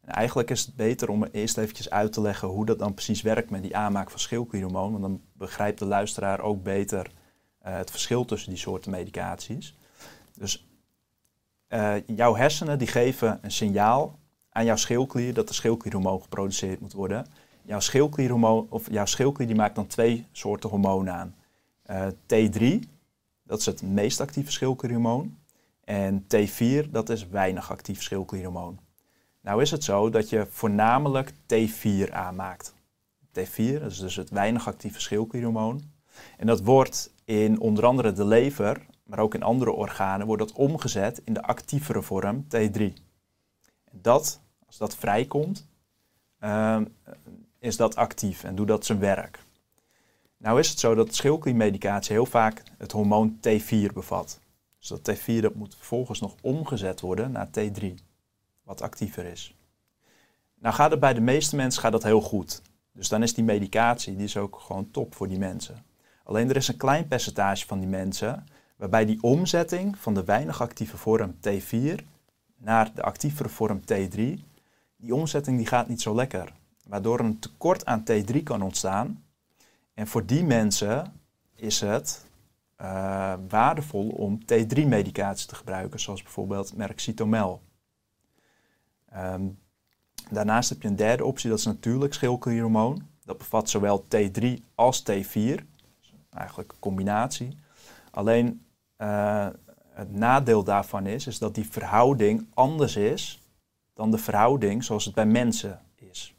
En 0.00 0.14
eigenlijk 0.14 0.50
is 0.50 0.60
het 0.60 0.76
beter 0.76 1.08
om 1.08 1.24
eerst 1.24 1.58
eventjes 1.58 1.90
uit 1.90 2.12
te 2.12 2.20
leggen 2.20 2.48
hoe 2.48 2.66
dat 2.66 2.78
dan 2.78 2.94
precies 2.94 3.22
werkt 3.22 3.50
met 3.50 3.62
die 3.62 3.76
aanmaak 3.76 4.10
van 4.10 4.20
schildklierhormoon. 4.20 4.90
Want 4.90 5.02
dan 5.02 5.20
begrijpt 5.32 5.78
de 5.78 5.84
luisteraar 5.84 6.40
ook 6.40 6.62
beter 6.62 7.10
eh, 7.58 7.76
het 7.76 7.90
verschil 7.90 8.24
tussen 8.24 8.50
die 8.50 8.58
soorten 8.58 8.90
medicaties. 8.90 9.74
Dus 10.34 10.66
eh, 11.66 11.94
jouw 12.06 12.36
hersenen 12.36 12.78
die 12.78 12.88
geven 12.88 13.38
een 13.42 13.50
signaal 13.50 14.18
aan 14.50 14.64
jouw 14.64 14.76
schildklier 14.76 15.34
dat 15.34 15.48
er 15.48 15.54
schildklierhormoon 15.54 16.22
geproduceerd 16.22 16.80
moet 16.80 16.92
worden. 16.92 17.26
Jouw 17.62 17.80
schildklierhormoon, 17.80 18.66
of 18.70 18.90
jouw 18.90 19.06
schildklier 19.06 19.46
die 19.46 19.56
maakt 19.56 19.74
dan 19.74 19.86
twee 19.86 20.26
soorten 20.32 20.70
hormonen 20.70 21.14
aan. 21.14 21.34
Eh, 21.82 22.06
T3, 22.06 22.88
dat 23.42 23.58
is 23.58 23.66
het 23.66 23.82
meest 23.82 24.20
actieve 24.20 24.52
schildklierhormoon. 24.52 25.36
En 25.84 26.22
T4, 26.22 26.90
dat 26.90 27.08
is 27.08 27.28
weinig 27.28 27.70
actief 27.70 28.02
schildklierhormoon. 28.02 28.78
Nou 29.40 29.62
is 29.62 29.70
het 29.70 29.84
zo 29.84 30.10
dat 30.10 30.28
je 30.28 30.46
voornamelijk 30.50 31.32
T4 31.32 32.12
aanmaakt. 32.12 32.74
T4, 33.28 33.80
dat 33.80 33.90
is 33.90 33.98
dus 33.98 34.16
het 34.16 34.30
weinig 34.30 34.66
actieve 34.66 35.00
schildklierhormoon. 35.00 35.82
En 36.36 36.46
dat 36.46 36.60
wordt 36.60 37.12
in 37.24 37.60
onder 37.60 37.86
andere 37.86 38.12
de 38.12 38.24
lever, 38.24 38.86
maar 39.02 39.18
ook 39.18 39.34
in 39.34 39.42
andere 39.42 39.70
organen, 39.70 40.26
wordt 40.26 40.42
dat 40.42 40.52
omgezet 40.52 41.20
in 41.24 41.34
de 41.34 41.42
actievere 41.42 42.02
vorm 42.02 42.44
T3. 42.44 42.78
En 43.84 43.98
dat, 44.02 44.40
als 44.66 44.76
dat 44.76 44.96
vrijkomt, 44.96 45.66
ehm, 46.38 46.84
is 47.58 47.76
dat 47.76 47.96
actief 47.96 48.44
en 48.44 48.54
doet 48.54 48.68
dat 48.68 48.86
zijn 48.86 48.98
werk. 48.98 49.38
Nou 50.36 50.58
is 50.58 50.68
het 50.68 50.78
zo 50.78 50.94
dat 50.94 51.14
schildkliermedicatie 51.14 52.12
heel 52.12 52.26
vaak 52.26 52.62
het 52.78 52.92
hormoon 52.92 53.38
T4 53.40 53.92
bevat. 53.94 54.40
Dus 54.84 55.00
dat 55.00 55.18
T4 55.18 55.40
dat 55.40 55.54
moet 55.54 55.74
vervolgens 55.74 56.20
nog 56.20 56.34
omgezet 56.40 57.00
worden 57.00 57.32
naar 57.32 57.48
T3, 57.58 57.84
wat 58.62 58.82
actiever 58.82 59.24
is. 59.24 59.56
Nou 60.54 60.74
gaat 60.74 60.90
het 60.90 61.00
bij 61.00 61.14
de 61.14 61.20
meeste 61.20 61.56
mensen 61.56 61.82
gaat 61.82 61.92
dat 61.92 62.02
heel 62.02 62.20
goed. 62.20 62.62
Dus 62.92 63.08
dan 63.08 63.22
is 63.22 63.34
die 63.34 63.44
medicatie 63.44 64.16
die 64.16 64.24
is 64.24 64.36
ook 64.36 64.60
gewoon 64.60 64.90
top 64.90 65.14
voor 65.14 65.28
die 65.28 65.38
mensen. 65.38 65.84
Alleen 66.24 66.48
er 66.48 66.56
is 66.56 66.68
een 66.68 66.76
klein 66.76 67.08
percentage 67.08 67.66
van 67.66 67.78
die 67.78 67.88
mensen 67.88 68.46
waarbij 68.76 69.04
die 69.04 69.22
omzetting 69.22 69.98
van 69.98 70.14
de 70.14 70.24
weinig 70.24 70.60
actieve 70.60 70.96
vorm 70.96 71.34
T4 71.48 71.94
naar 72.56 72.94
de 72.94 73.02
actievere 73.02 73.48
vorm 73.48 73.80
T3, 73.80 74.16
die 74.96 75.14
omzetting 75.14 75.56
die 75.56 75.66
gaat 75.66 75.88
niet 75.88 76.02
zo 76.02 76.14
lekker. 76.14 76.52
Waardoor 76.86 77.20
een 77.20 77.38
tekort 77.38 77.84
aan 77.84 78.04
T3 78.10 78.42
kan 78.42 78.62
ontstaan. 78.62 79.24
En 79.94 80.06
voor 80.06 80.26
die 80.26 80.44
mensen 80.44 81.20
is 81.54 81.80
het 81.80 82.26
eh, 82.76 83.34
waardevol 83.48 84.08
om 84.08 84.40
T3-medicatie 84.42 85.48
te 85.48 85.54
gebruiken, 85.54 86.00
zoals 86.00 86.22
bijvoorbeeld 86.22 86.76
merk 86.76 87.00
Cytomel. 87.00 87.62
Ehm, 89.08 89.46
daarnaast 90.30 90.68
heb 90.68 90.82
je 90.82 90.88
een 90.88 90.96
derde 90.96 91.24
optie, 91.24 91.50
dat 91.50 91.58
is 91.58 91.64
natuurlijk 91.64 92.14
schildklierhormoon. 92.14 93.06
Dat 93.24 93.38
bevat 93.38 93.70
zowel 93.70 94.04
T3 94.04 94.62
als 94.74 95.02
T4, 95.02 95.64
eigenlijk 96.30 96.72
een 96.72 96.78
combinatie. 96.78 97.58
Alleen 98.10 98.64
eh, 98.96 99.48
het 99.90 100.12
nadeel 100.12 100.64
daarvan 100.64 101.06
is, 101.06 101.26
is 101.26 101.38
dat 101.38 101.54
die 101.54 101.68
verhouding 101.68 102.46
anders 102.54 102.96
is 102.96 103.42
dan 103.94 104.10
de 104.10 104.18
verhouding 104.18 104.84
zoals 104.84 105.04
het 105.04 105.14
bij 105.14 105.26
mensen 105.26 105.80
is. 105.94 106.34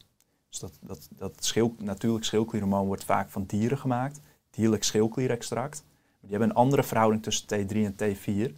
Dus 0.48 0.58
dat, 0.58 0.78
dat, 0.80 1.08
dat 1.10 1.72
natuurlijk 1.78 2.24
schildklierhormoon 2.24 2.86
wordt 2.86 3.04
vaak 3.04 3.30
van 3.30 3.44
dieren 3.44 3.78
gemaakt, 3.78 4.20
dierlijk 4.50 4.84
schildklierextract. 4.84 5.84
Die 6.26 6.36
hebben 6.36 6.50
een 6.50 6.62
andere 6.62 6.82
verhouding 6.82 7.22
tussen 7.22 7.46
T3 7.46 7.76
en 7.76 7.94
T4. 7.94 8.52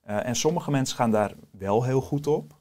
Eh, 0.00 0.26
en 0.26 0.36
sommige 0.36 0.70
mensen 0.70 0.96
gaan 0.96 1.10
daar 1.10 1.34
wel 1.50 1.84
heel 1.84 2.00
goed 2.00 2.26
op. 2.26 2.58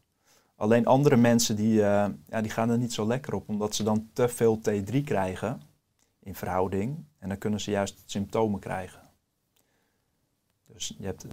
Alleen 0.56 0.86
andere 0.86 1.16
mensen 1.16 1.56
die, 1.56 1.84
eh, 1.84 2.10
ja, 2.28 2.42
die 2.42 2.52
gaan 2.52 2.70
er 2.70 2.78
niet 2.78 2.94
zo 2.94 3.08
lekker 3.08 3.34
op, 3.34 3.50
omdat 3.50 3.76
ze 3.76 3.84
dan 3.84 4.10
te 4.14 4.28
veel 4.28 4.60
T3 4.62 5.04
krijgen 5.04 5.62
in 6.24 6.36
verhouding. 6.36 7.06
En 7.20 7.30
dan 7.30 7.38
kunnen 7.38 7.62
ze 7.62 7.72
juist 7.72 8.04
symptomen 8.06 8.60
krijgen. 8.60 9.02
Dus, 10.66 10.96
je 10.98 11.06
hebt, 11.06 11.26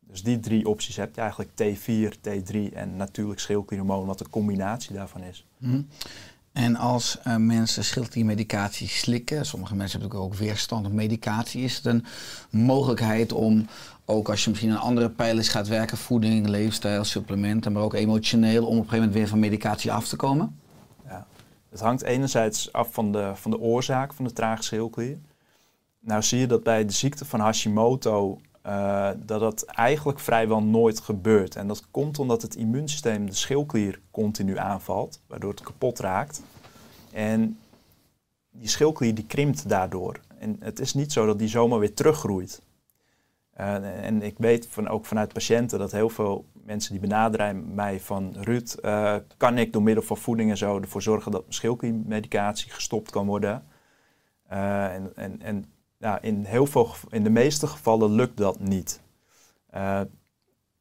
dus 0.00 0.22
die 0.22 0.40
drie 0.40 0.68
opties 0.68 0.96
heb 0.96 1.14
je 1.14 1.20
eigenlijk 1.20 1.50
T4, 1.50 2.16
T3 2.20 2.74
en 2.74 2.96
natuurlijk 2.96 3.40
schildklierhormoon, 3.40 4.06
wat 4.06 4.20
een 4.20 4.30
combinatie 4.30 4.94
daarvan 4.94 5.22
is. 5.22 5.46
Hm. 5.58 5.82
En 6.52 6.76
als 6.76 7.18
eh, 7.22 7.36
mensen 7.36 7.84
schildkliermedicatie 7.84 8.88
slikken, 8.88 9.46
sommige 9.46 9.74
mensen 9.74 10.00
hebben 10.00 10.18
natuurlijk 10.18 10.40
ook 10.40 10.46
weerstand 10.48 10.86
op 10.86 10.92
medicatie, 10.92 11.62
is 11.62 11.76
het 11.76 11.84
een 11.84 12.04
mogelijkheid 12.50 13.32
om, 13.32 13.66
ook 14.04 14.28
als 14.28 14.44
je 14.44 14.50
misschien 14.50 14.70
aan 14.70 14.80
andere 14.80 15.10
pijlers 15.10 15.48
gaat 15.48 15.68
werken, 15.68 15.96
voeding, 15.98 16.48
leefstijl, 16.48 17.04
supplementen, 17.04 17.72
maar 17.72 17.82
ook 17.82 17.94
emotioneel, 17.94 18.66
om 18.66 18.66
op 18.66 18.70
een 18.70 18.76
gegeven 18.76 18.96
moment 18.96 19.14
weer 19.14 19.28
van 19.28 19.38
medicatie 19.38 19.92
af 19.92 20.08
te 20.08 20.16
komen? 20.16 20.60
Ja. 21.06 21.26
Het 21.70 21.80
hangt 21.80 22.02
enerzijds 22.02 22.72
af 22.72 22.88
van 22.92 23.12
de, 23.12 23.32
van 23.34 23.50
de 23.50 23.58
oorzaak 23.58 24.14
van 24.14 24.24
de 24.24 24.32
trage 24.32 24.62
schildklier. 24.62 25.18
Nou 26.00 26.22
zie 26.22 26.38
je 26.38 26.46
dat 26.46 26.62
bij 26.62 26.84
de 26.84 26.92
ziekte 26.92 27.24
van 27.24 27.40
Hashimoto 27.40 28.40
eh, 28.62 29.10
dat 29.16 29.40
dat 29.40 29.64
eigenlijk 29.64 30.20
vrijwel 30.20 30.62
nooit 30.62 31.00
gebeurt. 31.00 31.56
En 31.56 31.66
dat 31.66 31.90
komt 31.90 32.18
omdat 32.18 32.42
het 32.42 32.54
immuunsysteem 32.54 33.26
de 33.26 33.34
schildklier 33.34 34.00
continu 34.10 34.58
aanvalt, 34.58 35.20
waardoor 35.26 35.50
het 35.50 35.60
kapot 35.60 35.98
raakt. 35.98 36.42
En 37.12 37.58
die 38.50 38.68
schildklier 38.68 39.14
die 39.14 39.26
krimpt 39.26 39.68
daardoor. 39.68 40.20
En 40.38 40.56
het 40.60 40.80
is 40.80 40.94
niet 40.94 41.12
zo 41.12 41.26
dat 41.26 41.38
die 41.38 41.48
zomaar 41.48 41.78
weer 41.78 41.94
teruggroeit. 41.94 42.62
Eh, 43.50 44.04
en 44.04 44.22
ik 44.22 44.34
weet 44.38 44.66
van, 44.70 44.88
ook 44.88 45.04
vanuit 45.04 45.32
patiënten 45.32 45.78
dat 45.78 45.92
heel 45.92 46.08
veel 46.08 46.44
mensen 46.52 46.92
die 46.92 47.00
benaderen 47.00 47.74
mij 47.74 48.00
van 48.00 48.34
Ruud, 48.38 48.72
eh, 48.72 49.16
kan 49.36 49.58
ik 49.58 49.72
door 49.72 49.82
middel 49.82 50.04
van 50.04 50.16
voeding 50.16 50.50
en 50.50 50.56
zo 50.56 50.80
ervoor 50.80 51.02
zorgen 51.02 51.32
dat 51.32 51.40
mijn 51.40 51.54
schildkliermedicatie 51.54 52.70
gestopt 52.70 53.10
kan 53.10 53.26
worden? 53.26 53.64
En 54.48 55.12
en, 55.16 55.42
en 55.42 55.64
ja, 56.00 56.20
in, 56.20 56.44
heel 56.44 56.66
veel, 56.66 56.94
in 57.10 57.24
de 57.24 57.30
meeste 57.30 57.66
gevallen 57.66 58.10
lukt 58.10 58.36
dat 58.36 58.60
niet. 58.60 59.00
Eh, 59.66 60.00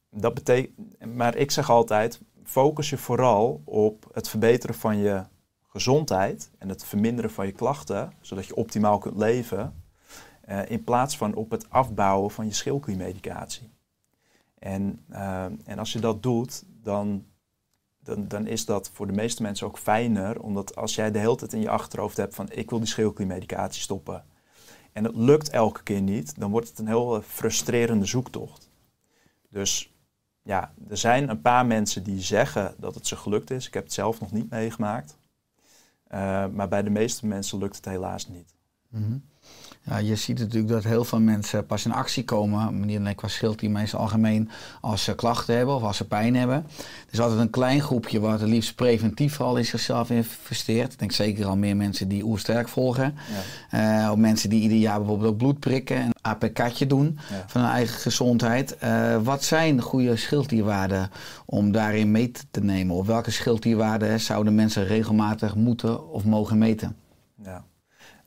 dat 0.10 0.34
betekent, 0.34 1.06
maar 1.16 1.36
ik 1.36 1.52
zeg 1.52 1.70
altijd, 1.70 2.22
focus 2.44 2.90
je 2.90 2.98
vooral 2.98 3.62
op 3.66 4.10
het 4.14 4.30
verbeteren 4.30 4.76
van 4.76 4.98
je 4.98 5.24
gezondheid 5.68 6.52
en 6.58 6.70
het 6.70 6.86
verminderen 6.86 7.32
van 7.32 7.46
je 7.46 7.52
klachten, 7.52 8.14
zodat 8.22 8.46
je 8.46 8.56
optimaal 8.56 8.98
kunt 8.98 9.18
leven. 9.18 9.84
Eh, 10.42 10.70
in 10.70 10.84
plaats 10.84 11.18
van 11.18 11.34
op 11.34 11.52
het 11.52 11.70
afbouwen 11.70 12.32
van 12.32 12.46
je 12.46 12.54
schildkliermedicatie. 12.54 13.70
En, 14.60 15.06
eh, 15.10 15.44
en 15.44 15.80
als 15.80 15.94
je 15.94 16.00
dat 16.00 16.24
doet, 16.24 16.64
dan, 16.68 17.26
dan, 18.00 18.28
dan 18.28 18.48
is 18.48 18.66
dat 18.66 18.90
voor 18.94 19.08
de 19.08 19.14
meeste 19.14 19.42
mensen 19.42 19.68
ook 19.68 19.78
fijner. 19.78 20.42
Omdat 20.42 20.76
als 20.76 20.96
jij 20.96 21.12
de 21.12 21.20
hele 21.20 21.36
tijd 21.36 21.54
in 21.54 21.62
je 21.62 21.70
achterhoofd 21.70 22.18
hebt 22.18 22.36
van 22.36 22.50
ik 22.52 22.70
wil 22.70 22.80
die 22.80 22.88
schildkliermedicatie 22.88 23.82
stoppen. 23.82 24.24
En 25.00 25.06
het 25.06 25.16
lukt 25.16 25.50
elke 25.50 25.84
keer 25.84 26.02
niet, 26.02 26.40
dan 26.40 26.52
wordt 26.52 26.68
het 26.68 26.80
een 26.80 26.88
heel 26.88 27.16
eh, 27.16 27.22
frustrerende 27.22 28.06
zoektocht. 28.06 28.70
Dus 29.50 29.94
ja, 30.42 30.74
er 30.90 30.98
zijn 30.98 31.30
een 31.30 31.42
paar 31.42 31.66
mensen 31.66 32.04
die 32.04 32.22
zeggen 32.22 32.76
dat 32.78 32.96
het 32.96 33.08
ze 33.08 33.16
gelukt 33.16 33.52
is. 33.52 33.68
Ik 33.68 33.74
heb 33.74 33.84
het 33.84 33.94
zelf 33.94 34.20
nog 34.20 34.32
niet 34.32 34.50
meegemaakt. 34.50 35.18
Eh, 36.08 36.48
maar 36.48 36.68
bij 36.68 36.84
de 36.84 36.90
meeste 36.90 37.28
mensen 37.28 37.58
lukt 37.58 37.76
het 37.76 37.86
helaas 37.86 38.28
niet. 38.28 38.54
Mhm. 38.88 39.18
Ja, 39.82 39.98
je 39.98 40.16
ziet 40.16 40.40
natuurlijk 40.40 40.74
dat 40.74 40.84
heel 40.84 41.04
veel 41.04 41.20
mensen 41.20 41.66
pas 41.66 41.86
in 41.86 41.92
actie 41.92 42.24
komen. 42.24 42.80
Meneer 42.80 43.06
en 43.06 43.16
qua 43.16 43.28
schildklier 43.28 43.72
meestal 43.72 44.00
algemeen 44.00 44.50
als 44.82 45.04
ze 45.04 45.16
klachten 45.16 45.56
hebben 45.56 45.76
of 45.76 45.84
als 45.84 45.98
ze 45.98 46.08
pijn 46.08 46.36
hebben. 46.36 46.56
Er 47.08 47.12
is 47.14 47.20
altijd 47.20 47.40
een 47.40 47.50
klein 47.50 47.82
groepje 47.82 48.20
wat 48.20 48.40
het 48.40 48.50
liefst 48.50 48.76
preventief 48.76 49.34
vooral 49.36 49.58
in 49.58 49.66
zichzelf 49.66 50.10
investeert. 50.10 50.94
Ik 50.94 51.00
denk 51.00 51.12
zeker 51.12 51.46
al 51.46 51.58
meer 51.58 51.76
mensen 51.76 52.08
die 52.08 52.24
oersterk 52.24 52.68
volgen. 52.70 53.16
Ja. 53.70 54.04
Eh, 54.06 54.12
of 54.12 54.18
mensen 54.18 54.50
die 54.50 54.62
ieder 54.62 54.78
jaar 54.78 54.98
bijvoorbeeld 54.98 55.32
ook 55.32 55.38
bloed 55.38 55.60
prikken 55.60 55.98
en 55.98 56.06
een 56.06 56.14
APK'tje 56.22 56.88
doen 56.88 57.20
Ja. 57.30 57.44
van 57.48 57.62
hun 57.62 57.70
eigen 57.72 58.00
gezondheid. 58.00 58.78
Eh, 58.78 59.18
wat 59.24 59.44
zijn 59.44 59.82
goede 59.82 60.16
schildklierwaarden 60.16 61.10
om 61.46 61.72
daarin 61.72 62.12
mee 62.12 62.32
te- 62.52 62.62
nemen? 62.62 62.96
Of 62.96 63.06
welke 63.08 63.32
schildklierwaarden 63.32 64.20
zouden 64.20 64.56
mensen 64.56 64.86
regelmatig 64.86 65.56
moeten 65.56 66.10
of 66.12 66.26
mogen 66.26 66.58
meten? 66.58 66.96
Ja. 67.44 67.64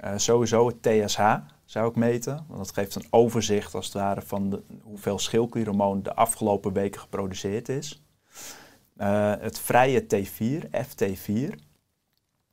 Eh, 0.02 0.12
sowieso 0.16 0.66
het 0.66 0.82
TSH 0.82 1.36
zou 1.64 1.88
ik 1.88 1.96
meten, 1.96 2.44
want 2.48 2.58
dat 2.58 2.72
geeft 2.72 2.94
een 2.94 3.06
overzicht 3.10 3.74
als 3.74 3.84
het 3.84 3.94
ware 3.94 4.22
van 4.22 4.50
de, 4.50 4.62
hoeveel 4.82 5.18
schildklierhormoon 5.18 6.02
de 6.02 6.14
afgelopen 6.14 6.72
weken 6.72 7.00
geproduceerd 7.00 7.68
is. 7.68 8.02
Eh, 8.96 9.32
het 9.38 9.58
vrije 9.58 10.06
T4, 10.06 10.68
FT4, 10.70 11.58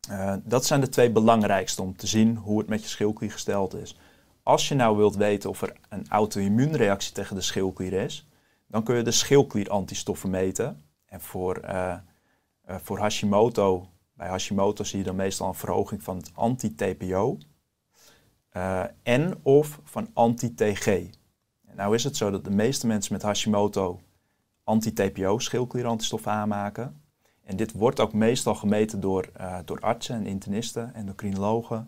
eh, 0.10 0.34
dat 0.44 0.66
zijn 0.66 0.82
de 0.82 0.90
twee 0.90 1.12
belangrijkste 1.12 1.82
om 1.82 1.96
te 1.96 2.08
zien 2.08 2.36
hoe 2.36 2.60
het 2.60 2.68
met 2.68 2.82
je 2.82 2.88
schildklier 2.88 3.32
gesteld 3.32 3.74
is. 3.76 3.98
Als 4.44 4.68
je 4.68 4.76
nou 4.76 4.98
wilt 4.98 5.16
weten 5.16 5.50
of 5.50 5.62
er 5.62 5.76
een 5.90 6.06
auto-immuunreactie 6.10 7.14
tegen 7.14 7.36
de 7.36 7.42
schildklier 7.42 7.94
is, 7.94 8.28
dan 8.68 8.84
kun 8.84 8.96
je 8.96 9.04
de 9.04 9.12
schildklierantistoffen 9.12 10.30
meten. 10.30 10.82
En 11.06 11.22
voor, 11.22 11.62
voor 12.66 13.00
Hashimoto 13.00 13.88
bij 14.20 14.28
Hashimoto 14.28 14.84
zie 14.84 14.98
je 14.98 15.04
dan 15.04 15.16
meestal 15.16 15.48
een 15.48 15.54
verhoging 15.56 16.04
van 16.04 16.18
het 16.18 16.32
anti-TPO 16.34 17.38
eh, 18.50 18.84
en 19.04 19.40
of 19.42 19.80
van 19.84 20.10
anti-TG. 20.14 21.10
Nou 21.76 21.96
is 21.96 22.04
het 22.04 22.18
zo 22.18 22.32
dat 22.32 22.44
de 22.44 22.52
meeste 22.52 22.88
mensen 22.88 23.14
met 23.14 23.22
Hashimoto 23.22 24.00
anti-TPO 24.64 25.40
schildklierantistoffen 25.40 26.32
aanmaken. 26.32 27.02
En 27.44 27.58
dit 27.58 27.72
wordt 27.72 28.00
ook 28.00 28.14
meestal 28.14 28.56
gemeten 28.56 29.00
door, 29.00 29.30
eh, 29.34 29.58
door 29.66 29.80
artsen 29.80 30.16
en 30.16 30.26
internisten, 30.26 30.94
endocrinologen. 30.94 31.88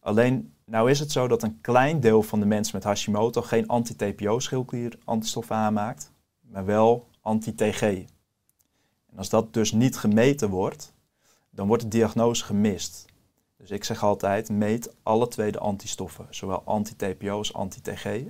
Alleen, 0.00 0.52
nou 0.64 0.90
is 0.90 0.98
het 0.98 1.12
zo 1.12 1.28
dat 1.28 1.42
een 1.42 1.60
klein 1.60 2.00
deel 2.00 2.22
van 2.22 2.40
de 2.40 2.46
mensen 2.46 2.76
met 2.76 2.84
Hashimoto 2.84 3.42
geen 3.42 3.66
anti-TPO 3.66 4.38
schildklierantistoffen 4.38 5.56
aanmaakt, 5.56 6.12
maar 6.40 6.64
wel 6.64 7.08
anti-TG. 7.20 7.82
En 7.82 9.16
als 9.16 9.28
dat 9.28 9.52
dus 9.54 9.72
niet 9.72 9.96
gemeten 9.96 10.50
wordt, 10.50 10.94
dan 11.56 11.66
wordt 11.66 11.82
de 11.82 11.88
diagnose 11.88 12.44
gemist. 12.44 13.04
Dus 13.56 13.70
ik 13.70 13.84
zeg 13.84 14.02
altijd, 14.02 14.48
meet 14.48 14.94
alle 15.02 15.28
twee 15.28 15.52
de 15.52 15.58
antistoffen, 15.58 16.26
zowel 16.30 16.62
anti-TPO 16.64 17.36
als 17.36 17.52
anti-TG. 17.52 18.22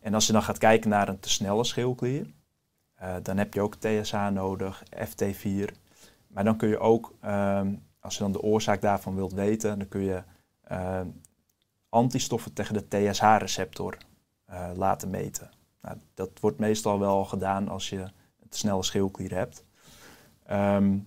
En 0.00 0.14
als 0.14 0.26
je 0.26 0.32
dan 0.32 0.42
gaat 0.42 0.58
kijken 0.58 0.90
naar 0.90 1.08
een 1.08 1.20
te 1.20 1.28
snelle 1.28 1.64
schildklier, 1.64 2.32
eh, 2.94 3.14
dan 3.22 3.36
heb 3.36 3.54
je 3.54 3.60
ook 3.60 3.74
TSH 3.74 4.30
nodig, 4.30 4.82
FT4. 4.90 5.72
Maar 6.26 6.44
dan 6.44 6.56
kun 6.56 6.68
je 6.68 6.78
ook, 6.78 7.14
ehm, 7.20 7.74
als 8.00 8.14
je 8.14 8.22
dan 8.22 8.32
de 8.32 8.42
oorzaak 8.42 8.80
daarvan 8.80 9.14
wilt 9.14 9.32
weten, 9.32 9.78
dan 9.78 9.88
kun 9.88 10.00
je 10.00 10.22
ehm, 10.64 11.08
antistoffen 11.88 12.52
tegen 12.52 12.74
de 12.74 12.88
TSH-receptor 12.88 13.96
eh, 14.44 14.70
laten 14.74 15.10
meten. 15.10 15.50
Nou, 15.82 15.96
dat 16.14 16.30
wordt 16.40 16.58
meestal 16.58 16.98
wel 16.98 17.24
gedaan 17.24 17.68
als 17.68 17.88
je 17.90 17.98
een 17.98 18.48
te 18.48 18.58
snelle 18.58 18.82
schildklier 18.82 19.34
hebt. 19.34 19.64
Ehm, 20.46 20.98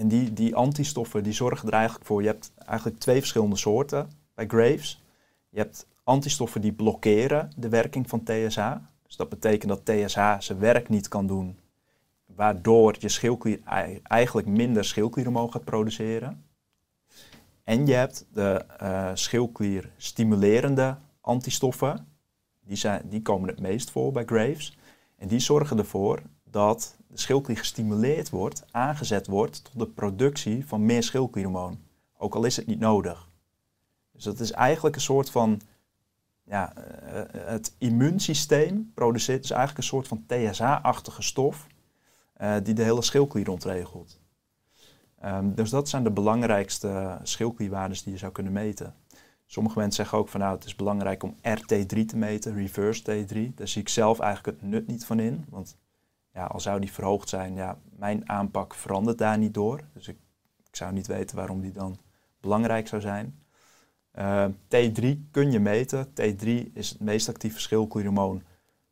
en 0.00 0.08
die, 0.08 0.32
die 0.32 0.54
antistoffen 0.56 1.22
die 1.22 1.32
zorgen 1.32 1.68
er 1.68 1.74
eigenlijk 1.74 2.06
voor. 2.06 2.22
Je 2.22 2.28
hebt 2.28 2.52
eigenlijk 2.66 2.98
twee 2.98 3.18
verschillende 3.18 3.56
soorten 3.56 4.10
bij 4.34 4.46
Graves. 4.46 5.02
Je 5.48 5.58
hebt 5.58 5.86
antistoffen 6.04 6.60
die 6.60 6.72
blokkeren 6.72 7.50
de 7.56 7.68
werking 7.68 8.08
van 8.08 8.22
TSH. 8.22 8.72
Dus 9.06 9.16
dat 9.16 9.28
betekent 9.28 9.68
dat 9.68 9.84
TSH 9.84 10.36
zijn 10.38 10.58
werk 10.58 10.88
niet 10.88 11.08
kan 11.08 11.26
doen, 11.26 11.58
waardoor 12.26 12.96
je 12.98 13.08
schildklier 13.08 13.60
ei- 13.64 14.00
eigenlijk 14.02 14.46
minder 14.46 14.84
schildklierhormoon 14.84 15.52
gaat 15.52 15.64
produceren. 15.64 16.44
En 17.64 17.86
je 17.86 17.94
hebt 17.94 18.26
de 18.32 18.64
eh 18.78 19.10
schildklier 19.14 19.90
stimulerende 19.96 20.96
antistoffen. 21.20 22.06
Die, 22.60 22.76
zijn, 22.76 23.02
die 23.08 23.22
komen 23.22 23.48
het 23.48 23.60
meest 23.60 23.90
voor 23.90 24.12
bij 24.12 24.24
Graves. 24.24 24.78
En 25.16 25.28
die 25.28 25.38
zorgen 25.40 25.78
ervoor 25.78 26.22
dat 26.50 26.96
de 27.06 27.18
schildklier 27.18 27.56
gestimuleerd 27.56 28.30
wordt, 28.30 28.64
aangezet 28.70 29.26
wordt 29.26 29.64
tot 29.64 29.78
de 29.78 29.86
productie 29.86 30.66
van 30.66 30.86
meer 30.86 31.02
schildklierhormoon. 31.02 31.78
Ook 32.16 32.34
al 32.34 32.44
is 32.44 32.56
het 32.56 32.66
niet 32.66 32.78
nodig. 32.78 33.28
Dus 34.12 34.24
dat 34.24 34.40
is 34.40 34.50
eigenlijk 34.50 34.94
een 34.94 35.00
soort 35.00 35.30
van, 35.30 35.60
ja, 36.42 36.74
eh, 36.74 37.22
het 37.32 37.74
immuunsysteem 37.78 38.90
produceert 38.94 39.42
dus 39.42 39.50
eigenlijk 39.50 39.78
een 39.78 39.84
soort 39.84 40.08
van 40.08 40.24
TSH-achtige 40.26 41.22
stof 41.22 41.66
eh, 42.32 42.54
die 42.62 42.74
de 42.74 42.82
hele 42.82 43.02
schildklier 43.02 43.50
ontregelt. 43.50 44.20
Ehm, 45.18 45.54
dus 45.54 45.70
dat 45.70 45.88
zijn 45.88 46.04
de 46.04 46.10
belangrijkste 46.10 47.18
schildklierwaardes 47.22 48.02
die 48.02 48.12
je 48.12 48.18
zou 48.18 48.32
kunnen 48.32 48.52
meten. 48.52 48.94
Sommige 49.46 49.78
mensen 49.78 49.96
zeggen 49.96 50.18
ook 50.18 50.28
van 50.28 50.40
nou 50.40 50.54
het 50.54 50.64
is 50.64 50.76
belangrijk 50.76 51.22
om 51.22 51.36
RT3 51.42 52.04
te 52.06 52.16
meten, 52.16 52.54
reverse 52.54 53.02
T3. 53.02 53.54
Daar 53.54 53.68
zie 53.68 53.80
ik 53.80 53.88
zelf 53.88 54.18
eigenlijk 54.18 54.60
het 54.60 54.70
nut 54.70 54.86
niet 54.86 55.04
van 55.04 55.20
in. 55.20 55.44
Want 55.48 55.76
ja, 56.32 56.44
al 56.44 56.60
zou 56.60 56.80
die 56.80 56.92
verhoogd 56.92 57.28
zijn, 57.28 57.54
ja, 57.54 57.78
mijn 57.96 58.28
aanpak 58.28 58.74
verandert 58.74 59.18
daar 59.18 59.38
niet 59.38 59.54
door. 59.54 59.80
Dus 59.92 60.08
ik, 60.08 60.16
ik 60.68 60.76
zou 60.76 60.92
niet 60.92 61.06
weten 61.06 61.36
waarom 61.36 61.60
die 61.60 61.72
dan 61.72 61.98
belangrijk 62.40 62.88
zou 62.88 63.00
zijn. 63.00 63.38
Eh, 64.10 64.46
T3 64.46 65.30
kun 65.30 65.50
je 65.50 65.60
meten. 65.60 66.06
T3 66.06 66.72
is 66.72 66.90
het 66.90 67.00
meest 67.00 67.28
actieve 67.28 67.60
schildklierhormoon. 67.60 68.42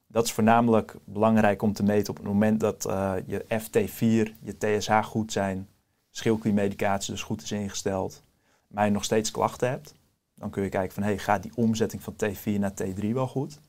Dat 0.07 0.25
is 0.25 0.33
voornamelijk 0.33 0.97
belangrijk 1.05 1.63
om 1.63 1.73
te 1.73 1.83
meten 1.83 2.11
op 2.11 2.17
het 2.17 2.27
moment 2.27 2.61
dat 2.61 2.85
eh, 2.85 3.15
je 3.27 3.45
FT4, 3.45 4.33
je 4.41 4.57
TSH 4.59 5.05
goed 5.05 5.33
zijn, 5.33 5.69
schildkliermedicatie 6.11 7.13
dus 7.13 7.23
goed 7.23 7.43
is 7.43 7.53
ingesteld, 7.53 8.23
maar 8.67 8.85
je 8.85 8.91
nog 8.91 9.05
steeds 9.05 9.31
klachten 9.31 9.69
hebt. 9.69 9.95
Dan 10.35 10.51
kun 10.51 10.63
je 10.63 10.69
kijken 10.69 10.95
van, 10.95 11.03
hey, 11.03 11.19
gaat 11.19 11.43
die 11.43 11.53
omzetting 11.55 12.03
van 12.03 12.15
T4 12.15 12.59
naar 12.59 12.73
T3 12.83 13.13
wel 13.13 13.29
goed? 13.29 13.61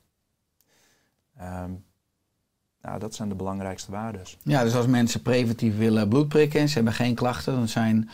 Ehm, 1.36 1.70
nou, 2.82 2.98
dat 2.98 3.14
zijn 3.14 3.28
de 3.28 3.34
belangrijkste 3.34 3.90
waarden. 3.90 4.20
Ja, 4.42 4.64
dus 4.64 4.74
als 4.74 4.86
mensen 4.86 5.22
preventief 5.22 5.76
willen 5.76 6.08
bloed 6.08 6.28
prikken 6.28 6.60
en 6.60 6.68
ze 6.68 6.74
hebben 6.74 6.92
geen 6.92 7.14
klachten, 7.14 7.54
dan 7.54 7.68
zijn 7.68 8.10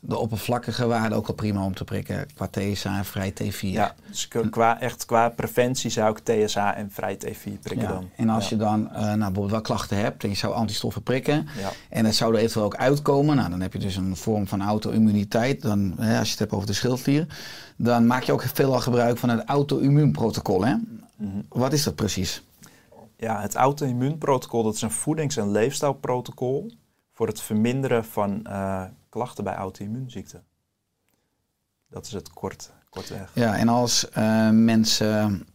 de 0.00 0.16
oppervlakkige 0.18 0.86
waarden 0.86 1.18
ook 1.18 1.28
al 1.28 1.34
prima 1.34 1.64
om 1.64 1.74
te 1.74 1.84
prikken 1.84 2.26
qua 2.34 2.48
TSH 2.50 2.84
en 2.84 3.04
vrij 3.04 3.32
T4. 3.42 3.58
Ja, 3.60 3.94
dus 4.10 4.28
qua, 4.50 4.80
echt 4.80 5.04
qua 5.04 5.28
preventie 5.28 5.90
zou 5.90 6.16
ik 6.16 6.18
TSH 6.18 6.56
en 6.56 6.90
vrij 6.90 7.14
T4 7.16 7.60
prikken 7.62 7.80
Ja, 7.80 7.88
dan. 7.88 8.10
En 8.16 8.28
als 8.28 8.44
Ja. 8.48 8.50
je 8.56 8.56
dan 8.62 8.90
eh, 8.92 9.00
nou, 9.02 9.16
bijvoorbeeld 9.16 9.50
wel 9.50 9.60
klachten 9.60 9.96
hebt 9.96 10.22
en 10.22 10.28
je 10.28 10.34
zou 10.36 10.54
antistoffen 10.54 11.02
prikken 11.02 11.48
Ja. 11.60 11.70
en 11.88 12.04
het 12.04 12.14
zou 12.14 12.32
er 12.34 12.38
eventueel 12.38 12.64
ook 12.64 12.76
uitkomen, 12.76 13.36
nou, 13.36 13.50
dan 13.50 13.60
heb 13.60 13.72
je 13.72 13.78
dus 13.78 13.96
een 13.96 14.16
vorm 14.16 14.46
van 14.46 14.62
auto-immuniteit. 14.62 15.62
Dan, 15.62 15.94
hè, 15.98 16.16
als 16.18 16.24
je 16.26 16.30
het 16.30 16.38
hebt 16.38 16.52
over 16.52 16.66
de 16.66 16.72
schildklier, 16.72 17.26
dan 17.76 18.06
maak 18.06 18.22
je 18.22 18.32
ook 18.32 18.42
veelal 18.54 18.80
gebruik 18.80 19.18
van 19.18 19.28
het 19.28 19.42
auto-immuunprotocol. 19.44 20.64
Hè? 20.64 20.74
Mhm. 21.16 21.30
Wat 21.48 21.72
is 21.72 21.82
dat 21.84 21.94
precies? 21.94 22.42
Ja, 23.20 23.40
het 23.40 23.54
auto-immuunprotocol 23.54 24.62
dat 24.62 24.74
is 24.74 24.82
een 24.82 24.90
voedings- 24.90 25.36
en 25.36 25.50
leefstijlprotocol 25.50 26.72
voor 27.12 27.26
het 27.26 27.40
verminderen 27.40 28.04
van 28.04 28.44
eh, 28.44 28.84
klachten 29.08 29.44
bij 29.44 29.54
auto-immuunziekten. 29.54 30.44
Dat 31.88 32.06
is 32.06 32.12
het 32.12 32.30
kort, 32.30 32.72
kortweg. 32.90 33.30
Ja, 33.34 33.56
en 33.56 33.68
als 33.68 34.08
eh, 34.08 34.50
mensen 34.50 35.46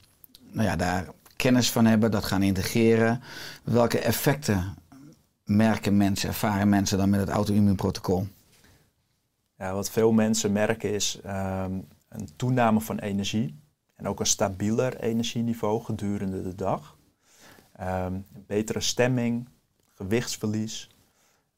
nou 0.52 0.68
ja, 0.68 0.76
daar 0.76 1.08
kennis 1.36 1.72
van 1.72 1.86
hebben, 1.86 2.12
dat 2.12 2.24
gaan 2.24 2.44
integreren, 2.44 3.22
welke 3.64 4.00
effecten 4.00 4.76
merken 5.44 5.98
mensen, 5.98 6.30
ervaren 6.30 6.70
mensen 6.70 6.98
dan 6.98 7.10
met 7.10 7.20
het 7.20 7.30
auto-immuunprotocol? 7.30 8.28
Ja, 9.58 9.74
wat 9.74 9.90
veel 9.90 10.12
mensen 10.12 10.52
merken 10.52 10.94
is 10.94 11.20
ehm, 11.24 11.80
een 12.10 12.30
toename 12.36 12.82
van 12.82 13.00
energie 13.00 13.60
en 13.96 14.08
ook 14.08 14.20
een 14.20 14.26
stabieler 14.26 15.00
energieniveau 15.00 15.84
gedurende 15.84 16.42
de 16.42 16.56
dag. 16.56 16.93
Ehm, 17.74 18.20
betere 18.48 18.80
stemming, 18.80 19.48
gewichtsverlies, 19.94 20.90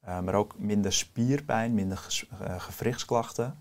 eh, 0.00 0.20
maar 0.20 0.34
ook 0.34 0.58
minder 0.58 0.92
spierpijn, 0.92 1.74
minder 1.74 2.26
eh, 2.40 2.60
gewrichtsklachten. 2.60 3.58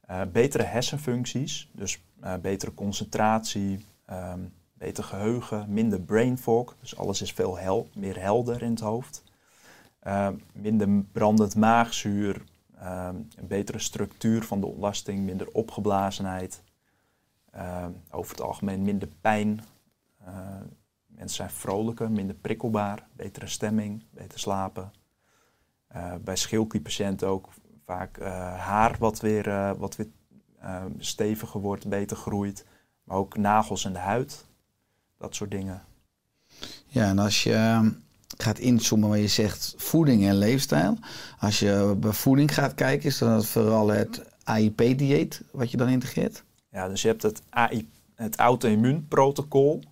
Eh, 0.00 0.22
betere 0.32 0.62
hersenfuncties, 0.62 1.70
dus 1.72 2.02
betere 2.40 2.74
concentratie, 2.74 3.86
ehm, 4.06 4.40
beter 4.72 5.04
geheugen, 5.04 5.72
minder 5.72 6.00
brain 6.00 6.38
fog, 6.38 6.76
dus 6.80 6.96
alles 6.96 7.22
is 7.22 7.32
veel 7.32 7.58
hel 7.58 7.88
meer 7.94 8.20
helder 8.20 8.62
in 8.62 8.70
het 8.70 8.80
hoofd. 8.80 9.22
Minder 10.52 10.88
brandend 11.12 11.56
maagzuur, 11.56 12.44
ehm, 12.78 13.16
een 13.36 13.46
betere 13.46 13.78
structuur 13.78 14.42
van 14.44 14.60
de 14.60 14.66
ontlasting, 14.66 15.24
minder 15.24 15.48
opgeblazenheid, 15.52 16.62
over 18.10 18.30
het 18.30 18.40
algemeen 18.40 18.82
minder 18.82 19.08
pijn. 19.20 19.60
Mensen 21.16 21.36
zijn 21.36 21.50
vrolijker, 21.50 22.10
minder 22.10 22.36
prikkelbaar, 22.36 23.06
betere 23.12 23.46
stemming, 23.46 24.02
beter 24.10 24.38
slapen. 24.38 24.92
Eh, 25.86 26.14
bij 26.24 26.36
schildklierpatiënten 26.36 27.28
ook 27.28 27.48
vaak 27.84 28.16
eh, 28.18 28.58
haar 28.58 28.96
wat 28.98 29.20
weer, 29.20 29.48
eh, 29.48 29.70
wat 29.76 29.96
weer 29.96 30.08
steviger 30.98 31.60
wordt, 31.60 31.88
beter 31.88 32.16
groeit. 32.16 32.64
Maar 33.04 33.16
ook 33.16 33.36
nagels 33.36 33.84
en 33.84 33.92
de 33.92 33.98
huid. 33.98 34.44
Dat 35.18 35.34
soort 35.34 35.50
dingen. 35.50 35.82
Ja, 36.86 37.08
en 37.08 37.18
als 37.18 37.42
je 37.42 37.54
ehm, 37.54 37.90
gaat 38.36 38.58
inzoomen 38.58 39.08
waar 39.08 39.18
je 39.18 39.28
zegt 39.28 39.74
voeding 39.76 40.26
en 40.26 40.34
leefstijl. 40.34 40.98
Als 41.38 41.58
je 41.58 41.96
bij 41.98 42.12
voeding 42.12 42.54
gaat 42.54 42.74
kijken, 42.74 43.08
is 43.08 43.18
dan 43.18 43.44
vooral 43.44 43.88
het 43.88 44.22
AIP-dieet 44.44 45.42
wat 45.52 45.70
je 45.70 45.76
dan 45.76 45.88
integreert? 45.88 46.44
Ja, 46.70 46.88
dus 46.88 47.02
je 47.02 47.08
hebt 47.08 47.22
het, 47.22 47.42
AI, 47.50 47.88
het 48.14 48.36
auto-immuunprotocol. 48.36 49.82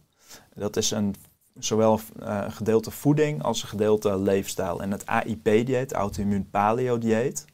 Dat 0.54 0.76
is 0.76 0.90
een, 0.90 1.14
zowel 1.58 2.00
eh, 2.18 2.40
een 2.44 2.52
gedeelte 2.52 2.90
voeding 2.90 3.42
als 3.42 3.62
een 3.62 3.68
gedeelte 3.68 4.18
leefstijl. 4.18 4.82
En 4.82 4.90
het 4.90 5.06
AIP-dieet, 5.06 5.92
auto-immuun 5.92 6.50
paleo-dieet, 6.50 7.44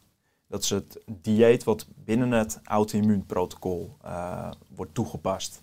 dat 0.47 0.63
is 0.63 0.71
het 0.71 0.99
dieet 1.07 1.65
wat 1.65 1.87
binnen 2.05 2.33
het 2.33 2.61
auto-immuunprotocol 2.65 3.97
eh, 4.03 4.51
wordt 4.75 4.95
toegepast. 4.95 5.63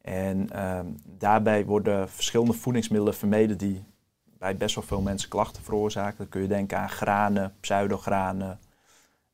En 0.00 0.50
ehm, 0.50 0.86
daarbij 1.18 1.64
worden 1.64 2.08
verschillende 2.08 2.52
voedingsmiddelen 2.52 3.14
vermeden 3.14 3.58
die 3.58 3.84
bij 4.38 4.56
best 4.56 4.74
wel 4.74 4.84
veel 4.84 5.00
mensen 5.00 5.28
klachten 5.28 5.62
veroorzaken. 5.62 6.16
Dan 6.18 6.28
kun 6.28 6.42
je 6.42 6.48
denken 6.48 6.78
aan 6.78 6.90
granen, 6.90 7.54
pseudogranen, 7.60 8.58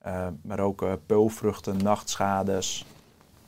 uh, 0.06 0.26
maar 0.42 0.60
ook 0.60 0.84
peulvruchten, 1.06 1.76
nachtschades, 1.76 2.86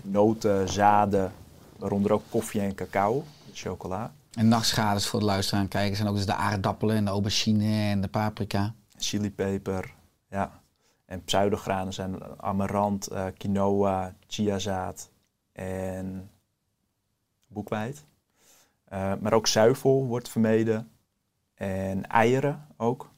noten, 0.02 0.68
zaden, 0.68 1.32
waaronder 1.78 2.12
ook 2.12 2.22
koffie 2.30 2.60
en 2.60 2.74
cacao, 2.74 3.24
chocola. 3.54 4.12
En 4.32 4.48
nachtschades 4.48 5.06
voor 5.06 5.20
de 5.20 5.26
luisteraar 5.26 5.62
en 5.62 5.68
kijkers 5.68 5.96
zijn 5.96 6.08
ook 6.08 6.16
dus 6.16 6.26
de 6.26 6.34
aardappelen 6.34 6.96
en 6.96 7.04
de 7.04 7.10
aubergine 7.10 7.90
en 7.90 8.00
de 8.00 8.08
paprika. 8.08 8.74
Chilipeper, 8.96 9.94
ja. 10.30 10.60
En 11.04 11.24
pseudogranen 11.24 11.92
zijn 11.92 12.40
amarant, 12.40 13.12
uh, 13.12 13.26
quinoa, 13.36 14.14
chiazaad 14.26 15.10
en 15.52 16.30
boekweit. 17.48 18.04
maar 19.20 19.32
ook 19.32 19.46
zuivel 19.46 20.06
wordt 20.06 20.28
vermeden. 20.28 20.90
En 21.54 22.06
eieren 22.06 22.66
ook. 22.76 23.10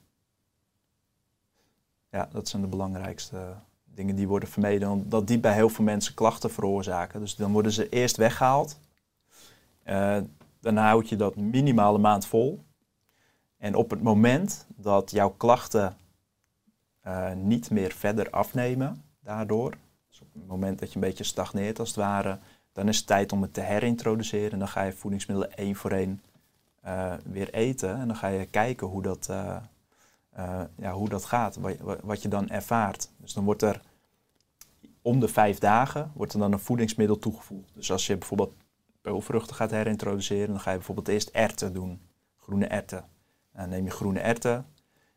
Ja, 2.11 2.29
dat 2.33 2.49
zijn 2.49 2.63
de 2.63 2.69
belangrijkste 2.69 3.55
dingen 3.85 4.17
die 4.17 4.29
worden 4.29 4.49
vermeden. 4.49 4.91
Omdat 4.91 5.27
die 5.27 5.39
bij 5.39 5.55
heel 5.55 5.69
veel 5.69 5.85
mensen 5.85 6.15
klachten 6.15 6.51
veroorzaken. 6.51 7.21
Dus 7.21 7.37
dan 7.37 7.53
worden 7.53 7.73
ze 7.73 7.89
eerst 7.89 8.17
weggehaald. 8.17 8.79
Uh, 9.85 10.17
dan 10.61 10.77
houd 10.77 11.09
je 11.09 11.17
dat 11.17 11.37
minimaal 11.37 11.95
een 11.95 12.01
maand 12.01 12.27
vol. 12.27 12.65
En 13.59 13.75
op 13.75 13.91
het 13.91 14.03
moment 14.03 14.67
dat 14.77 15.11
jouw 15.11 15.31
klachten 15.31 15.97
uh, 17.07 17.33
niet 17.33 17.71
meer 17.71 17.93
verder 17.93 18.31
afnemen 18.31 19.05
daardoor, 19.23 19.75
dus 20.09 20.21
op 20.21 20.33
het 20.33 20.47
moment 20.47 20.79
dat 20.79 20.89
je 20.89 20.95
een 20.95 21.01
beetje 21.01 21.25
stagneert 21.25 21.79
als 21.79 21.89
het 21.89 21.97
ware, 21.97 22.39
dan 22.73 22.89
is 22.89 22.97
het 22.97 23.07
tijd 23.07 23.33
om 23.33 23.43
het 23.43 23.55
te 23.55 23.61
herintroduceren. 23.61 24.53
En 24.53 24.59
dan 24.59 24.69
ga 24.69 24.83
je 24.83 24.93
voedingsmiddelen 24.93 25.57
één 25.57 25.75
voor 25.75 25.91
één 25.91 26.23
uh, 26.85 27.15
weer 27.25 27.55
eten. 27.55 27.97
En 27.97 28.07
dan 28.07 28.17
ga 28.17 28.29
je 28.29 28.47
kijken 28.47 28.87
hoe 28.87 29.03
dat, 29.03 29.27
ja, 30.77 30.93
hoe 30.93 31.09
dat 31.09 31.25
gaat, 31.25 31.57
wat, 31.57 31.77
wat, 32.03 32.23
je 32.23 32.29
dan 32.29 32.49
ervaart. 32.49 33.11
Dus 33.17 33.33
dan 33.33 33.45
wordt 33.45 33.63
er 33.63 33.81
om 35.03 35.21
de 35.21 35.29
vijf 35.29 35.59
dagen 35.59 36.11
wordt 36.15 36.33
er 36.33 36.39
dan 36.39 36.53
een 36.53 36.59
voedingsmiddel 36.59 37.19
toegevoegd. 37.19 37.75
Dus 37.75 37.93
als 37.93 38.07
je 38.07 38.17
bijvoorbeeld 38.17 38.55
peulvruchten 39.05 39.57
gaat 39.57 39.71
herintroduceren, 39.71 40.49
dan 40.49 40.61
ga 40.61 40.71
je 40.71 40.77
bijvoorbeeld 40.77 41.09
eerst 41.09 41.29
erten 41.29 41.73
doen, 41.73 42.01
groene 42.37 42.67
erten. 42.67 43.05
dan 43.53 43.69
neem 43.69 43.85
je 43.85 43.91
groene 43.91 44.21
erten, 44.21 44.67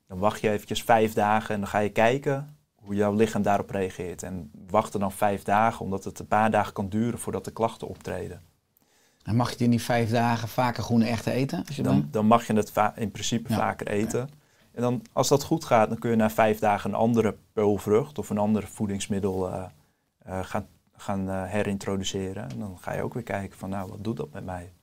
dan 0.08 0.18
wacht 0.18 0.42
je 0.42 0.50
eventjes 0.50 0.84
vijf 0.84 1.14
dagen 1.14 1.54
en 1.54 1.60
dan 1.60 1.70
ga 1.70 1.80
je 1.80 1.90
kijken 1.90 2.58
hoe 2.76 2.96
jouw 2.96 3.14
lichaam 3.14 3.42
daarop 3.42 3.70
reageert. 3.70 4.24
En 4.24 4.52
wachten 4.70 5.00
dan 5.00 5.12
vijf 5.12 5.44
dagen, 5.44 5.86
omdat 5.86 6.04
het 6.04 6.20
een 6.20 6.28
paar 6.28 6.52
dagen 6.52 6.74
kan 6.74 6.90
duren 6.90 7.20
voordat 7.20 7.46
de 7.46 7.52
klachten 7.52 7.88
optreden. 7.88 8.42
En 9.24 9.36
mag 9.36 9.52
je 9.52 9.64
in 9.64 9.70
die 9.70 9.82
vijf 9.82 10.10
dagen 10.10 10.48
vaker 10.48 10.84
groene 10.84 11.06
erwten 11.06 11.32
eten? 11.32 11.64
Als 11.68 11.76
je 11.76 11.84
dan, 11.84 12.08
dan 12.12 12.26
mag 12.26 12.48
je 12.48 12.54
het 12.54 12.72
in 12.96 13.12
principe 13.12 13.54
vaker 13.54 13.88
eten. 13.88 14.30
En 14.72 14.82
dan, 14.82 15.02
als 15.14 15.28
dat 15.28 15.44
goed 15.44 15.66
gaat, 15.66 15.90
dan 15.90 15.98
kun 16.00 16.10
je 16.10 16.16
na 16.16 16.30
vijf 16.30 16.60
dagen 16.60 16.90
een 16.90 16.96
andere 16.96 17.38
peulvrucht 17.54 18.18
of 18.18 18.30
een 18.30 18.38
ander 18.38 18.68
voedingsmiddel 18.68 19.50
uh, 19.50 19.64
uh, 20.28 20.40
gaan, 20.44 20.68
gaan 20.98 21.30
uh, 21.30 21.44
herintroduceren. 21.44 22.50
En 22.50 22.60
dan 22.60 22.78
ga 22.80 22.94
je 22.94 23.02
ook 23.02 23.14
weer 23.14 23.24
kijken 23.24 23.58
van, 23.58 23.70
nou, 23.70 23.90
wat 23.90 24.04
doet 24.04 24.18
dat 24.18 24.32
met 24.32 24.46
mij? 24.46 24.74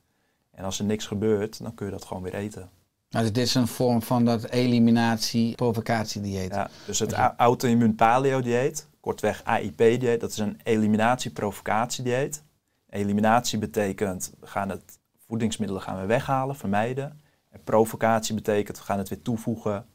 En 0.51 0.65
als 0.65 0.79
er 0.79 0.85
niks 0.85 1.07
gebeurt, 1.07 1.63
dan 1.63 1.75
kun 1.75 1.87
je 1.87 1.93
dat 1.93 2.05
gewoon 2.05 2.23
weer 2.23 2.35
eten. 2.35 2.71
Nou, 3.11 3.25
dus 3.25 3.35
dit 3.35 3.47
is 3.47 3.55
een 3.55 3.67
vorm 3.67 4.03
van 4.03 4.25
dat 4.25 4.49
eliminatie-provocatiedieet. 4.49 6.51
Ja, 6.51 6.71
dus 6.87 6.99
het 6.99 7.13
auto-immuun 7.37 7.95
paleo-dieet, 7.95 8.89
kortweg 9.01 9.45
AIP-dieet, 9.45 10.21
dat 10.21 10.31
is 10.31 10.39
een 10.39 10.61
eliminatie-provocatiedieet. 10.63 12.43
Eliminatie 12.89 13.59
betekent, 13.59 14.33
we 14.41 14.47
gaan 14.47 14.69
het 14.69 14.99
voedingsmiddelen 15.27 15.83
gaan 15.83 16.01
we 16.01 16.07
weghalen, 16.07 16.57
vermijden. 16.57 17.21
En 17.51 17.63
provocatie 17.65 18.35
betekent, 18.35 18.79
we 18.79 18.85
gaan 18.85 18.99
het 18.99 19.09
weer 19.09 19.23
toevoegen 19.23 19.87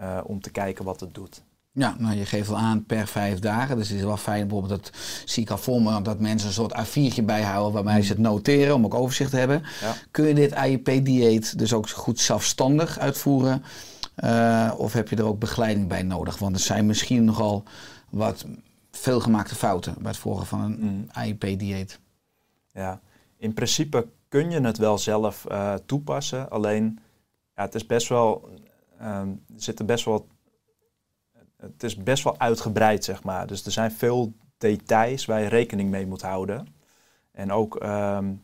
uh, 0.00 0.20
om 0.24 0.40
te 0.40 0.50
kijken 0.50 0.84
wat 0.84 1.00
het 1.00 1.14
doet. 1.14 1.42
Ja, 1.74 1.94
nou 1.98 2.16
je 2.16 2.26
geeft 2.26 2.48
wel 2.48 2.58
aan 2.58 2.84
per 2.84 3.06
vijf 3.06 3.38
dagen. 3.38 3.76
Dus 3.76 3.88
het 3.88 3.98
is 3.98 4.04
wel 4.04 4.16
fijn, 4.16 4.48
bijvoorbeeld 4.48 4.82
dat 4.82 4.92
zie 5.24 5.42
ik 5.42 5.50
al 5.50 5.58
voor 5.58 5.82
me, 5.82 6.02
dat 6.02 6.20
mensen 6.20 6.48
een 6.48 6.54
soort 6.54 6.86
A4'tje 6.86 7.24
bijhouden 7.24 7.72
waarbij 7.72 8.02
ze 8.02 8.12
het 8.12 8.20
noteren 8.20 8.74
om 8.74 8.84
ook 8.84 8.94
overzicht 8.94 9.30
te 9.30 9.36
hebben. 9.36 9.62
Ja. 9.80 9.94
Kun 10.10 10.26
je 10.26 10.34
dit 10.34 10.52
AIP-dieet 10.52 11.58
dus 11.58 11.72
ook 11.72 11.88
goed 11.88 12.20
zelfstandig 12.20 12.98
uitvoeren? 12.98 13.64
Uh, 14.24 14.72
of 14.76 14.92
heb 14.92 15.08
je 15.08 15.16
er 15.16 15.24
ook 15.24 15.38
begeleiding 15.38 15.88
bij 15.88 16.02
nodig? 16.02 16.38
Want 16.38 16.54
er 16.54 16.62
zijn 16.62 16.86
misschien 16.86 17.24
nogal 17.24 17.62
wat 18.10 18.44
veelgemaakte 18.90 19.54
fouten 19.54 19.94
bij 19.98 20.10
het 20.10 20.20
volgen 20.20 20.46
van 20.46 20.60
een 20.60 20.78
mm. 20.80 21.06
AIP-dieet. 21.12 22.00
Ja, 22.72 23.00
in 23.36 23.54
principe 23.54 24.06
kun 24.28 24.50
je 24.50 24.60
het 24.60 24.78
wel 24.78 24.98
zelf 24.98 25.44
uh, 25.50 25.74
toepassen. 25.86 26.50
Alleen, 26.50 26.98
ja, 27.56 27.62
het 27.62 27.74
is 27.74 27.86
best 27.86 28.08
wel, 28.08 28.48
um, 29.02 29.44
er 29.54 29.62
zitten 29.62 29.86
best 29.86 30.04
wel, 30.04 30.26
het 31.62 31.82
is 31.82 31.96
best 31.96 32.24
wel 32.24 32.38
uitgebreid, 32.38 33.04
zeg 33.04 33.22
maar. 33.22 33.46
Dus 33.46 33.64
er 33.64 33.72
zijn 33.72 33.92
veel 33.92 34.32
details 34.58 35.24
waar 35.24 35.40
je 35.40 35.48
rekening 35.48 35.90
mee 35.90 36.06
moet 36.06 36.22
houden. 36.22 36.66
En 37.32 37.52
ook, 37.52 37.82
um, 37.82 38.42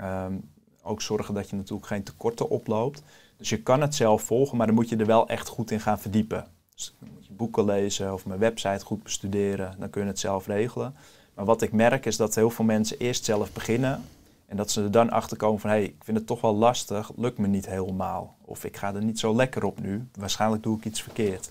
um, 0.00 0.50
ook 0.82 1.02
zorgen 1.02 1.34
dat 1.34 1.50
je 1.50 1.56
natuurlijk 1.56 1.86
geen 1.86 2.02
tekorten 2.02 2.48
oploopt. 2.48 3.02
Dus 3.36 3.48
je 3.48 3.62
kan 3.62 3.80
het 3.80 3.94
zelf 3.94 4.22
volgen, 4.22 4.56
maar 4.56 4.66
dan 4.66 4.74
moet 4.74 4.88
je 4.88 4.96
er 4.96 5.06
wel 5.06 5.28
echt 5.28 5.48
goed 5.48 5.70
in 5.70 5.80
gaan 5.80 5.98
verdiepen. 5.98 6.46
Dus 6.74 6.94
dan 6.98 7.08
moet 7.14 7.26
je 7.26 7.32
boeken 7.32 7.64
lezen 7.64 8.12
of 8.12 8.26
mijn 8.26 8.40
website 8.40 8.84
goed 8.84 9.02
bestuderen. 9.02 9.74
Dan 9.78 9.90
kun 9.90 10.02
je 10.02 10.08
het 10.08 10.18
zelf 10.18 10.46
regelen. 10.46 10.94
Maar 11.34 11.44
wat 11.44 11.62
ik 11.62 11.72
merk 11.72 12.06
is 12.06 12.16
dat 12.16 12.34
heel 12.34 12.50
veel 12.50 12.64
mensen 12.64 12.98
eerst 12.98 13.24
zelf 13.24 13.52
beginnen. 13.52 14.02
En 14.46 14.56
dat 14.56 14.70
ze 14.70 14.82
er 14.82 14.90
dan 14.90 15.10
achter 15.10 15.36
komen 15.36 15.60
van, 15.60 15.70
hé, 15.70 15.76
hey, 15.76 15.84
ik 15.84 16.04
vind 16.04 16.16
het 16.16 16.26
toch 16.26 16.40
wel 16.40 16.54
lastig, 16.54 17.10
lukt 17.16 17.38
me 17.38 17.46
niet 17.46 17.66
helemaal. 17.66 18.36
Of 18.40 18.64
ik 18.64 18.76
ga 18.76 18.94
er 18.94 19.04
niet 19.04 19.18
zo 19.18 19.34
lekker 19.34 19.64
op 19.64 19.80
nu, 19.80 20.08
waarschijnlijk 20.18 20.62
doe 20.62 20.76
ik 20.76 20.84
iets 20.84 21.02
verkeerd. 21.02 21.50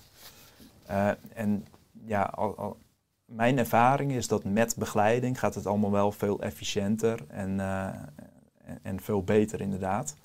Uh, 0.92 1.12
en 1.34 1.68
ja, 2.06 2.22
al, 2.24 2.58
al, 2.58 2.78
mijn 3.26 3.58
ervaring 3.58 4.12
is 4.12 4.28
dat 4.28 4.44
met 4.44 4.76
begeleiding 4.76 5.40
gaat 5.40 5.56
het 5.56 5.66
allemaal 5.66 5.92
wel 5.92 6.12
veel 6.12 6.42
efficiënter 6.42 7.20
en, 7.28 7.50
uh, 7.50 7.86
en, 7.86 8.80
en 8.82 9.02
veel 9.02 9.24
beter 9.24 9.62
inderdaad. 9.62 10.16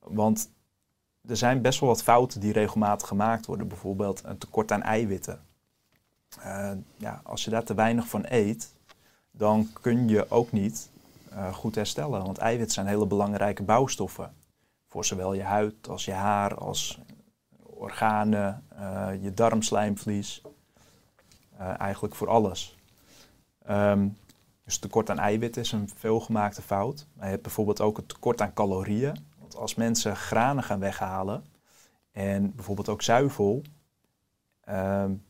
Want 0.00 0.50
er 1.26 1.36
zijn 1.36 1.62
best 1.62 1.80
wel 1.80 1.88
wat 1.88 2.02
fouten 2.02 2.40
die 2.40 2.52
regelmatig 2.52 3.08
gemaakt 3.08 3.46
worden. 3.46 3.68
Bijvoorbeeld 3.68 4.22
een 4.24 4.38
tekort 4.38 4.72
aan 4.72 4.82
eiwitten. 4.82 5.40
Uh, 6.38 6.70
ja, 6.96 7.20
als 7.22 7.44
je 7.44 7.50
daar 7.50 7.64
te 7.64 7.74
weinig 7.74 8.08
van 8.08 8.24
eet, 8.28 8.74
dan 9.30 9.68
kun 9.80 10.08
je 10.08 10.30
ook 10.30 10.52
niet 10.52 10.90
goed 11.52 11.74
herstellen. 11.74 12.24
Want 12.24 12.38
eiwitten 12.38 12.74
zijn 12.74 12.86
hele 12.86 13.06
belangrijke 13.06 13.62
bouwstoffen. 13.62 14.34
Voor 14.88 15.04
zowel 15.04 15.34
je 15.34 15.42
huid 15.42 15.88
als 15.88 16.04
je 16.04 16.12
haar, 16.12 16.54
als 16.54 17.00
organen, 17.74 18.64
uh, 18.72 19.08
je 19.20 19.34
darmslijmvlies. 19.34 20.42
Uh, 21.60 21.80
eigenlijk 21.80 22.14
voor 22.14 22.28
alles. 22.28 22.78
Um, 23.70 24.16
dus 24.64 24.78
tekort 24.78 25.10
aan 25.10 25.18
eiwitten 25.18 25.62
is 25.62 25.72
een 25.72 25.90
veelgemaakte 25.94 26.62
fout. 26.62 27.06
Maar 27.14 27.24
je 27.24 27.30
hebt 27.30 27.42
bijvoorbeeld 27.42 27.80
ook 27.80 27.98
een 27.98 28.06
tekort 28.06 28.40
aan 28.40 28.52
calorieën. 28.52 29.16
Want 29.38 29.56
als 29.56 29.74
mensen 29.74 30.16
granen 30.16 30.62
gaan 30.62 30.78
weghalen 30.80 31.44
en 32.12 32.54
bijvoorbeeld 32.54 32.88
ook 32.88 33.02
zuivel, 33.02 33.62
um, 34.68 35.24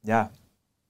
ja, 0.00 0.30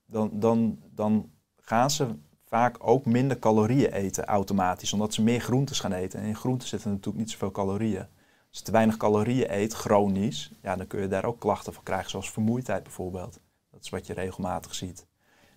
dan, 0.07 0.31
dan, 0.33 0.79
dan 0.91 1.31
gaan 1.61 1.91
ze 1.91 2.15
vaak 2.45 2.77
ook 2.79 3.07
minder 3.07 3.39
calorieën 3.39 3.93
eten 3.93 4.25
automatisch, 4.25 4.93
omdat 4.93 5.15
ze 5.15 5.23
meer 5.23 5.41
groentes 5.41 5.81
gaan 5.81 5.93
eten. 5.93 6.21
En 6.21 6.27
in 6.27 6.37
groenten 6.37 6.69
zitten 6.69 6.91
natuurlijk 6.91 7.19
niet 7.19 7.31
zoveel 7.31 7.51
calorieën. 7.51 8.07
Als 8.55 8.63
je 8.63 8.69
te 8.69 8.79
weinig 8.79 8.97
calorieën 8.97 9.53
eet, 9.53 9.73
chronisch, 9.75 10.53
ja, 10.63 10.77
dan 10.77 10.87
kun 10.87 11.01
je 11.01 11.09
daar 11.09 11.25
ook 11.25 11.41
klachten 11.41 11.73
van 11.73 11.83
krijgen, 11.83 12.11
zoals 12.11 12.31
vermoeidheid 12.31 12.83
bijvoorbeeld. 12.83 13.41
Dat 13.71 13.83
is 13.83 13.89
wat 13.89 14.07
je 14.07 14.13
regelmatig 14.13 14.75
ziet. 14.75 15.07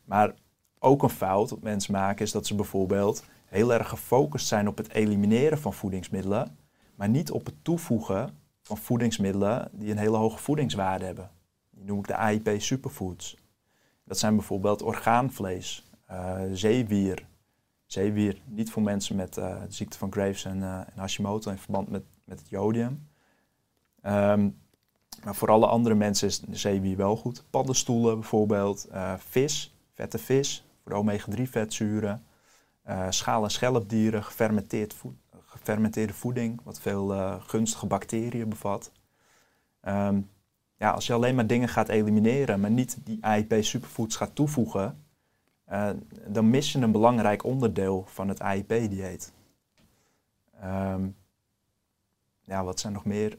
Maar 0.05 0.33
ook 0.79 1.03
een 1.03 1.09
fout 1.09 1.49
dat 1.49 1.61
mensen 1.61 1.93
maken 1.93 2.25
is 2.25 2.31
dat 2.31 2.47
ze 2.47 2.55
bijvoorbeeld 2.55 3.23
heel 3.45 3.73
erg 3.73 3.89
gefocust 3.89 4.47
zijn 4.47 4.67
op 4.67 4.77
het 4.77 4.91
elimineren 4.91 5.57
van 5.57 5.73
voedingsmiddelen, 5.73 6.57
maar 6.95 7.09
niet 7.09 7.31
op 7.31 7.45
het 7.45 7.55
toevoegen 7.61 8.37
van 8.61 8.77
voedingsmiddelen 8.77 9.69
die 9.71 9.91
een 9.91 9.97
hele 9.97 10.17
hoge 10.17 10.37
voedingswaarde 10.37 11.05
hebben. 11.05 11.29
Die 11.69 11.85
noem 11.85 11.99
ik 11.99 12.07
de 12.07 12.15
AIP 12.15 12.49
superfoods. 12.57 13.37
Dat 14.03 14.19
zijn 14.19 14.35
bijvoorbeeld 14.35 14.81
orgaanvlees, 14.81 15.85
Eh, 16.05 16.41
zeewier. 16.51 17.27
Zeewier, 17.85 18.41
niet 18.45 18.71
voor 18.71 18.81
mensen 18.81 19.15
met 19.15 19.37
eh, 19.37 19.61
de 19.61 19.73
ziekte 19.73 19.97
van 19.97 20.11
Graves 20.11 20.45
en, 20.45 20.63
eh, 20.63 20.77
en 20.77 20.93
Hashimoto 20.95 21.51
in 21.51 21.57
verband 21.57 21.89
met, 21.89 22.03
met 22.27 22.39
het 22.39 22.49
jodium. 22.49 23.07
Ehm, 24.01 24.49
maar 25.23 25.35
voor 25.35 25.51
alle 25.51 25.67
andere 25.67 25.95
mensen 25.95 26.27
is 26.27 26.43
zeewier 26.49 26.97
wel 26.97 27.17
goed. 27.17 27.43
Paddenstoelen 27.49 28.19
bijvoorbeeld, 28.19 28.85
eh, 28.85 29.13
vis, 29.17 29.75
vette 29.93 30.17
vis, 30.17 30.65
voor 30.81 30.91
de 30.91 30.97
omega-3 30.97 31.49
vetzuren. 31.49 32.25
Eh, 32.83 33.05
schaal- 33.09 33.43
en 33.43 33.51
schelpdieren, 33.51 34.23
gefermenteerd 34.23 34.95
gefermenteerde 35.45 36.13
voeding, 36.13 36.61
wat 36.63 36.79
veel 36.79 37.13
eh, 37.13 37.35
gunstige 37.41 37.85
bacteriën 37.85 38.49
bevat. 38.49 38.91
Ehm, 39.81 40.21
ja, 40.77 40.91
als 40.91 41.07
je 41.07 41.13
alleen 41.13 41.35
maar 41.35 41.47
dingen 41.47 41.69
gaat 41.69 41.89
elimineren, 41.89 42.59
maar 42.59 42.71
niet 42.71 42.97
die 43.03 43.25
AIP 43.25 43.53
superfoods 43.59 44.15
gaat 44.15 44.35
toevoegen, 44.35 45.05
dan 46.27 46.49
mis 46.49 46.71
je 46.71 46.79
een 46.79 46.91
belangrijk 46.91 47.43
onderdeel 47.43 48.05
van 48.07 48.27
het 48.27 48.41
AIP-dieet. 48.41 49.33
Ehm, 50.59 51.07
ja, 52.47 52.63
wat 52.63 52.79
zijn 52.79 52.93
nog 52.93 53.05
meer 53.05 53.37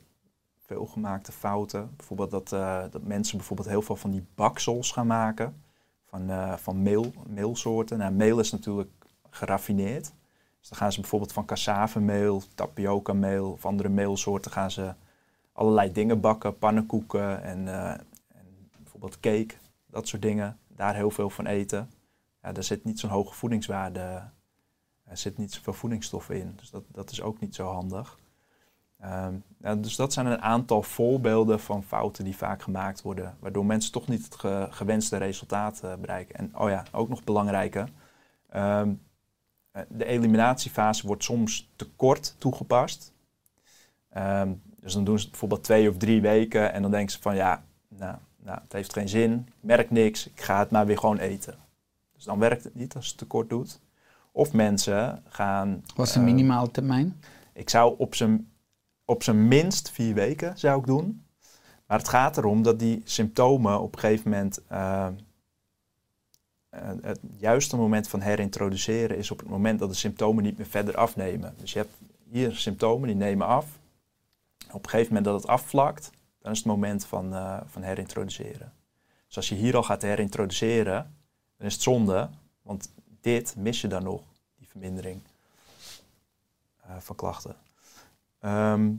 veelgemaakte 0.59 1.33
fouten? 1.33 1.91
Bijvoorbeeld 1.97 2.31
dat, 2.31 2.53
eh, 2.53 2.85
dat 2.91 3.03
mensen 3.03 3.37
bijvoorbeeld 3.37 3.69
heel 3.69 3.83
veel 3.83 3.97
van 3.97 4.11
die 4.11 4.27
baksels 4.35 4.93
gaan 4.93 5.07
maken 5.07 5.63
van, 6.05 6.31
eh, 6.31 6.57
van 6.57 6.83
meel, 6.83 7.13
meelsoorten. 7.27 7.99
Nou, 7.99 8.13
meel 8.13 8.39
is 8.39 8.53
natuurlijk 8.53 8.91
geraffineerd. 9.31 10.13
Dus 10.59 10.69
dan 10.69 10.79
gaan 10.79 10.93
ze 10.93 11.01
bijvoorbeeld 11.01 11.33
van 11.33 11.45
cassavemeel, 11.45 12.43
tapioca 12.55 13.13
meel 13.13 13.51
of 13.51 13.67
andere 13.67 13.89
meelsoorten 13.89 14.51
gaan 14.51 14.71
ze 14.71 14.95
allerlei 15.53 15.93
dingen 15.93 16.21
bakken, 16.21 16.59
pannenkoeken 16.59 17.43
en, 17.43 17.69
eh, 17.69 17.91
en 18.29 18.71
bijvoorbeeld 18.79 19.21
cake, 19.21 19.55
dat 19.87 20.09
soort 20.09 20.23
dingen. 20.23 20.59
Daar 20.69 20.95
heel 20.95 21.11
veel 21.11 21.31
van 21.31 21.47
eten. 21.47 21.91
Ja, 22.43 22.53
daar 22.53 22.63
zit 22.63 22.85
niet 22.85 23.01
zo'n 23.01 23.11
hoge 23.11 23.35
voedingswaarde, 23.35 24.31
er 25.05 25.17
zit 25.17 25.39
niet 25.39 25.53
zoveel 25.53 25.73
voedingsstoffen 25.73 26.41
in. 26.41 26.53
Dus 26.57 26.71
dat, 26.71 26.85
dat 26.93 27.11
is 27.11 27.23
ook 27.23 27.41
niet 27.41 27.55
zo 27.55 27.67
handig. 27.67 28.19
Ehm, 29.01 29.35
ja, 29.61 29.75
dus 29.75 29.97
dat 29.97 30.13
zijn 30.13 30.27
een 30.27 30.43
aantal 30.43 30.83
voorbeelden 30.83 31.61
van 31.61 31.83
fouten 31.83 32.25
die 32.25 32.37
vaak 32.37 32.63
gemaakt 32.63 33.03
worden, 33.03 33.37
waardoor 33.41 33.67
mensen 33.67 33.93
toch 33.93 34.09
niet 34.09 34.25
het 34.25 34.35
ge- 34.35 34.67
gewenste 34.71 35.17
resultaat 35.17 35.81
eh, 35.85 35.95
bereiken. 35.95 36.35
En 36.35 36.57
oh 36.57 36.69
ja, 36.69 36.85
ook 36.93 37.09
nog 37.09 37.25
belangrijker, 37.25 37.89
ehm, 38.51 38.93
eh, 39.71 39.83
de 39.89 40.05
eliminatiefase 40.05 41.07
wordt 41.07 41.25
soms 41.25 41.71
te 41.77 41.91
kort 41.91 42.35
toegepast. 42.39 43.13
Ehm, 44.11 44.53
dus 44.81 44.93
dan 44.93 45.05
doen 45.05 45.19
ze 45.19 45.31
bijvoorbeeld 45.31 45.65
twee 45.65 45.89
of 45.89 45.97
drie 45.97 46.21
weken 46.21 46.73
en 46.73 46.83
dan 46.83 46.91
denken 46.91 47.13
ze 47.13 47.21
van 47.21 47.37
ja, 47.37 47.63
nou, 47.89 48.17
nou, 48.37 48.59
het 48.63 48.73
heeft 48.73 48.93
geen 48.93 49.09
zin, 49.09 49.33
ik 49.49 49.55
merk 49.61 49.91
niks, 49.91 50.27
ik 50.27 50.41
ga 50.41 50.59
het 50.59 50.71
maar 50.71 50.87
weer 50.87 50.99
gewoon 50.99 51.19
eten. 51.19 51.59
Dus 52.15 52.25
dan 52.25 52.39
werkt 52.39 52.65
het 52.65 52.75
niet 52.75 52.95
als 52.95 53.05
je 53.05 53.11
het 53.11 53.19
te 53.19 53.27
kort 53.27 53.49
doet. 53.49 53.81
Of 54.33 54.53
mensen 54.53 55.23
gaan... 55.29 55.83
Wat 55.95 56.07
is 56.07 56.13
de 56.13 56.19
eh, 56.19 56.25
minimale 56.25 56.71
termijn? 56.71 57.21
ik 57.53 57.71
zou 57.71 57.95
op 57.99 58.15
zijn, 58.15 58.49
op 59.09 59.23
zijn 59.23 59.49
minst 59.49 59.91
vier 59.91 60.15
weken 60.15 60.59
zou 60.59 60.81
ik 60.81 60.87
doen. 60.87 61.25
Maar 61.87 61.99
het 61.99 62.09
gaat 62.09 62.37
erom 62.37 62.63
dat 62.63 62.79
die 62.79 63.03
symptomen 63.05 63.81
op 63.81 63.95
een 63.95 64.01
gegeven 64.01 64.31
moment... 64.31 64.61
eh, 64.67 65.07
eh, 66.69 66.89
het 67.03 67.21
juiste 67.37 67.77
moment 67.77 68.09
van 68.09 68.21
herintroduceren 68.21 69.17
is 69.17 69.31
op 69.31 69.39
het 69.39 69.49
moment 69.49 69.79
dat 69.79 69.89
de 69.89 69.95
symptomen 69.95 70.45
niet 70.45 70.59
meer 70.59 70.67
verder 70.67 70.97
afnemen. 70.97 71.55
Dus 71.59 71.73
je 71.73 71.79
hebt 71.79 71.95
hier 72.31 72.57
symptomen 72.57 73.09
die 73.09 73.17
nemen 73.17 73.47
af. 73.47 73.79
Op 74.73 74.85
een 74.85 74.91
gegeven 74.91 75.15
moment 75.15 75.25
dat 75.25 75.41
het 75.41 75.51
afvlakt, 75.51 76.11
dan 76.39 76.53
is 76.53 76.59
het 76.59 76.67
moment 76.67 77.07
van, 77.07 77.35
eh, 77.35 77.61
van 77.67 77.83
herintroduceren. 77.83 78.73
Dus 79.27 79.37
als 79.37 79.49
je 79.49 79.55
hier 79.55 79.77
al 79.77 79.83
gaat 79.83 80.03
herintroduceren, 80.03 81.15
dan 81.57 81.67
is 81.67 81.73
het 81.73 81.83
zonde, 81.83 82.29
want 82.63 82.91
dit 83.21 83.55
mis 83.57 83.81
je 83.81 83.89
dan 83.89 84.03
nog, 84.03 84.23
die 84.59 84.69
vermindering 84.69 85.21
van 86.99 87.17
klachten. 87.17 87.57
Ehm, 88.41 88.91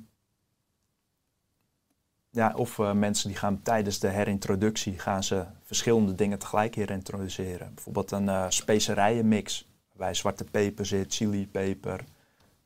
ja, 2.31 2.53
of 2.55 2.79
eh, 2.79 2.91
mensen 2.91 3.27
die 3.29 3.37
gaan 3.37 3.61
tijdens 3.61 3.99
de 3.99 4.07
herintroductie 4.07 4.99
gaan 4.99 5.23
ze 5.23 5.45
verschillende 5.63 6.15
dingen 6.15 6.39
tegelijk 6.39 6.75
herintroduceren. 6.75 7.71
Bijvoorbeeld 7.73 8.11
een 8.11 8.29
eh 8.29 8.45
specerijenmix, 8.49 9.67
waarbij 9.87 10.13
zwarte 10.13 10.43
peper 10.43 10.85
zit, 10.85 11.13
chilipeper 11.15 12.03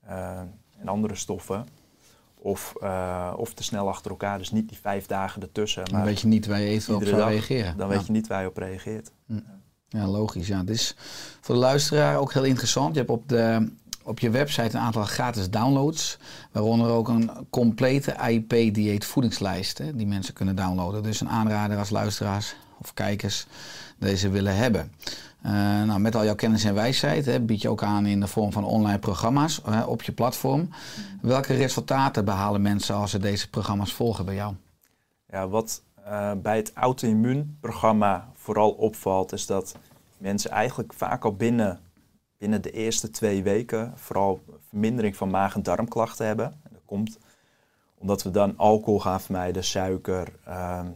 eh, 0.01 0.39
en 0.77 0.87
andere 0.87 1.15
stoffen. 1.15 1.65
Of, 2.35 2.73
of 3.35 3.53
te 3.53 3.63
snel 3.63 3.87
achter 3.87 4.11
elkaar, 4.11 4.37
dus 4.37 4.51
niet 4.51 4.69
die 4.69 4.77
vijf 4.77 5.05
dagen 5.05 5.41
ertussen. 5.41 5.85
Dan 5.85 5.93
Maar 5.93 6.05
weet 6.05 6.21
je 6.21 6.27
niet 6.27 6.45
waar 6.45 6.59
je 6.59 6.67
eventueel 6.67 6.97
op 6.97 7.03
zou 7.03 7.17
dag, 7.17 7.29
reageren. 7.29 7.77
dan 7.77 7.89
Ja. 7.89 7.95
weet 7.95 8.05
je 8.05 8.11
niet 8.11 8.27
waar 8.27 8.41
je 8.41 8.47
op 8.47 8.57
reageert. 8.57 9.11
Ja, 9.87 10.07
logisch. 10.07 10.47
Ja. 10.47 10.63
Dit 10.63 10.75
is 10.75 10.95
voor 11.41 11.55
de 11.55 11.61
luisteraar 11.61 12.17
ook 12.17 12.33
heel 12.33 12.43
interessant. 12.43 12.93
Je 12.93 12.99
hebt 12.99 13.11
op, 13.11 13.29
de, 13.29 13.71
op 14.03 14.19
je 14.19 14.29
website 14.29 14.77
een 14.77 14.83
aantal 14.83 15.03
gratis 15.03 15.49
downloads. 15.49 16.17
Waaronder 16.51 16.89
ook 16.89 17.07
een 17.07 17.31
complete 17.49 18.17
AIP-dieet 18.17 19.05
voedingslijst. 19.05 19.77
Hè, 19.77 19.95
die 19.95 20.07
mensen 20.07 20.33
kunnen 20.33 20.55
downloaden. 20.55 21.03
Dus 21.03 21.21
een 21.21 21.29
aanrader 21.29 21.77
als 21.77 21.89
luisteraars 21.89 22.55
of 22.77 22.93
kijkers 22.93 23.45
deze 23.97 24.29
willen 24.29 24.55
hebben. 24.55 24.91
Eh, 25.41 25.51
nou, 25.83 25.99
met 25.99 26.15
al 26.15 26.23
jouw 26.23 26.35
kennis 26.35 26.63
en 26.63 26.73
wijsheid 26.73 27.25
hè, 27.25 27.39
bied 27.39 27.61
je 27.61 27.69
ook 27.69 27.83
aan 27.83 28.05
in 28.05 28.19
de 28.19 28.27
vorm 28.27 28.51
van 28.51 28.63
online 28.63 28.99
programma's 28.99 29.61
hè, 29.65 29.81
op 29.81 30.01
je 30.01 30.11
platform. 30.11 30.69
Welke 31.21 31.53
resultaten 31.53 32.25
behalen 32.25 32.61
mensen 32.61 32.95
als 32.95 33.11
ze 33.11 33.19
deze 33.19 33.49
programma's 33.49 33.93
volgen 33.93 34.25
bij 34.25 34.35
jou? 34.35 34.53
Ja, 35.29 35.47
wat 35.47 35.81
eh, 36.05 36.31
bij 36.41 36.55
het 36.57 36.71
auto-immuunprogramma 36.73 38.27
vooral 38.35 38.71
opvalt, 38.71 39.31
is 39.31 39.45
dat 39.45 39.75
mensen 40.17 40.51
eigenlijk 40.51 40.93
vaak 40.93 41.23
al 41.25 41.35
binnen, 41.35 41.79
binnen 42.43 42.61
de 42.61 42.71
eerste 42.71 43.09
twee 43.09 43.43
weken 43.43 43.93
vooral 43.95 44.43
vermindering 44.67 45.15
van 45.15 45.29
maag- 45.29 45.55
en 45.55 45.63
darmklachten 45.63 46.25
hebben. 46.25 46.45
En 46.45 46.69
dat 46.71 46.81
komt 46.85 47.17
omdat 47.97 48.23
we 48.23 48.31
dan 48.31 48.57
alcohol 48.57 48.99
gaan 48.99 49.21
vermijden, 49.21 49.63
suiker, 49.63 50.33
ehm, 50.45 50.87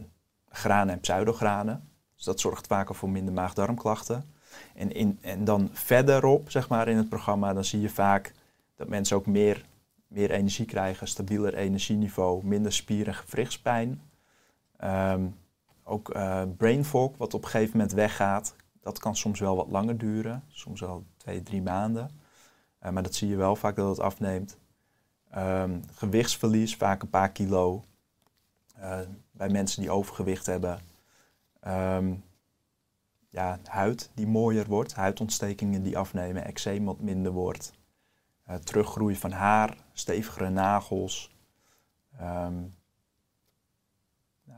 granen 0.50 0.94
en 0.94 1.00
pseudogranen. 1.00 1.90
Dus 2.14 2.24
dat 2.24 2.40
zorgt 2.40 2.66
vaak 2.66 2.88
al 2.88 2.94
voor 2.94 3.10
minder 3.10 3.34
maag-darmklachten. 3.34 4.34
En, 4.74 4.92
in, 4.92 5.18
en 5.20 5.44
dan 5.44 5.70
verderop, 5.72 6.50
zeg 6.50 6.68
maar, 6.68 6.88
in 6.88 6.96
het 6.96 7.08
programma, 7.08 7.52
dan 7.52 7.64
zie 7.64 7.80
je 7.80 7.90
vaak 7.90 8.34
dat 8.76 8.88
mensen 8.88 9.16
ook 9.16 9.26
meer, 9.26 9.64
meer 10.06 10.30
energie 10.30 10.66
krijgen, 10.66 11.08
stabieler 11.08 11.54
energieniveau, 11.54 12.46
minder 12.46 12.72
spier- 12.72 13.06
en 13.06 13.14
gewrichtspijn. 13.14 14.02
Ehm, 14.76 15.26
ook 15.84 16.10
eh, 16.10 16.42
brain 16.56 16.84
fog, 16.84 17.16
wat 17.16 17.34
op 17.34 17.44
een 17.44 17.50
gegeven 17.50 17.76
moment 17.76 17.92
weggaat. 17.92 18.54
Dat 18.88 18.98
kan 18.98 19.16
soms 19.16 19.40
wel 19.40 19.56
wat 19.56 19.68
langer 19.68 19.98
duren, 19.98 20.44
soms 20.48 20.80
wel 20.80 21.04
twee, 21.16 21.42
drie 21.42 21.62
maanden. 21.62 22.10
Eh, 22.78 22.90
maar 22.90 23.02
dat 23.02 23.14
zie 23.14 23.28
je 23.28 23.36
wel 23.36 23.56
vaak 23.56 23.76
dat 23.76 23.88
het 23.88 24.00
afneemt. 24.00 24.58
Ehm, 25.30 25.80
gewichtsverlies, 25.92 26.76
vaak 26.76 27.02
een 27.02 27.10
paar 27.10 27.30
kilo. 27.32 27.84
eh, 28.74 29.00
bij 29.30 29.48
mensen 29.48 29.80
die 29.80 29.90
overgewicht 29.90 30.46
hebben. 30.46 30.80
Ehm, 31.60 32.14
ja, 33.30 33.58
huid 33.64 34.10
die 34.14 34.26
mooier 34.26 34.66
wordt, 34.66 34.94
huidontstekingen 34.94 35.82
die 35.82 35.98
afnemen, 35.98 36.44
eczeem 36.44 36.84
wat 36.84 37.00
minder 37.00 37.32
wordt. 37.32 37.72
Eh, 38.44 38.54
teruggroei 38.56 39.16
van 39.16 39.32
haar, 39.32 39.76
stevigere 39.92 40.48
nagels. 40.50 41.36
Ehm, 42.18 42.62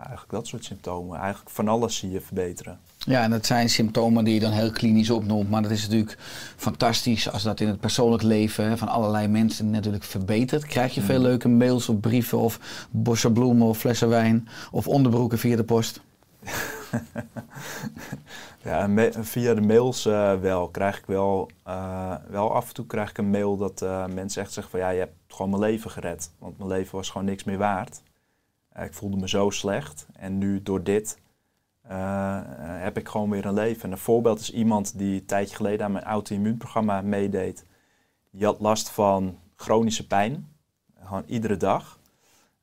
eigenlijk 0.00 0.30
dat 0.30 0.46
soort 0.46 0.64
symptomen. 0.64 1.18
Eigenlijk 1.18 1.50
van 1.50 1.68
alles 1.68 1.96
zie 1.96 2.10
je 2.10 2.20
verbeteren. 2.20 2.78
Ja, 2.98 3.22
en 3.22 3.30
dat 3.30 3.46
zijn 3.46 3.68
symptomen 3.68 4.24
die 4.24 4.34
je 4.34 4.40
dan 4.40 4.52
heel 4.52 4.70
klinisch 4.70 5.10
opnoemt. 5.10 5.50
Maar 5.50 5.62
dat 5.62 5.70
is 5.70 5.82
natuurlijk 5.82 6.18
fantastisch 6.56 7.30
als 7.30 7.42
dat 7.42 7.60
in 7.60 7.68
het 7.68 7.80
persoonlijk 7.80 8.22
leven 8.22 8.78
van 8.78 8.88
allerlei 8.88 9.28
mensen 9.28 9.70
natuurlijk 9.70 10.04
verbetert. 10.04 10.66
Krijg 10.66 10.94
je 10.94 11.00
veel 11.00 11.20
leuke 11.20 11.48
mails 11.48 11.88
of 11.88 12.00
brieven 12.00 12.38
of 12.38 12.86
bossen 12.90 13.32
bloemen 13.32 13.66
of 13.66 13.78
flessen 13.78 14.08
wijn 14.08 14.48
of 14.70 14.88
onderbroeken 14.88 15.38
via 15.38 15.56
de 15.56 15.64
post? 15.64 16.00
Ja, 18.62 18.88
via 19.22 19.54
de 19.54 19.60
mails 19.60 20.06
eh, 20.06 20.34
wel. 20.34 20.68
Krijg 20.68 20.98
ik 20.98 21.06
wel, 21.06 21.50
eh, 21.62 22.14
wel 22.28 22.54
af 22.54 22.68
en 22.68 22.74
toe 22.74 22.86
krijg 22.86 23.10
ik 23.10 23.18
een 23.18 23.30
mail 23.30 23.56
dat 23.56 23.82
eh, 23.82 24.06
mensen 24.06 24.42
echt 24.42 24.52
zeggen 24.52 24.72
van 24.72 24.80
ja, 24.80 24.88
je 24.88 24.98
hebt 24.98 25.14
gewoon 25.28 25.50
mijn 25.50 25.62
leven 25.62 25.90
gered. 25.90 26.30
Want 26.38 26.58
mijn 26.58 26.70
leven 26.70 26.96
was 26.96 27.10
gewoon 27.10 27.26
niks 27.26 27.44
meer 27.44 27.58
waard. 27.58 28.02
Eh, 28.70 28.84
ik 28.84 28.94
voelde 28.94 29.16
me 29.16 29.28
zo 29.28 29.50
slecht. 29.50 30.06
En 30.12 30.38
nu 30.38 30.62
door 30.62 30.82
dit 30.82 31.18
eh, 31.82 32.40
heb 32.56 32.98
ik 32.98 33.08
gewoon 33.08 33.30
weer 33.30 33.46
een 33.46 33.54
leven. 33.54 33.82
En 33.82 33.92
een 33.92 33.98
voorbeeld 33.98 34.40
is 34.40 34.52
iemand 34.52 34.98
die 34.98 35.20
een 35.20 35.26
tijdje 35.26 35.56
geleden 35.56 35.86
aan 35.86 35.92
mijn 35.92 36.04
auto-immuunprogramma 36.04 37.00
meedeed. 37.02 37.64
Die 38.30 38.44
had 38.44 38.60
last 38.60 38.90
van 38.90 39.38
chronische 39.56 40.06
pijn. 40.06 40.48
Gewoon 41.00 41.24
iedere 41.26 41.56
dag. 41.56 41.98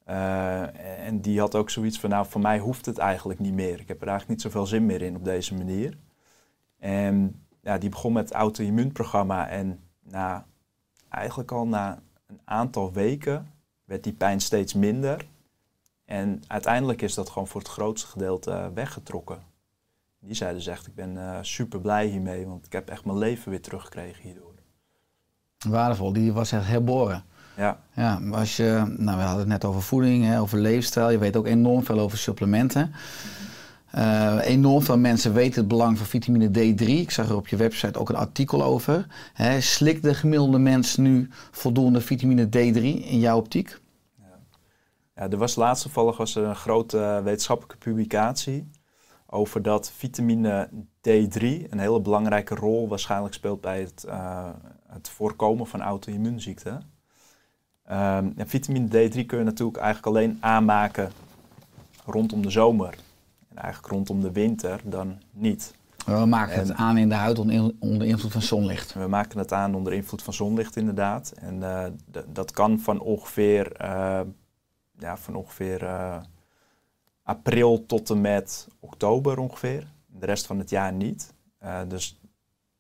Eh, 0.04 1.06
en 1.06 1.22
die 1.22 1.40
had 1.40 1.56
ook 1.56 1.70
zoiets 1.70 2.00
van, 2.00 2.10
nou, 2.10 2.26
voor 2.26 2.42
mij 2.42 2.60
hoeft 2.60 2.86
het 2.86 2.98
eigenlijk 2.98 3.40
niet 3.40 3.54
meer. 3.54 3.80
Ik 3.80 3.88
heb 3.88 4.02
er 4.02 4.08
eigenlijk 4.08 4.30
niet 4.30 4.42
zoveel 4.42 4.66
zin 4.66 4.86
meer 4.86 5.02
in 5.02 5.16
op 5.16 5.24
deze 5.24 5.54
manier. 5.54 5.98
En 6.80 7.46
ja, 7.62 7.78
die 7.78 7.90
begon 7.90 8.14
met 8.14 8.30
het 8.30 8.38
auto-immuunprogramma. 8.38 9.50
En 9.50 9.80
na, 10.04 10.46
eigenlijk 11.10 11.52
al 11.52 11.68
na 11.68 12.00
een 12.28 12.40
aantal 12.44 12.94
weken 12.94 13.52
werd 13.84 14.04
die 14.04 14.14
pijn 14.14 14.42
steeds 14.42 14.74
minder. 14.74 15.26
En 16.08 16.42
uiteindelijk 16.48 17.02
is 17.02 17.14
dat 17.14 17.30
gewoon 17.30 17.48
voor 17.48 17.62
het 17.62 17.70
grootste 17.70 18.08
gedeelte 18.08 18.52
eh, 18.52 18.66
weggetrokken. 18.74 19.40
Die 20.20 20.36
zei 20.36 20.54
dus 20.54 20.68
echt, 20.68 20.88
ik 20.88 20.96
ben 20.96 21.18
eh, 21.18 21.38
super 21.42 21.82
blij 21.82 22.06
hiermee, 22.06 22.48
want 22.48 22.66
ik 22.66 22.72
heb 22.72 22.90
echt 22.90 23.06
mijn 23.06 23.18
leven 23.18 23.50
weer 23.50 23.62
teruggekregen 23.62 24.24
hierdoor. 24.24 24.54
Waardevol, 25.68 26.14
die 26.14 26.34
was 26.34 26.52
echt 26.52 26.68
herboren. 26.68 27.24
Ja, 27.58 27.80
Ja, 27.94 28.22
als 28.32 28.56
je, 28.56 28.96
nou 28.98 29.18
we 29.18 29.24
hadden 29.24 29.40
het 29.40 29.48
net 29.48 29.66
over 29.66 29.82
voeding, 29.82 30.26
hè, 30.26 30.42
over 30.42 30.58
leefstijl. 30.58 31.10
Je 31.10 31.18
weet 31.18 31.36
ook 31.36 31.46
enorm 31.46 31.84
veel 31.84 32.00
over 32.00 32.18
supplementen. 32.18 32.94
Eh, 33.92 34.38
enorm 34.44 34.82
veel 34.82 34.98
mensen 34.98 35.34
weten 35.34 35.60
het 35.60 35.68
belang 35.68 35.98
van 35.98 36.06
vitamine 36.06 36.48
D3. 36.48 36.86
Ik 36.86 37.12
zag 37.12 37.30
er 37.30 37.36
op 37.36 37.48
je 37.48 37.56
website 37.56 38.00
ook 38.00 38.10
een 38.10 38.16
artikel 38.16 38.64
over. 38.64 39.08
Hè, 39.34 39.62
slikt 39.62 40.04
de 40.04 40.14
gemiddelde 40.14 40.60
mens 40.60 40.96
nu 40.96 41.30
voldoende 41.52 42.02
vitamine 42.02 42.46
D3 42.46 42.82
in 42.82 43.20
jouw 43.20 43.38
optiek? 43.38 43.80
Ja, 45.18 45.30
er 45.30 45.38
was 45.38 45.56
laatst 45.56 45.84
toevallig 45.84 46.18
was 46.18 46.36
er 46.36 46.44
een 46.44 46.56
grote 46.56 47.00
eh, 47.00 47.24
wetenschappelijke 47.24 47.78
publicatie 47.78 48.70
over 49.26 49.62
dat 49.62 49.92
vitamine 49.96 50.70
D3 51.08 51.40
een 51.70 51.80
hele 51.80 52.02
belangrijke 52.02 52.56
rol 52.56 52.88
waarschijnlijk 52.88 53.34
speelt 53.34 53.62
bij 53.62 53.80
het, 53.80 54.04
eh, 54.04 54.50
het 54.88 55.10
voorkomen 55.10 55.68
van 55.68 55.82
auto-immuunziekten. 55.82 56.82
Ehm, 57.84 58.30
en 58.36 58.48
vitamine 58.48 58.88
D3 58.88 59.26
kun 59.26 59.38
je 59.38 59.44
natuurlijk 59.44 59.78
eigenlijk 59.78 60.16
alleen 60.16 60.38
aanmaken 60.40 61.12
rondom 62.06 62.42
de 62.42 62.50
zomer. 62.50 62.98
En 63.50 63.58
eigenlijk 63.58 63.94
rondom 63.94 64.22
de 64.22 64.32
winter 64.32 64.82
dan 64.84 65.22
niet. 65.32 65.76
We 66.06 66.26
maken 66.26 66.60
het 66.60 66.74
aan 66.74 66.98
in 66.98 67.10
de 67.10 67.16
huid 67.16 67.40
onder, 67.40 68.08
invloed 68.08 68.32
van 68.32 68.42
zonlicht. 68.42 68.94
We 68.94 69.08
maken 69.08 69.40
het 69.40 69.54
aan 69.54 69.76
onder 69.76 69.94
invloed 69.94 70.24
van 70.24 70.34
zonlicht 70.34 70.76
inderdaad. 70.76 71.32
En 71.32 71.64
eh, 71.64 71.86
dat 72.28 72.52
kan 72.52 72.80
van 72.80 73.00
ongeveer, 73.00 73.72
ja, 74.98 75.18
van 75.18 75.36
ongeveer 75.36 75.84
eh, 75.84 76.22
april 77.24 77.86
tot 77.86 78.10
en 78.10 78.22
met 78.22 78.68
oktober 78.80 79.40
ongeveer. 79.40 79.88
De 80.06 80.26
rest 80.26 80.46
van 80.46 80.60
het 80.60 80.70
jaar 80.70 80.94
niet. 80.94 81.34
Eh, 81.58 81.80
dus 81.88 82.20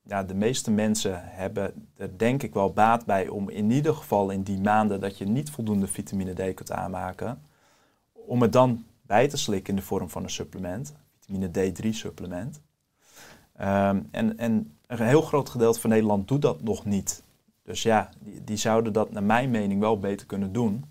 ja, 0.02 0.24
de 0.24 0.34
meeste 0.34 0.72
mensen 0.72 1.22
hebben 1.24 1.88
er 1.98 2.18
denk 2.18 2.44
ik 2.44 2.54
wel 2.54 2.74
baat 2.74 3.06
bij 3.06 3.28
om 3.28 3.50
in 3.50 3.72
ieder 3.72 3.94
geval 3.94 4.30
in 4.30 4.44
die 4.44 4.60
maanden 4.60 5.00
dat 5.00 5.18
je 5.18 5.26
niet 5.26 5.50
voldoende 5.50 5.88
vitamine 5.88 6.34
D 6.34 6.54
kunt 6.54 6.72
aanmaken, 6.72 7.42
om 8.12 8.42
het 8.42 8.52
dan 8.52 8.86
bij 9.02 9.28
te 9.28 9.38
slikken 9.38 9.70
in 9.70 9.80
de 9.80 9.86
vorm 9.86 10.10
van 10.10 10.24
een 10.24 10.30
supplement, 10.30 10.94
vitamine 11.20 11.72
D3 11.72 11.90
supplement. 11.90 12.62
Ehm, 13.56 14.02
en, 14.12 14.38
en 14.38 14.78
een 14.88 15.08
heel 15.08 15.22
groot 15.22 15.50
gedeelte 15.50 15.80
van 15.80 15.90
Nederland 15.90 16.28
doet 16.28 16.42
dat 16.42 16.64
nog 16.64 16.86
niet. 16.86 17.24
Dus 17.64 17.84
ja, 17.84 18.10
die, 18.20 18.44
die 18.44 18.58
zouden 18.58 18.94
dat 18.94 19.12
naar 19.12 19.24
mijn 19.24 19.52
mening 19.52 19.80
wel 19.80 20.00
beter 20.00 20.26
kunnen 20.26 20.54
doen. 20.54 20.86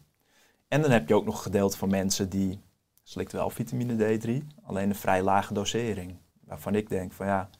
En 0.68 0.82
dan 0.82 0.90
heb 0.90 1.08
je 1.08 1.14
ook 1.14 1.24
nog 1.24 1.34
een 1.34 1.42
gedeelte 1.42 1.76
van 1.76 1.88
mensen 1.88 2.28
die 2.28 2.60
slikt 3.02 3.32
wel 3.32 3.50
vitamine 3.50 4.18
D3, 4.18 4.46
alleen 4.62 4.88
een 4.88 4.94
vrij 4.94 5.22
lage 5.22 5.54
dosering. 5.54 6.16
Waarvan 6.44 6.74
ik 6.74 6.88
denk 6.88 7.12
van 7.12 7.26
ja, 7.26 7.50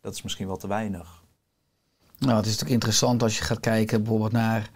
dat 0.00 0.14
is 0.14 0.22
misschien 0.22 0.46
wel 0.46 0.56
te 0.56 0.68
weinig. 0.68 1.22
Nou, 2.18 2.36
het 2.36 2.46
is 2.46 2.50
natuurlijk 2.50 2.70
interessant 2.70 3.22
als 3.22 3.38
je 3.38 3.44
gaat 3.44 3.60
kijken 3.60 4.02
bijvoorbeeld 4.02 4.32
naar 4.32 4.70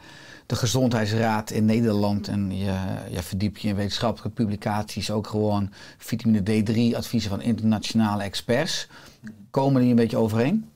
de 0.47 0.57
Gezondheidsraad 0.57 1.51
in 1.51 1.65
Nederland. 1.65 2.29
En 2.29 2.57
je, 2.57 2.79
je 3.11 3.23
verdiept 3.23 3.61
je 3.61 3.69
in 3.69 3.77
wetenschappelijke 3.77 4.43
publicaties, 4.43 5.11
ook 5.11 5.27
gewoon 5.27 5.73
vitamine 5.99 6.41
D3 6.41 6.97
adviezen 6.97 7.31
van 7.31 7.41
internationale 7.41 8.23
experts. 8.23 8.89
Komen 9.51 9.81
die 9.81 9.91
een 9.91 9.97
beetje 9.97 10.17
overeen? 10.17 10.71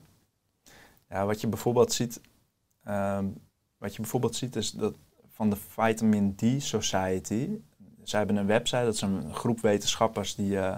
Ja, 1.09 1.25
wat 1.25 1.41
je 1.41 1.47
bijvoorbeeld 1.47 1.93
ziet, 1.93 2.21
ehm, 2.83 3.25
wat 3.77 3.95
je 3.95 4.01
bijvoorbeeld 4.01 4.35
ziet 4.35 4.55
is 4.55 4.71
dat 4.71 4.93
van 5.41 5.49
de 5.49 5.55
Vitamin 5.55 6.35
D 6.35 6.63
Society. 6.63 7.49
Zij 8.03 8.19
hebben 8.19 8.37
een 8.37 8.45
website, 8.45 8.83
dat 8.83 8.93
is 8.93 9.01
een 9.01 9.33
groep 9.33 9.61
wetenschappers 9.61 10.35
die 10.35 10.59
eh, 10.59 10.77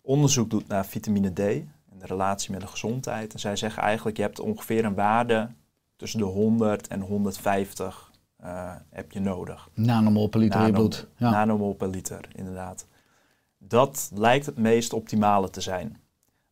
onderzoek 0.00 0.50
doet 0.50 0.68
naar 0.68 0.86
vitamine 0.86 1.32
D 1.32 1.38
en 1.38 1.98
de 1.98 2.06
relatie 2.06 2.50
met 2.50 2.60
de 2.60 2.66
gezondheid. 2.66 3.32
En 3.32 3.38
zij 3.38 3.56
zeggen 3.56 3.82
eigenlijk, 3.82 4.16
je 4.16 4.22
hebt 4.22 4.40
ongeveer 4.40 4.84
een 4.84 4.94
waarde 4.94 5.48
tussen 5.96 6.18
de 6.18 6.24
100 6.24 6.88
en 6.88 7.00
150 7.00 8.10
eh, 8.36 8.74
heb 8.90 9.12
je 9.12 9.20
nodig. 9.20 9.68
Nanomol 9.74 10.28
per 10.28 10.40
liter 10.40 10.60
in 10.60 10.66
je 10.66 10.72
Nano- 10.72 10.88
bloed. 10.88 11.08
Ja. 11.16 11.30
Nanomol 11.30 11.74
per 11.74 11.88
liter, 11.88 12.28
inderdaad. 12.34 12.86
Dat 13.58 14.10
lijkt 14.14 14.46
het 14.46 14.56
meest 14.56 14.92
optimale 14.92 15.50
te 15.50 15.60
zijn. 15.60 16.01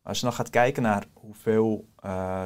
Als 0.03 0.19
je 0.19 0.25
dan 0.25 0.33
gaat 0.33 0.49
kijken 0.49 0.83
naar 0.83 1.05
hoeveel 1.13 1.85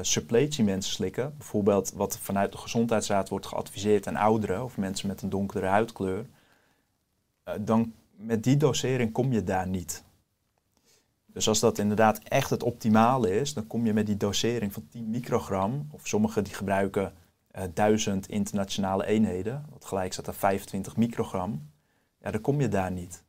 suppletie 0.01 0.64
mensen 0.64 0.93
slikken, 0.93 1.34
bijvoorbeeld 1.38 1.91
wat 1.91 2.18
vanuit 2.18 2.51
de 2.51 2.58
gezondheidsraad 2.58 3.30
wordt 3.30 3.45
geadviseerd 3.45 4.08
aan 4.08 4.16
ouderen 4.16 4.64
of 4.64 4.78
mensen 4.78 5.08
met 5.08 5.22
een 5.22 5.30
donkere 5.30 5.66
huidkleur, 5.66 6.26
eh, 7.43 7.53
dan 7.62 7.93
met 8.16 8.43
die 8.43 8.58
dosering 8.58 9.12
kom 9.12 9.32
je 9.32 9.43
daar 9.43 9.68
niet. 9.68 10.03
Dus 11.26 11.47
als 11.47 11.60
dat 11.60 11.78
inderdaad 11.78 12.18
echt 12.18 12.49
het 12.49 12.64
optimale 12.64 13.39
is, 13.39 13.53
dan 13.53 13.68
kom 13.68 13.86
je 13.86 13.93
met 13.93 14.06
die 14.06 14.18
dosering 14.18 14.74
van 14.74 14.88
10 14.89 15.10
microgram, 15.10 15.88
of 15.91 16.08
sommigen 16.08 16.43
die 16.43 16.53
gebruiken 16.53 17.14
eh 17.51 17.64
1000 17.74 18.28
internationale 18.28 19.06
eenheden, 19.06 19.66
wat 19.70 19.86
gelijk 19.86 20.14
staat 20.14 20.28
aan 20.28 20.34
25 20.34 20.97
microgram, 20.97 21.70
ja, 22.22 22.32
dan 22.32 22.41
kom 22.41 22.62
je 22.62 22.68
daar 22.68 22.91
niet. 22.91 23.24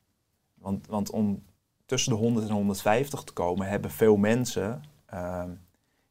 Want, 0.54 0.86
want 0.86 1.10
om 1.10 1.42
tussen 1.86 2.12
de 2.12 2.18
100 2.18 2.48
en 2.48 2.54
150 2.54 3.22
te 3.22 3.32
komen, 3.32 3.68
hebben 3.68 3.90
veel 3.90 4.16
mensen, 4.16 4.82
ehm, 5.06 5.50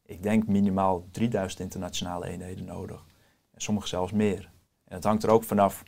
ik 0.06 0.24
denk 0.24 0.48
minimaal 0.48 1.08
3000 1.12 1.62
internationale 1.62 2.28
eenheden 2.28 2.66
nodig. 2.66 3.06
En 3.54 3.62
sommigen 3.62 3.90
zelfs 3.90 4.12
meer. 4.12 4.50
En 4.86 4.96
het 4.96 5.04
hangt 5.04 5.24
er 5.24 5.30
ook 5.30 5.44
vanaf 5.44 5.84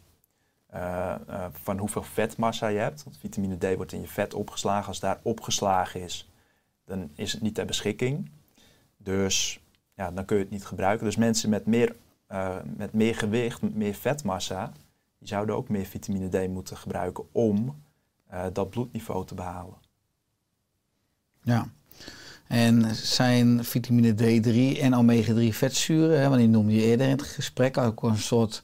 eh, 0.68 1.16
van 1.52 1.78
hoeveel 1.78 2.04
vetmassa 2.04 2.68
je 2.68 2.80
hebt. 2.80 3.04
Want 3.04 3.18
vitamine 3.18 3.58
D 3.58 3.76
wordt 3.76 3.92
in 3.92 4.02
je 4.02 4.08
vet 4.08 4.34
opgeslagen. 4.34 4.88
Als 4.88 5.00
daar 5.00 5.20
opgeslagen 5.22 6.02
is, 6.02 6.32
dan 6.86 7.10
is 7.16 7.32
het 7.34 7.42
niet 7.42 7.56
ter 7.56 7.66
beschikking. 7.66 8.32
Dus 8.98 9.60
ja, 9.94 10.12
dan 10.12 10.26
kun 10.26 10.38
je 10.38 10.44
het 10.44 10.52
niet 10.52 10.66
gebruiken. 10.66 11.06
Dus 11.06 11.16
mensen 11.16 11.50
met 11.50 11.66
meer, 11.66 11.96
eh, 12.28 12.56
met 12.76 12.94
meer 12.94 13.16
gewicht, 13.16 13.62
met 13.62 13.76
meer 13.76 13.94
vetmassa, 13.94 14.72
die 15.20 15.28
zouden 15.28 15.56
ook 15.56 15.70
meer 15.70 15.86
vitamine 15.86 16.30
D 16.30 16.48
moeten 16.50 16.78
gebruiken 16.78 17.24
om 17.32 17.84
eh, 18.28 18.46
dat 18.54 18.70
bloedniveau 18.70 19.26
te 19.26 19.36
behalen. 19.36 19.76
Ja. 21.44 21.68
En 22.48 22.96
zijn 22.96 23.64
vitamine 23.64 24.14
D3 24.14 24.80
en 24.82 24.94
omega-3 24.94 25.48
vetzuren, 25.50 26.20
hè, 26.22 26.28
want 26.28 26.40
die 26.40 26.50
noemde 26.50 26.74
je 26.74 26.82
eerder 26.82 27.06
in 27.06 27.12
het 27.12 27.22
gesprek, 27.22 27.78
ook 27.78 28.04
een 28.04 28.18
soort 28.18 28.62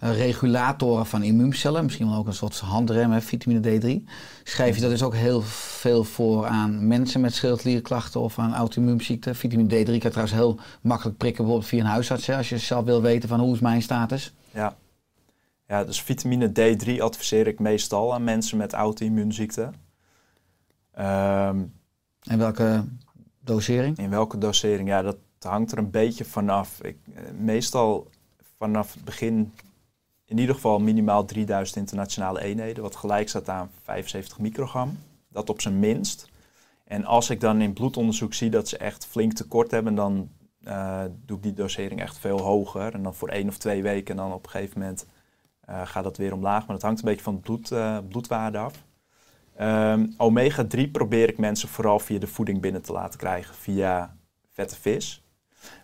eh, 0.00 0.16
regulatoren 0.16 1.06
van 1.06 1.22
immuuncellen, 1.22 1.84
misschien 1.84 2.08
wel 2.08 2.18
ook 2.18 2.26
een 2.26 2.34
soort 2.34 2.58
handrem, 2.58 3.10
hè, 3.10 3.20
vitamine 3.20 3.60
D3. 3.60 4.08
Schrijf 4.42 4.74
je 4.74 4.80
dat 4.80 4.90
dus 4.90 5.02
ook 5.02 5.14
heel 5.14 5.42
veel 5.42 6.04
voor 6.04 6.46
aan 6.46 6.86
mensen 6.86 7.20
met 7.20 7.34
schildklierklachten 7.34 8.20
of 8.20 8.38
aan 8.38 8.54
auto-immuunziekten? 8.54 9.36
Vitamine 9.36 9.68
D3 9.68 9.98
kan 9.98 10.10
trouwens 10.10 10.32
heel 10.32 10.58
makkelijk 10.80 11.16
prikken, 11.16 11.44
bijvoorbeeld 11.44 11.70
via 11.72 11.80
een 11.80 11.90
huisarts, 11.90 12.26
hè, 12.26 12.36
als 12.36 12.48
je 12.48 12.58
zelf 12.58 12.84
wil 12.84 13.02
weten 13.02 13.28
van 13.28 13.40
hoe 13.40 13.54
is 13.54 13.60
mijn 13.60 13.82
status. 13.82 14.32
Ja. 14.50 14.76
Ja, 15.74 15.84
dus 15.84 16.02
vitamine 16.02 16.48
D3 16.48 17.00
adviseer 17.00 17.46
ik 17.46 17.58
meestal 17.58 18.14
aan 18.14 18.24
mensen 18.24 18.58
met 18.58 18.72
auto-immuunziekten. 18.72 19.74
Ehm, 20.92 21.62
En 22.20 22.38
welke 22.38 22.84
dosering? 23.40 23.98
in 23.98 24.10
welke 24.10 24.38
dosering? 24.38 24.88
Ja, 24.88 25.02
dat 25.02 25.16
hangt 25.38 25.72
er 25.72 25.78
een 25.78 25.90
beetje 25.90 26.24
vanaf. 26.24 26.82
Ik, 26.82 26.96
eh, 27.14 27.22
meestal 27.38 28.10
vanaf 28.58 28.94
het 28.94 29.04
begin 29.04 29.52
in 30.24 30.38
ieder 30.38 30.54
geval 30.54 30.78
minimaal 30.78 31.24
3000 31.24 31.76
internationale 31.76 32.40
eenheden, 32.40 32.82
wat 32.82 32.96
gelijk 32.96 33.28
staat 33.28 33.48
aan 33.48 33.70
75 33.82 34.38
microgram. 34.38 34.98
Dat 35.28 35.50
op 35.50 35.60
zijn 35.60 35.78
minst. 35.78 36.28
En 36.84 37.04
als 37.04 37.30
ik 37.30 37.40
dan 37.40 37.60
in 37.60 37.72
bloedonderzoek 37.72 38.34
zie 38.34 38.50
dat 38.50 38.68
ze 38.68 38.76
echt 38.76 39.06
flink 39.06 39.32
tekort 39.32 39.70
hebben, 39.70 39.94
dan 39.94 40.28
eh, 40.62 41.04
doe 41.26 41.36
ik 41.36 41.42
die 41.42 41.52
dosering 41.52 42.00
echt 42.00 42.18
veel 42.18 42.40
hoger. 42.40 42.94
En 42.94 43.02
dan 43.02 43.14
voor 43.14 43.28
één 43.28 43.48
of 43.48 43.58
twee 43.58 43.82
weken 43.82 44.10
en 44.10 44.22
dan 44.22 44.32
op 44.32 44.44
een 44.44 44.50
gegeven 44.50 44.80
moment 44.80 45.06
gaat 45.66 46.04
dat 46.04 46.16
weer 46.16 46.32
omlaag. 46.32 46.66
Maar 46.66 46.76
dat 46.76 46.82
hangt 46.82 46.98
een 46.98 47.04
beetje 47.04 47.22
van 47.22 47.40
de 47.44 47.76
eh, 47.76 47.98
bloedwaarde 48.08 48.58
af. 48.58 48.84
Ehm, 49.56 50.06
Omega-3 50.16 50.90
probeer 50.92 51.28
ik 51.28 51.38
mensen 51.38 51.68
vooral 51.68 51.98
via 51.98 52.18
de 52.18 52.26
voeding 52.26 52.60
binnen 52.60 52.82
te 52.82 52.92
laten 52.92 53.18
krijgen, 53.18 53.54
via 53.54 54.16
vette 54.52 54.76
vis. 54.76 55.24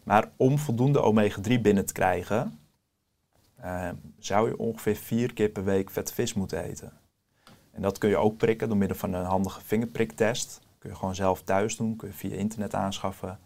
Maar 0.04 0.30
om 0.36 0.58
voldoende 0.58 1.00
omega-3 1.00 1.60
binnen 1.60 1.86
te 1.86 1.92
krijgen, 1.92 2.58
eh, 3.56 3.88
zou 4.18 4.48
je 4.48 4.58
ongeveer 4.58 4.96
vier 4.96 5.32
keer 5.32 5.48
per 5.48 5.64
week 5.64 5.90
vette 5.90 6.14
vis 6.14 6.34
moeten 6.34 6.64
eten. 6.64 6.92
En 7.72 7.82
dat 7.82 7.98
kun 7.98 8.08
je 8.08 8.16
ook 8.16 8.36
prikken 8.36 8.68
door 8.68 8.76
middel 8.76 8.96
van 8.96 9.12
een 9.12 9.24
handige 9.24 9.60
vingerpriktest. 9.60 10.60
Kun 10.78 10.90
je 10.90 10.96
gewoon 10.96 11.14
zelf 11.14 11.42
thuis 11.42 11.76
doen, 11.76 11.96
kun 11.96 12.08
je 12.08 12.14
via 12.14 12.36
internet 12.36 12.74
aanschaffen. 12.74 13.38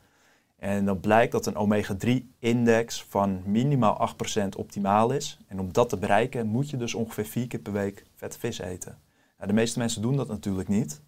En 0.65 0.85
dan 0.85 1.01
blijkt 1.01 1.33
dat 1.33 1.47
een 1.47 1.57
omega-3-index 1.57 3.05
van 3.09 3.43
minimaal 3.45 4.11
8% 4.45 4.49
optimaal 4.57 5.11
is. 5.11 5.39
En 5.47 5.61
om 5.61 5.73
dat 5.73 5.89
te 5.89 5.97
bereiken 5.97 6.47
moet 6.47 6.71
je 6.71 6.77
dus 6.77 6.95
ongeveer 6.95 7.25
vier 7.25 7.47
keer 7.47 7.61
per 7.61 7.73
week 7.73 8.05
vette 8.17 8.39
vis 8.39 8.59
eten. 8.59 8.99
Nou, 9.37 9.49
de 9.49 9.55
meeste 9.55 9.79
mensen 9.79 10.03
doen 10.03 10.17
dat 10.17 10.29
natuurlijk 10.29 10.69
niet. 10.69 11.01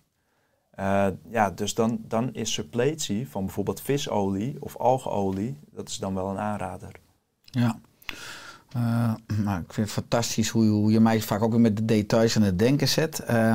Eh, 0.70 1.06
ja, 1.30 1.50
dus 1.50 1.74
dan, 1.74 1.98
dan 2.08 2.34
is 2.34 2.52
suppletie 2.52 3.28
van 3.28 3.44
bijvoorbeeld 3.44 3.80
visolie 3.80 4.56
of 4.60 4.76
algeolie, 4.76 5.58
dat 5.70 5.88
is 5.88 5.98
dan 5.98 6.14
wel 6.14 6.30
een 6.30 6.38
aanrader. 6.38 6.92
Ja. 7.44 7.78
Maar 9.42 9.60
ik 9.60 9.72
vind 9.72 9.86
het 9.86 9.96
fantastisch 9.96 10.48
hoe, 10.48 10.64
hoe 10.64 10.92
je 10.92 11.00
mij 11.00 11.20
vaak 11.20 11.42
ook 11.42 11.50
weer 11.50 11.60
met 11.60 11.76
de 11.76 11.84
details 11.84 12.36
aan 12.36 12.42
het 12.42 12.58
denken 12.58 12.88
zet. 12.88 13.18
Eh, 13.18 13.54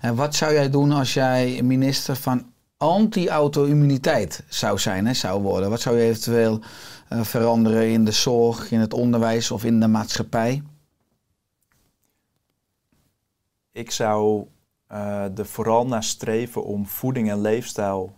en 0.00 0.14
wat 0.14 0.34
zou 0.34 0.52
jij 0.52 0.70
doen 0.70 0.92
als 0.92 1.14
jij 1.14 1.62
minister 1.62 2.16
van 2.16 2.54
anti-auto-immuniteit 2.86 4.44
zou 4.48 4.78
zijn, 4.78 5.06
hè, 5.06 5.14
zou 5.14 5.42
worden? 5.42 5.70
Wat 5.70 5.80
zou 5.80 5.96
je 5.96 6.02
eventueel 6.02 6.60
eh, 7.08 7.20
veranderen 7.20 7.88
in 7.88 8.04
de 8.04 8.12
zorg, 8.12 8.70
in 8.70 8.80
het 8.80 8.92
onderwijs 8.92 9.50
of 9.50 9.64
in 9.64 9.80
de 9.80 9.86
maatschappij? 9.86 10.62
Ik 13.72 13.90
zou 13.90 14.46
uh, 14.92 15.38
er 15.38 15.46
vooral 15.46 15.86
naar 15.86 16.02
streven 16.02 16.64
om 16.64 16.86
voeding 16.86 17.30
en 17.30 17.40
leefstijl 17.40 18.16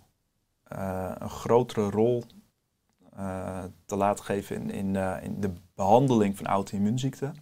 uh, 0.73 1.11
een 1.19 1.31
grotere 1.31 1.91
rol 1.91 2.25
te 3.87 3.97
laten 3.97 4.25
geven 4.25 4.57
in, 4.57 4.71
in, 4.71 4.97
in, 5.23 5.41
de 5.41 5.53
behandeling 5.75 6.37
van 6.37 6.47
auto-immuunziekten. 6.47 7.35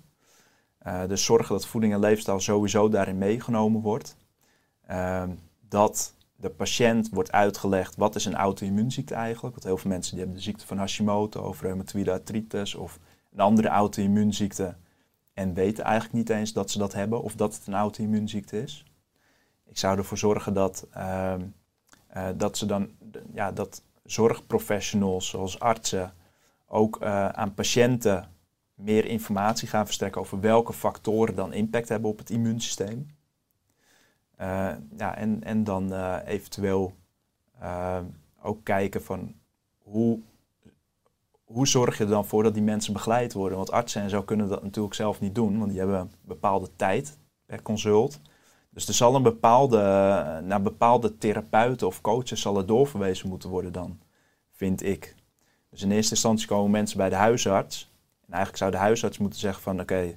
dus 1.07 1.25
zorgen 1.25 1.55
dat 1.55 1.67
voeding 1.67 1.93
en 1.93 2.01
leefstijl 2.01 2.41
sowieso 2.41 2.89
daarin 2.89 3.19
meegenomen 3.19 3.81
wordt. 3.81 4.17
Ehm, 4.87 5.31
dat 5.69 6.16
de 6.37 6.51
patiënt 6.51 7.09
wordt 7.09 7.33
uitgelegd 7.33 7.97
wat 7.97 8.15
is 8.15 8.25
een 8.25 8.35
auto-immuunziekte 8.35 9.15
eigenlijk. 9.15 9.55
Want 9.55 9.67
heel 9.67 9.77
veel 9.77 9.91
mensen 9.91 10.11
die 10.11 10.21
hebben 10.21 10.39
de 10.39 10.45
ziekte 10.45 10.67
van 10.67 10.79
Hashimoto 10.79 11.41
of 11.41 11.61
reumatoïde 11.61 12.13
artritis 12.13 12.75
of 12.75 12.99
een 13.33 13.41
andere 13.41 13.69
auto-immuunziekte 13.69 14.77
en 15.35 15.55
weten 15.55 15.85
eigenlijk 15.85 16.15
niet 16.15 16.31
eens 16.31 16.53
dat 16.53 16.71
ze 16.71 16.79
dat 16.79 16.93
hebben 16.93 17.23
of 17.23 17.35
dat 17.35 17.55
het 17.55 17.67
een 17.67 17.75
auto-immuunziekte 17.75 18.63
is. 18.63 18.85
Ik 19.67 19.79
zou 19.79 19.99
ervoor 19.99 20.19
zorgen 20.19 20.55
dat, 20.55 20.87
uh, 20.97 21.35
uh, 22.17 22.29
dat 22.37 22.57
ze 22.57 22.67
dan, 22.67 22.91
ja, 23.33 23.53
dat 23.53 23.83
zorgprofessionals 24.05 25.29
zoals 25.29 25.61
artsen 25.61 26.13
ook 26.67 27.03
uh, 27.03 27.29
aan 27.29 27.55
patiënten 27.55 28.29
meer 28.75 29.05
informatie 29.05 29.69
gaan 29.69 29.85
verstrekken 29.85 30.21
over 30.21 30.41
welke 30.41 30.73
factoren 30.73 31.35
dan 31.35 31.53
impact 31.53 31.89
hebben 31.89 32.11
op 32.11 32.19
het 32.19 32.31
immuunsysteem. 32.31 33.07
Uh, 34.41 34.73
ja, 34.97 35.17
en, 35.17 35.45
en 35.45 35.65
dan 35.65 35.93
uh, 35.93 36.17
eventueel 36.25 36.95
uh, 37.63 37.99
ook 38.43 38.65
kijken 38.65 39.03
van 39.03 39.35
hoe, 39.79 40.21
hoe 41.45 41.67
zorg 41.67 41.99
je 41.99 42.05
er 42.05 42.11
dan 42.11 42.27
voor 42.27 42.43
dat 42.43 42.55
die 42.55 42.63
mensen 42.63 42.93
begeleid 42.93 43.33
worden. 43.33 43.57
Want 43.57 43.71
artsen 43.71 44.03
en 44.03 44.11
zo 44.11 44.23
kunnen 44.23 44.49
dat 44.49 44.63
natuurlijk 44.63 44.95
zelf 44.95 45.21
niet 45.21 45.35
doen, 45.35 45.59
want 45.59 45.71
die 45.71 45.79
hebben 45.79 45.99
een 45.99 46.11
bepaalde 46.21 46.69
tijd 46.77 47.19
per 47.47 47.63
consult. 47.63 48.21
Dus 48.71 48.89
er 48.89 48.95
zal 48.95 49.15
een 49.15 49.23
bepaalde, 49.23 49.79
naar 50.45 50.63
bepaalde 50.63 51.19
therapeuten 51.19 51.87
of 51.87 52.01
coaches 52.01 52.41
zal 52.41 52.57
er 52.57 52.67
doorverwezen 52.67 53.29
moeten 53.29 53.51
worden 53.51 53.73
dan, 53.73 54.01
vind 54.51 54.83
ik. 54.83 55.15
Dus 55.71 55.83
in 55.83 55.91
eerste 55.91 56.15
instantie 56.15 56.47
komen 56.47 56.71
mensen 56.71 56.97
bij 56.97 57.09
de 57.09 57.15
huisarts. 57.15 57.91
En 58.27 58.33
eigenlijk 58.33 58.57
zou 58.57 58.71
de 58.71 58.77
huisarts 58.77 59.19
moeten 59.19 59.39
zeggen 59.39 59.63
van 59.63 59.81
oké, 59.81 60.13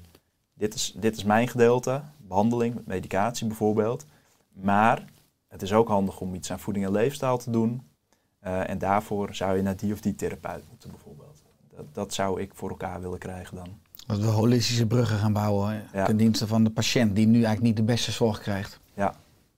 dit, 0.54 0.74
is, 0.74 0.94
dit 0.98 1.16
is 1.16 1.24
mijn 1.24 1.48
gedeelte, 1.48 2.02
behandeling 2.30 2.74
met 2.74 2.86
medicatie 2.86 3.48
bijvoorbeeld. 3.48 4.06
Maar 4.54 5.06
het 5.48 5.62
is 5.62 5.74
ook 5.74 5.88
handig 5.88 6.20
om 6.20 6.34
iets 6.34 6.52
aan 6.52 6.60
voeding 6.60 6.86
en 6.86 6.92
leefstijl 6.92 7.38
te 7.38 7.52
doen. 7.52 7.82
Uh, 8.44 8.70
en 8.70 8.78
daarvoor 8.78 9.36
zou 9.36 9.56
je 9.58 9.62
naar 9.62 9.78
die 9.78 9.94
of 9.94 10.02
die 10.02 10.16
therapeut 10.16 10.64
moeten 10.70 10.90
bijvoorbeeld. 10.90 11.42
Dat, 11.76 11.86
dat 11.94 12.14
zou 12.14 12.42
ik 12.42 12.52
voor 12.54 12.70
elkaar 12.70 13.02
willen 13.02 13.20
krijgen 13.20 13.56
dan. 13.56 13.68
Dat 14.08 14.20
we 14.20 14.26
holistische 14.26 14.86
bruggen 14.86 15.18
gaan 15.18 15.34
bouwen 15.34 15.84
ja. 15.94 16.06
ten 16.06 16.18
dienste 16.18 16.48
van 16.48 16.64
de 16.64 16.70
patiënt 16.70 17.16
die 17.16 17.28
nu 17.28 17.34
eigenlijk 17.34 17.62
niet 17.62 17.76
de 17.76 17.94
beste 17.94 18.12
zorg 18.12 18.40
krijgt. 18.40 18.80
Ja, 18.94 19.16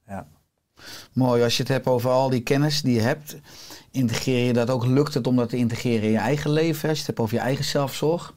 ja. 0.07 0.27
Mooi, 1.13 1.43
als 1.43 1.57
je 1.57 1.63
het 1.63 1.71
hebt 1.71 1.87
over 1.87 2.09
al 2.09 2.29
die 2.29 2.41
kennis 2.41 2.81
die 2.81 2.93
je 2.93 3.01
hebt, 3.01 3.37
integreer 3.91 4.45
je 4.45 4.53
dat 4.53 4.69
ook? 4.69 4.85
Lukt 4.85 5.13
het 5.13 5.27
om 5.27 5.35
dat 5.35 5.49
te 5.49 5.57
integreren 5.57 6.03
in 6.03 6.11
je 6.11 6.17
eigen 6.17 6.51
leven? 6.51 6.89
Als 6.89 6.97
je 6.97 7.05
het 7.05 7.07
hebt 7.07 7.19
over 7.19 7.35
je 7.35 7.41
eigen 7.41 7.65
zelfzorg? 7.65 8.33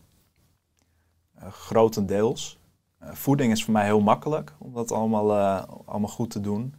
Uh, 1.39 1.53
grotendeels. 1.53 2.59
Uh, 3.05 3.13
voeding 3.13 3.53
is 3.53 3.65
voor 3.65 3.73
mij 3.73 3.85
heel 3.85 4.01
makkelijk 4.01 4.53
om 4.59 4.73
dat 4.73 4.93
allemaal, 4.93 5.31
uh, 5.31 5.63
allemaal 5.85 6.11
goed 6.11 6.31
te 6.31 6.41
doen. 6.41 6.75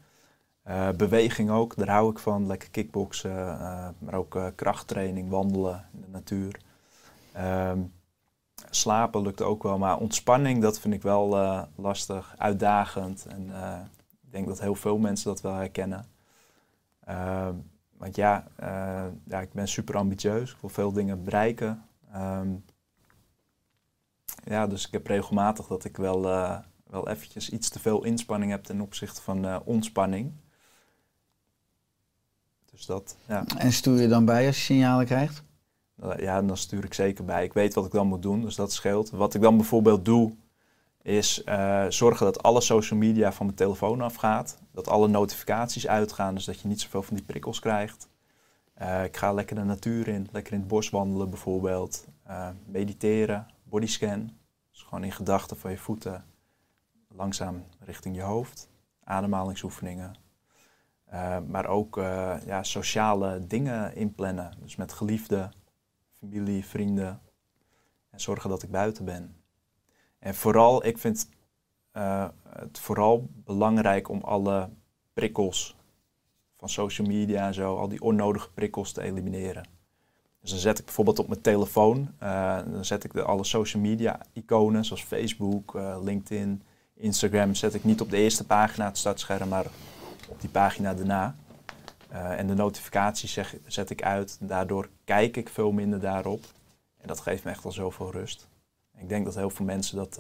beweging 0.98 1.50
ook, 1.50 1.76
daar 1.76 1.90
hou 1.90 2.12
ik 2.12 2.20
van. 2.20 2.48
Lekker 2.48 2.70
kickboksen, 2.70 3.34
maar 4.00 4.14
ook 4.14 4.52
krachttraining, 4.56 5.30
wandelen 5.30 5.86
in 5.94 6.02
de 6.02 6.08
natuur. 6.12 6.60
Ehm, 7.34 7.80
slapen 8.70 9.22
lukt 9.22 9.42
ook 9.42 9.64
wel, 9.64 9.78
maar 9.78 9.98
ontspanning, 9.98 10.62
dat 10.62 10.80
vind 10.80 10.94
ik 10.94 11.02
wel 11.02 11.28
lastig, 11.76 12.36
uitdagend. 12.38 13.26
En 13.26 13.50
ik 14.24 14.32
denk 14.32 14.48
dat 14.48 14.60
heel 14.60 14.76
veel 14.76 14.98
mensen 14.98 15.28
dat 15.28 15.42
wel 15.42 15.54
herkennen. 15.54 16.06
Uh, 17.10 17.50
want 17.98 18.16
ja, 18.16 18.48
ja, 19.28 19.42
ik 19.42 19.54
ben 19.54 19.68
super 19.68 19.98
ambitieus, 19.98 20.52
ik 20.52 20.58
wil 20.62 20.70
veel 20.70 20.92
dingen 20.92 21.24
bereiken. 21.24 21.86
Um, 22.16 22.64
ja, 24.44 24.68
dus 24.68 24.86
ik 24.86 24.92
heb 24.92 25.08
regelmatig 25.08 25.68
dat 25.68 25.86
ik 25.86 25.98
wel, 25.98 26.22
wel 26.90 27.10
eventjes 27.10 27.50
iets 27.50 27.70
te 27.70 27.80
veel 27.80 28.04
inspanning 28.04 28.52
heb 28.52 28.64
ten 28.64 28.82
opzichte 28.82 29.22
van 29.22 29.64
ontspanning. 29.64 30.32
Dus 32.72 32.86
dat, 32.86 33.18
ja. 33.28 33.46
En 33.58 33.74
stuur 33.74 34.02
je 34.02 34.08
dan 34.08 34.26
bij 34.26 34.48
als 34.48 34.58
je 34.58 34.64
signalen 34.64 35.06
krijgt? 35.06 35.44
ja, 36.18 36.42
dan 36.42 36.58
stuur 36.58 36.84
ik 36.84 36.94
zeker 36.94 37.26
bij. 37.26 37.44
Ik 37.44 37.54
weet 37.54 37.74
wat 37.74 37.86
ik 37.86 37.92
dan 37.92 38.08
moet 38.08 38.22
doen, 38.22 38.42
dus 38.42 38.56
dat 38.56 38.74
scheelt. 38.74 39.10
Wat 39.10 39.34
ik 39.34 39.42
dan 39.42 39.58
bijvoorbeeld 39.58 40.06
doe, 40.06 40.36
is 41.02 41.42
uh, 41.46 41.86
zorgen 41.90 42.26
dat 42.26 42.44
alle 42.44 42.62
social 42.62 43.00
media 43.00 43.34
van 43.34 43.46
mijn 43.46 43.58
telefoon 43.58 44.02
afgaat. 44.02 44.58
Dat 44.72 44.88
alle 44.88 45.08
notificaties 45.08 45.88
uitgaan, 45.88 46.36
dus 46.36 46.46
dat 46.46 46.60
je 46.60 46.68
niet 46.68 46.82
zoveel 46.82 47.04
van 47.04 47.16
die 47.16 47.26
prikkels 47.26 47.60
krijgt. 47.60 48.08
Uh, 48.82 49.04
ik 49.04 49.18
ga 49.18 49.34
lekker 49.34 49.56
de 49.56 49.64
natuur 49.64 50.08
in, 50.08 50.28
lekker 50.32 50.54
in 50.54 50.60
het 50.60 50.68
bos 50.68 50.90
wandelen 50.90 51.30
bijvoorbeeld. 51.30 52.06
Uh, 52.28 52.48
mediteren, 52.66 53.48
bodyscan. 53.70 54.38
Dus 54.72 54.82
gewoon 54.82 55.04
in 55.04 55.12
gedachten 55.12 55.58
van 55.58 55.72
je 55.72 55.78
voeten 55.78 56.26
langzaam 57.08 57.64
richting 57.80 58.16
je 58.16 58.22
hoofd. 58.22 58.70
Ademhalingsoefeningen. 59.04 60.16
maar 61.48 61.66
ook 61.66 61.96
ja, 62.46 62.64
sociale 62.64 63.48
dingen 63.48 63.96
inplannen. 63.96 64.58
Dus 64.62 64.76
met 64.76 64.94
geliefden, 64.94 65.52
familie, 66.20 66.66
vrienden. 66.66 67.22
En 68.10 68.20
zorgen 68.20 68.50
dat 68.50 68.64
ik 68.64 68.72
buiten 68.72 69.06
ben. 69.06 69.36
En 70.20 70.36
vooral, 70.36 70.86
ik 70.86 70.98
vind 70.98 71.30
uh, 71.94 72.28
het 72.50 72.80
vooral 72.80 73.30
belangrijk 73.32 74.10
om 74.10 74.22
alle 74.22 74.70
prikkels 75.14 75.76
van 76.54 76.70
social 76.70 77.08
media 77.08 77.48
en 77.48 77.54
zo, 77.54 77.78
al 77.78 77.88
die 77.88 78.02
onnodige 78.02 78.52
prikkels 78.52 78.92
te 78.92 79.02
elimineren. 79.02 79.68
Dus 80.46 80.54
dan 80.54 80.64
zet 80.64 80.80
ik 80.80 80.86
bijvoorbeeld 80.86 81.20
op 81.20 81.28
mijn 81.28 81.42
telefoon, 81.42 82.12
uh, 82.24 82.58
dan 82.72 82.86
zet 82.86 83.04
ik 83.04 83.14
de, 83.14 83.24
alle 83.24 83.44
social 83.44 83.82
media 83.82 84.20
iconen 84.34 84.86
zoals 84.86 85.04
Facebook, 85.04 85.76
uh, 85.76 85.98
LinkedIn, 86.04 86.64
Instagram, 86.96 87.56
zet 87.56 87.74
ik 87.74 87.84
niet 87.84 88.02
op 88.02 88.10
de 88.10 88.18
eerste 88.18 88.46
pagina 88.46 88.86
het 88.86 88.98
startscherm, 88.98 89.50
maar 89.50 89.66
op 90.30 90.42
die 90.42 90.50
pagina 90.50 90.94
daarna. 90.94 91.36
Uh, 92.12 92.40
en 92.40 92.48
de 92.48 92.54
notificaties 92.54 93.34
zeg, 93.34 93.56
zet 93.66 93.90
ik 93.90 94.04
uit. 94.04 94.38
Daardoor 94.40 94.90
kijk 95.04 95.38
ik 95.38 95.50
veel 95.50 95.72
minder 95.72 96.00
daarop. 96.00 96.44
En 96.98 97.08
dat 97.08 97.20
geeft 97.20 97.44
me 97.44 97.50
echt 97.52 97.66
al 97.66 97.72
zoveel 97.72 98.12
rust. 98.12 98.48
Ik 98.98 99.10
denk 99.10 99.26
dat 99.26 99.36
heel 99.36 99.50
veel 99.50 99.66
mensen 99.66 99.98
dat 99.98 100.20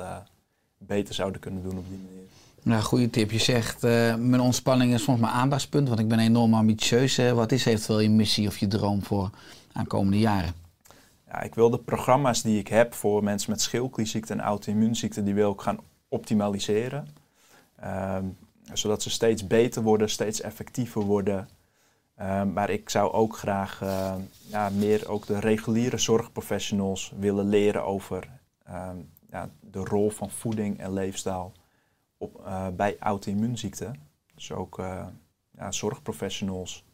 beter 0.77 1.13
zouden 1.13 1.41
kunnen 1.41 1.63
doen 1.63 1.77
op 1.77 1.87
die 1.89 1.97
manier. 1.97 2.27
Nou, 2.65 2.81
goede 2.81 3.09
tip. 3.09 3.31
Je 3.31 3.39
zegt, 3.39 3.83
uh, 3.83 4.15
mijn 4.15 4.39
ontspanning 4.39 4.93
is 4.93 5.03
soms 5.03 5.19
mijn 5.19 5.33
aandachtspunt, 5.33 5.87
want 5.87 5.99
ik 5.99 6.07
ben 6.07 6.19
enorm 6.19 6.53
ambitieus. 6.53 7.17
Wat 7.17 7.51
is 7.51 7.65
eventueel 7.65 7.99
je 7.99 8.09
missie 8.09 8.47
of 8.47 8.57
je 8.57 8.67
droom 8.67 9.03
voor 9.03 9.29
aankomende 9.73 10.19
jaren? 10.19 10.53
Ja, 11.27 11.41
ik 11.41 11.55
wil 11.55 11.69
de 11.69 11.79
programma's 11.79 12.41
die 12.41 12.59
ik 12.59 12.67
heb 12.67 12.93
voor 12.93 13.23
mensen 13.23 13.51
met 13.51 13.61
schildklierziekte 13.61 14.33
en 14.33 14.41
auto-immuunziekte, 14.41 15.23
die 15.23 15.33
wil 15.33 15.51
ik 15.51 15.59
gaan 15.59 15.79
optimaliseren. 16.09 17.07
Ehm, 17.79 18.25
zodat 18.73 19.01
ze 19.01 19.09
steeds 19.09 19.47
beter 19.47 19.81
worden, 19.81 20.09
steeds 20.09 20.41
effectiever 20.41 21.01
worden. 21.01 21.49
Uh, 22.19 22.43
maar 22.43 22.69
ik 22.69 22.89
zou 22.89 23.11
ook 23.11 23.37
graag 23.37 23.81
uh, 23.83 24.13
ja, 24.47 24.69
meer 24.69 25.09
ook 25.09 25.25
de 25.25 25.39
reguliere 25.39 25.97
zorgprofessionals 25.97 27.13
willen 27.19 27.49
leren 27.49 27.85
over 27.85 28.29
uh, 28.69 28.89
ja, 29.29 29.49
de 29.59 29.79
rol 29.79 30.09
van 30.09 30.29
voeding 30.29 30.79
en 30.79 30.93
leefstijl 30.93 31.53
op, 32.17 32.45
eh, 32.45 32.67
bij 32.69 32.97
auto-immuunziekten. 32.99 33.99
Dus 34.35 34.51
ook 34.51 34.77
ja, 35.51 35.71
zorgprofessionals 35.71 36.85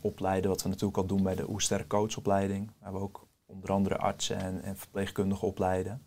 opleiden, 0.00 0.50
wat 0.50 0.62
we 0.62 0.68
natuurlijk 0.68 0.96
al 0.96 1.06
doen 1.06 1.22
bij 1.22 1.34
de 1.34 1.50
Oester 1.50 1.86
coachopleiding. 1.86 2.70
Waar 2.78 2.92
we 2.92 2.98
ook 2.98 3.26
onder 3.46 3.72
andere 3.72 3.96
artsen 3.96 4.38
en, 4.38 4.62
en 4.62 4.76
verpleegkundigen 4.76 5.48
opleiden. 5.48 6.02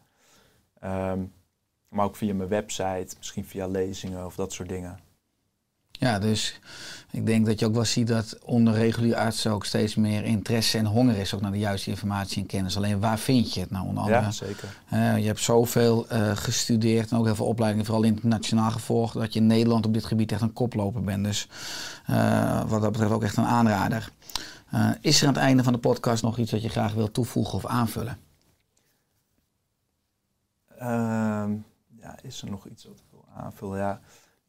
Um, 0.83 1.33
maar 1.87 2.05
ook 2.05 2.15
via 2.15 2.33
mijn 2.33 2.49
website, 2.49 3.15
misschien 3.17 3.45
via 3.45 3.67
lezingen 3.67 4.25
of 4.25 4.35
dat 4.35 4.53
soort 4.53 4.69
dingen. 4.69 4.99
Ja, 5.99 6.19
dus 6.19 6.59
ik 7.15 7.25
denk 7.25 7.45
dat 7.45 7.59
je 7.59 7.65
ook 7.65 7.73
wel 7.73 7.85
ziet 7.85 8.07
dat 8.07 8.37
onder 8.43 8.73
reguliere 8.73 9.19
artsen 9.19 9.51
ook 9.51 9.65
steeds 9.65 9.95
meer 9.95 10.23
interesse 10.23 10.77
en 10.77 10.85
honger 10.85 11.17
is 11.17 11.33
ook 11.33 11.41
naar 11.41 11.51
de 11.51 11.57
juiste 11.57 11.89
informatie 11.89 12.41
en 12.41 12.47
kennis. 12.47 12.77
Alleen 12.77 12.99
waar 12.99 13.19
vind 13.19 13.53
je 13.53 13.59
het 13.59 13.71
nou 13.71 13.87
onder 13.87 14.03
andere? 14.03 14.21
Ja, 14.21 14.31
zeker. 14.31 14.77
Uh, 14.93 15.17
je 15.17 15.25
hebt 15.25 15.39
zoveel 15.39 16.05
uh, 16.13 16.31
gestudeerd 16.37 17.11
en 17.11 17.17
ook 17.17 17.25
heel 17.25 17.35
veel 17.35 17.45
opleidingen, 17.45 17.85
vooral 17.85 18.03
internationaal 18.03 18.71
gevolgd, 18.71 19.13
dat 19.13 19.33
je 19.33 19.39
in 19.39 19.47
Nederland 19.47 19.85
op 19.85 19.93
dit 19.93 20.05
gebied 20.05 20.31
echt 20.31 20.41
een 20.41 20.53
koploper 20.53 21.03
bent. 21.03 21.23
Dus 21.23 21.47
uh, 22.09 22.63
wat 22.67 22.81
dat 22.81 22.91
betreft 22.91 23.11
ook 23.11 23.23
echt 23.23 23.37
een 23.37 23.45
aanrader. 23.45 24.11
is 25.01 25.21
er 25.21 25.27
aan 25.27 25.33
het 25.33 25.43
einde 25.43 25.63
van 25.63 25.73
de 25.73 25.79
podcast 25.79 26.23
nog 26.23 26.37
iets 26.37 26.51
wat 26.51 26.61
je 26.61 26.69
graag 26.69 26.93
wilt 26.93 27.13
toevoegen 27.13 27.53
of 27.53 27.65
aanvullen? 27.65 28.17
Ehm, 30.79 31.51
ja, 31.99 32.15
is 32.21 32.41
er 32.41 32.49
nog 32.49 32.67
iets 32.67 32.85
wat 32.85 32.97
ik 32.97 33.05
wil 33.11 33.25
aanvullen? 33.35 33.77
Ja. 33.77 33.99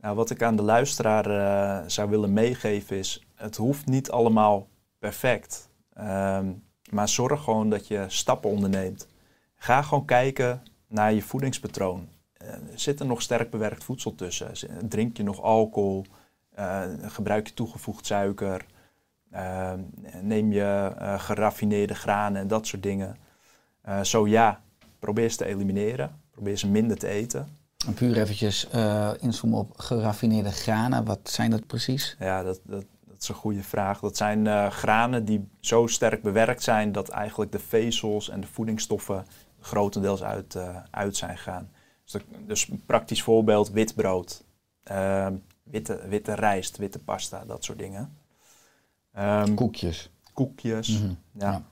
Nou, 0.06 0.18
wat 0.18 0.30
ik 0.30 0.42
aan 0.42 0.56
de 0.56 0.62
luisteraar 0.62 1.30
uh, 1.30 1.88
zou 1.88 2.10
willen 2.10 2.32
meegeven 2.32 2.96
is, 2.96 3.26
het 3.34 3.56
hoeft 3.56 3.86
niet 3.86 4.10
allemaal 4.10 4.68
perfect. 4.98 5.68
Ehm, 5.92 6.52
maar 6.90 7.08
zorg 7.08 7.42
gewoon 7.42 7.70
dat 7.70 7.86
je 7.88 8.04
stappen 8.08 8.50
onderneemt. 8.50 9.08
Ga 9.56 9.82
gewoon 9.82 10.04
kijken 10.04 10.62
naar 10.88 11.12
je 11.12 11.22
voedingspatroon. 11.22 12.08
Eh, 12.32 12.48
zit 12.74 13.00
er 13.00 13.06
nog 13.06 13.22
sterk 13.22 13.50
bewerkt 13.50 13.84
voedsel 13.84 14.14
tussen? 14.14 14.52
Drink 14.88 15.16
je 15.16 15.22
nog 15.22 15.42
alcohol? 15.42 16.04
Eh, 16.54 16.82
gebruik 17.02 17.46
je 17.46 17.54
toegevoegd 17.54 18.06
suiker? 18.06 18.66
Eh, 19.30 19.72
neem 20.20 20.52
je 20.52 20.94
eh, 20.98 21.20
geraffineerde 21.20 21.94
granen 21.94 22.40
en 22.40 22.48
dat 22.48 22.66
soort 22.66 22.82
dingen? 22.82 23.16
Eh, 23.82 24.00
zo 24.00 24.26
ja, 24.26 24.60
probeer 24.98 25.30
ze 25.30 25.36
te 25.36 25.44
elimineren. 25.44 26.20
Probeer 26.30 26.56
ze 26.56 26.68
minder 26.68 26.98
te 26.98 27.08
eten. 27.08 27.64
Puur 27.94 28.16
eventjes 28.16 28.68
eh, 28.68 29.10
inzoomen 29.18 29.58
op 29.58 29.78
geraffineerde 29.78 30.50
granen. 30.52 31.04
Wat 31.04 31.20
zijn 31.30 31.50
dat 31.50 31.66
precies? 31.66 32.16
Ja, 32.18 32.42
dat, 32.42 32.60
dat, 32.64 32.84
dat 33.06 33.16
is 33.22 33.28
een 33.28 33.34
goede 33.34 33.62
vraag. 33.62 34.00
Dat 34.00 34.16
zijn 34.16 34.46
eh, 34.46 34.70
granen 34.70 35.24
die 35.24 35.48
zo 35.60 35.86
sterk 35.86 36.22
bewerkt 36.22 36.62
zijn 36.62 36.92
dat 36.92 37.08
eigenlijk 37.08 37.52
de 37.52 37.58
vezels 37.58 38.28
en 38.28 38.40
de 38.40 38.46
voedingsstoffen 38.46 39.24
grotendeels 39.60 40.22
uit, 40.22 40.54
eh, 40.54 40.76
uit 40.90 41.16
zijn 41.16 41.36
gegaan. 41.36 41.70
Dus, 42.02 42.12
dat- 42.12 42.22
dus 42.46 42.68
een 42.68 42.82
praktisch 42.86 43.22
voorbeeld, 43.22 43.70
wit 43.70 43.94
brood, 43.94 44.44
ehm, 44.82 45.34
witte, 45.62 46.02
witte 46.08 46.34
rijst, 46.34 46.76
witte 46.76 46.98
pasta, 46.98 47.44
dat 47.44 47.64
soort 47.64 47.78
dingen. 47.78 48.16
Ehm, 49.12 49.54
Koekjes. 49.54 50.10
koekjes, 50.32 50.88
Mhm. 51.00 51.12
ja, 51.32 51.50
Ja. 51.50 51.62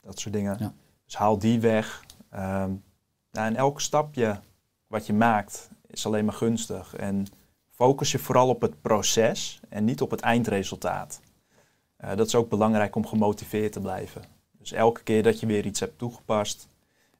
dat 0.00 0.18
soort 0.18 0.34
dingen. 0.34 0.56
Ja. 0.58 0.72
Dus 1.04 1.16
haal 1.16 1.38
die 1.38 1.60
weg. 1.60 2.04
Nou, 2.30 3.46
en 3.46 3.56
elk 3.56 3.80
stapje 3.80 4.40
wat 4.92 5.06
je 5.06 5.12
maakt 5.12 5.68
is 5.86 6.06
alleen 6.06 6.24
maar 6.24 6.34
gunstig. 6.34 6.94
En 6.96 7.26
focus 7.70 8.12
je 8.12 8.18
vooral 8.18 8.48
op 8.48 8.60
het 8.60 8.82
proces 8.82 9.60
en 9.68 9.84
niet 9.84 10.00
op 10.00 10.10
het 10.10 10.20
eindresultaat. 10.20 11.20
Eh, 11.96 12.16
dat 12.16 12.26
is 12.26 12.34
ook 12.34 12.48
belangrijk 12.48 12.96
om 12.96 13.06
gemotiveerd 13.06 13.72
te 13.72 13.80
blijven. 13.80 14.22
Dus 14.58 14.72
elke 14.72 15.02
keer 15.02 15.22
dat 15.22 15.40
je 15.40 15.46
weer 15.46 15.66
iets 15.66 15.80
hebt 15.80 15.98
toegepast, 15.98 16.68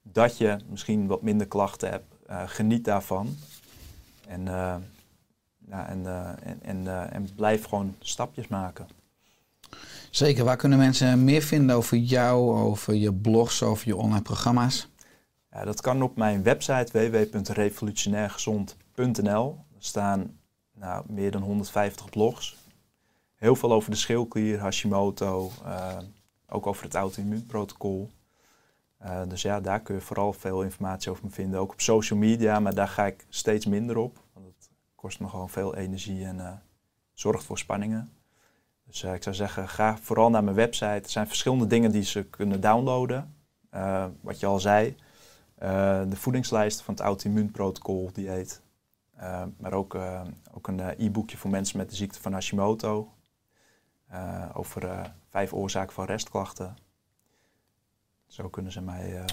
dat 0.03 0.39
je 0.39 0.57
misschien 0.69 1.07
wat 1.07 1.23
minder 1.23 1.47
klachten 1.47 1.91
hebt, 1.91 2.15
eh, 2.27 2.43
geniet 2.47 2.85
daarvan. 2.85 3.37
En, 4.27 4.49
eh, 4.49 4.77
ja, 5.69 5.89
en, 5.89 6.07
en, 6.63 7.13
en 7.13 7.29
blijf 7.35 7.65
gewoon 7.65 7.95
stapjes 7.99 8.49
maken. 8.49 8.89
Zeker. 10.11 10.45
Waar 10.45 10.57
kunnen 10.57 10.79
mensen 10.79 11.25
meer 11.25 11.43
vinden 11.43 11.77
over 11.77 11.97
jou, 11.97 12.59
over 12.59 12.95
je 12.95 13.13
blogs, 13.13 13.63
over 13.63 13.87
je 13.87 13.97
online 13.97 14.23
programma's? 14.23 14.89
Dat 15.53 15.81
kan 15.81 16.03
op 16.03 16.17
mijn 16.17 16.43
website 16.43 16.93
www.revolutionairgezond.nl. 16.93 19.59
Er 19.75 19.79
staan 19.79 20.39
nou, 20.75 21.05
meer 21.09 21.31
dan 21.31 21.43
150 21.43 22.11
blogs. 22.11 22.57
Heel 23.35 23.57
veel 23.57 23.73
over 23.73 23.91
de 23.91 23.97
schildklier, 23.97 24.61
Hashimoto, 24.61 25.51
eh, 25.65 25.99
ook 26.49 26.67
over 26.67 26.85
het 26.85 26.95
auto-immuunprotocol. 26.95 28.11
Eh, 28.99 29.23
dus 29.29 29.43
ja, 29.43 29.61
daar 29.61 29.81
kun 29.81 29.95
je 29.95 30.01
vooral 30.01 30.33
veel 30.33 30.63
informatie 30.63 31.11
over 31.11 31.25
me 31.25 31.31
vinden. 31.31 31.61
Ook 31.61 31.73
op 31.73 31.81
social 31.81 32.19
media, 32.19 32.61
maar 32.61 32.75
daar 32.75 32.89
ga 32.89 33.07
ik 33.07 33.27
steeds 33.29 33.67
minder 33.67 33.97
op. 33.97 34.19
Want 34.33 34.47
het 34.47 34.71
kost 34.95 35.21
me 35.21 35.29
gewoon 35.29 35.51
veel 35.51 35.75
energie 35.75 36.25
en 36.25 36.41
eh, 36.41 36.53
zorgt 37.13 37.45
voor 37.45 37.59
spanningen. 37.59 38.13
Dus 38.87 39.03
ik 39.03 39.23
zou 39.23 39.35
zeggen, 39.35 39.69
ga 39.69 39.97
vooral 39.97 40.31
naar 40.31 40.45
mijn 40.45 40.57
website. 40.57 40.87
Er 40.87 41.11
zijn 41.11 41.27
verschillende 41.27 41.67
dingen 41.67 41.91
die 41.91 42.03
ze 42.03 42.25
kunnen 42.25 42.61
downloaden. 42.61 43.35
Wat 44.21 44.41
je 44.41 44.47
al 44.47 44.61
zei, 44.61 44.97
de 46.09 46.17
voedingslijst 46.17 46.81
van 46.81 46.95
het 46.95 47.03
auto-immuunprotocol 47.03 48.11
dieet. 48.13 48.63
Eh, 49.17 49.43
maar 49.57 49.73
ook, 49.73 49.95
eh, 49.95 50.21
ook 50.53 50.69
een 50.69 50.81
eh, 50.81 51.07
e-boekje 51.07 51.37
voor 51.37 51.51
mensen 51.51 51.79
met 51.79 51.91
de 51.91 51.97
ziekte 51.97 52.21
van 52.21 52.33
Hashimoto. 52.33 53.13
Eh, 54.09 54.45
over 54.53 54.85
eh, 54.85 55.01
vijf 55.31 55.53
oorzaken 55.53 55.95
van 55.95 56.05
restklachten. 56.05 56.77
Zo 58.27 58.49
kunnen 58.49 58.73
ze 58.73 58.81
mij, 58.81 59.17
eh, 59.17 59.25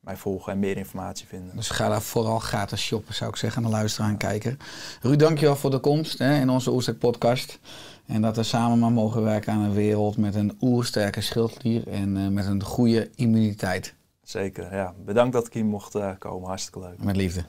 mij 0.00 0.16
volgen 0.16 0.52
en 0.52 0.58
meer 0.58 0.76
informatie 0.76 1.26
vinden. 1.26 1.56
Dus 1.56 1.70
ga 1.70 1.88
daar 1.88 2.02
vooral 2.02 2.38
gratis 2.38 2.80
shoppen, 2.80 3.14
zou 3.14 3.30
ik 3.30 3.36
zeggen, 3.36 3.64
aan 3.64 3.70
de 3.70 3.76
luisteraar 3.76 4.10
en 4.10 4.16
kijker. 4.16 4.56
Ruud, 5.02 5.18
dankjewel 5.18 5.56
voor 5.56 5.70
de 5.70 5.78
komst 5.78 6.18
hè, 6.18 6.40
in 6.40 6.50
onze 6.50 6.70
Oerstek 6.70 6.98
podcast. 6.98 7.58
En 8.06 8.22
dat 8.22 8.36
we 8.36 8.42
samen 8.42 8.78
maar 8.78 8.92
mogen 8.92 9.22
werken 9.22 9.52
aan 9.52 9.60
een 9.60 9.72
wereld 9.72 10.16
met 10.16 10.34
een 10.34 10.56
oersterke 10.60 11.20
schildklier 11.20 11.88
en 11.88 12.16
eh, 12.16 12.28
met 12.28 12.46
een 12.46 12.62
goede 12.62 13.10
immuniteit. 13.14 13.94
Zeker, 14.30 14.74
ja. 14.74 14.94
Bedankt 15.04 15.32
dat 15.32 15.46
ik 15.46 15.52
hier 15.52 15.64
mocht 15.64 15.94
eh, 15.94 16.10
komen. 16.18 16.48
Hartstikke 16.48 16.80
leuk. 16.80 17.02
Met 17.02 17.16
liefde. 17.16 17.44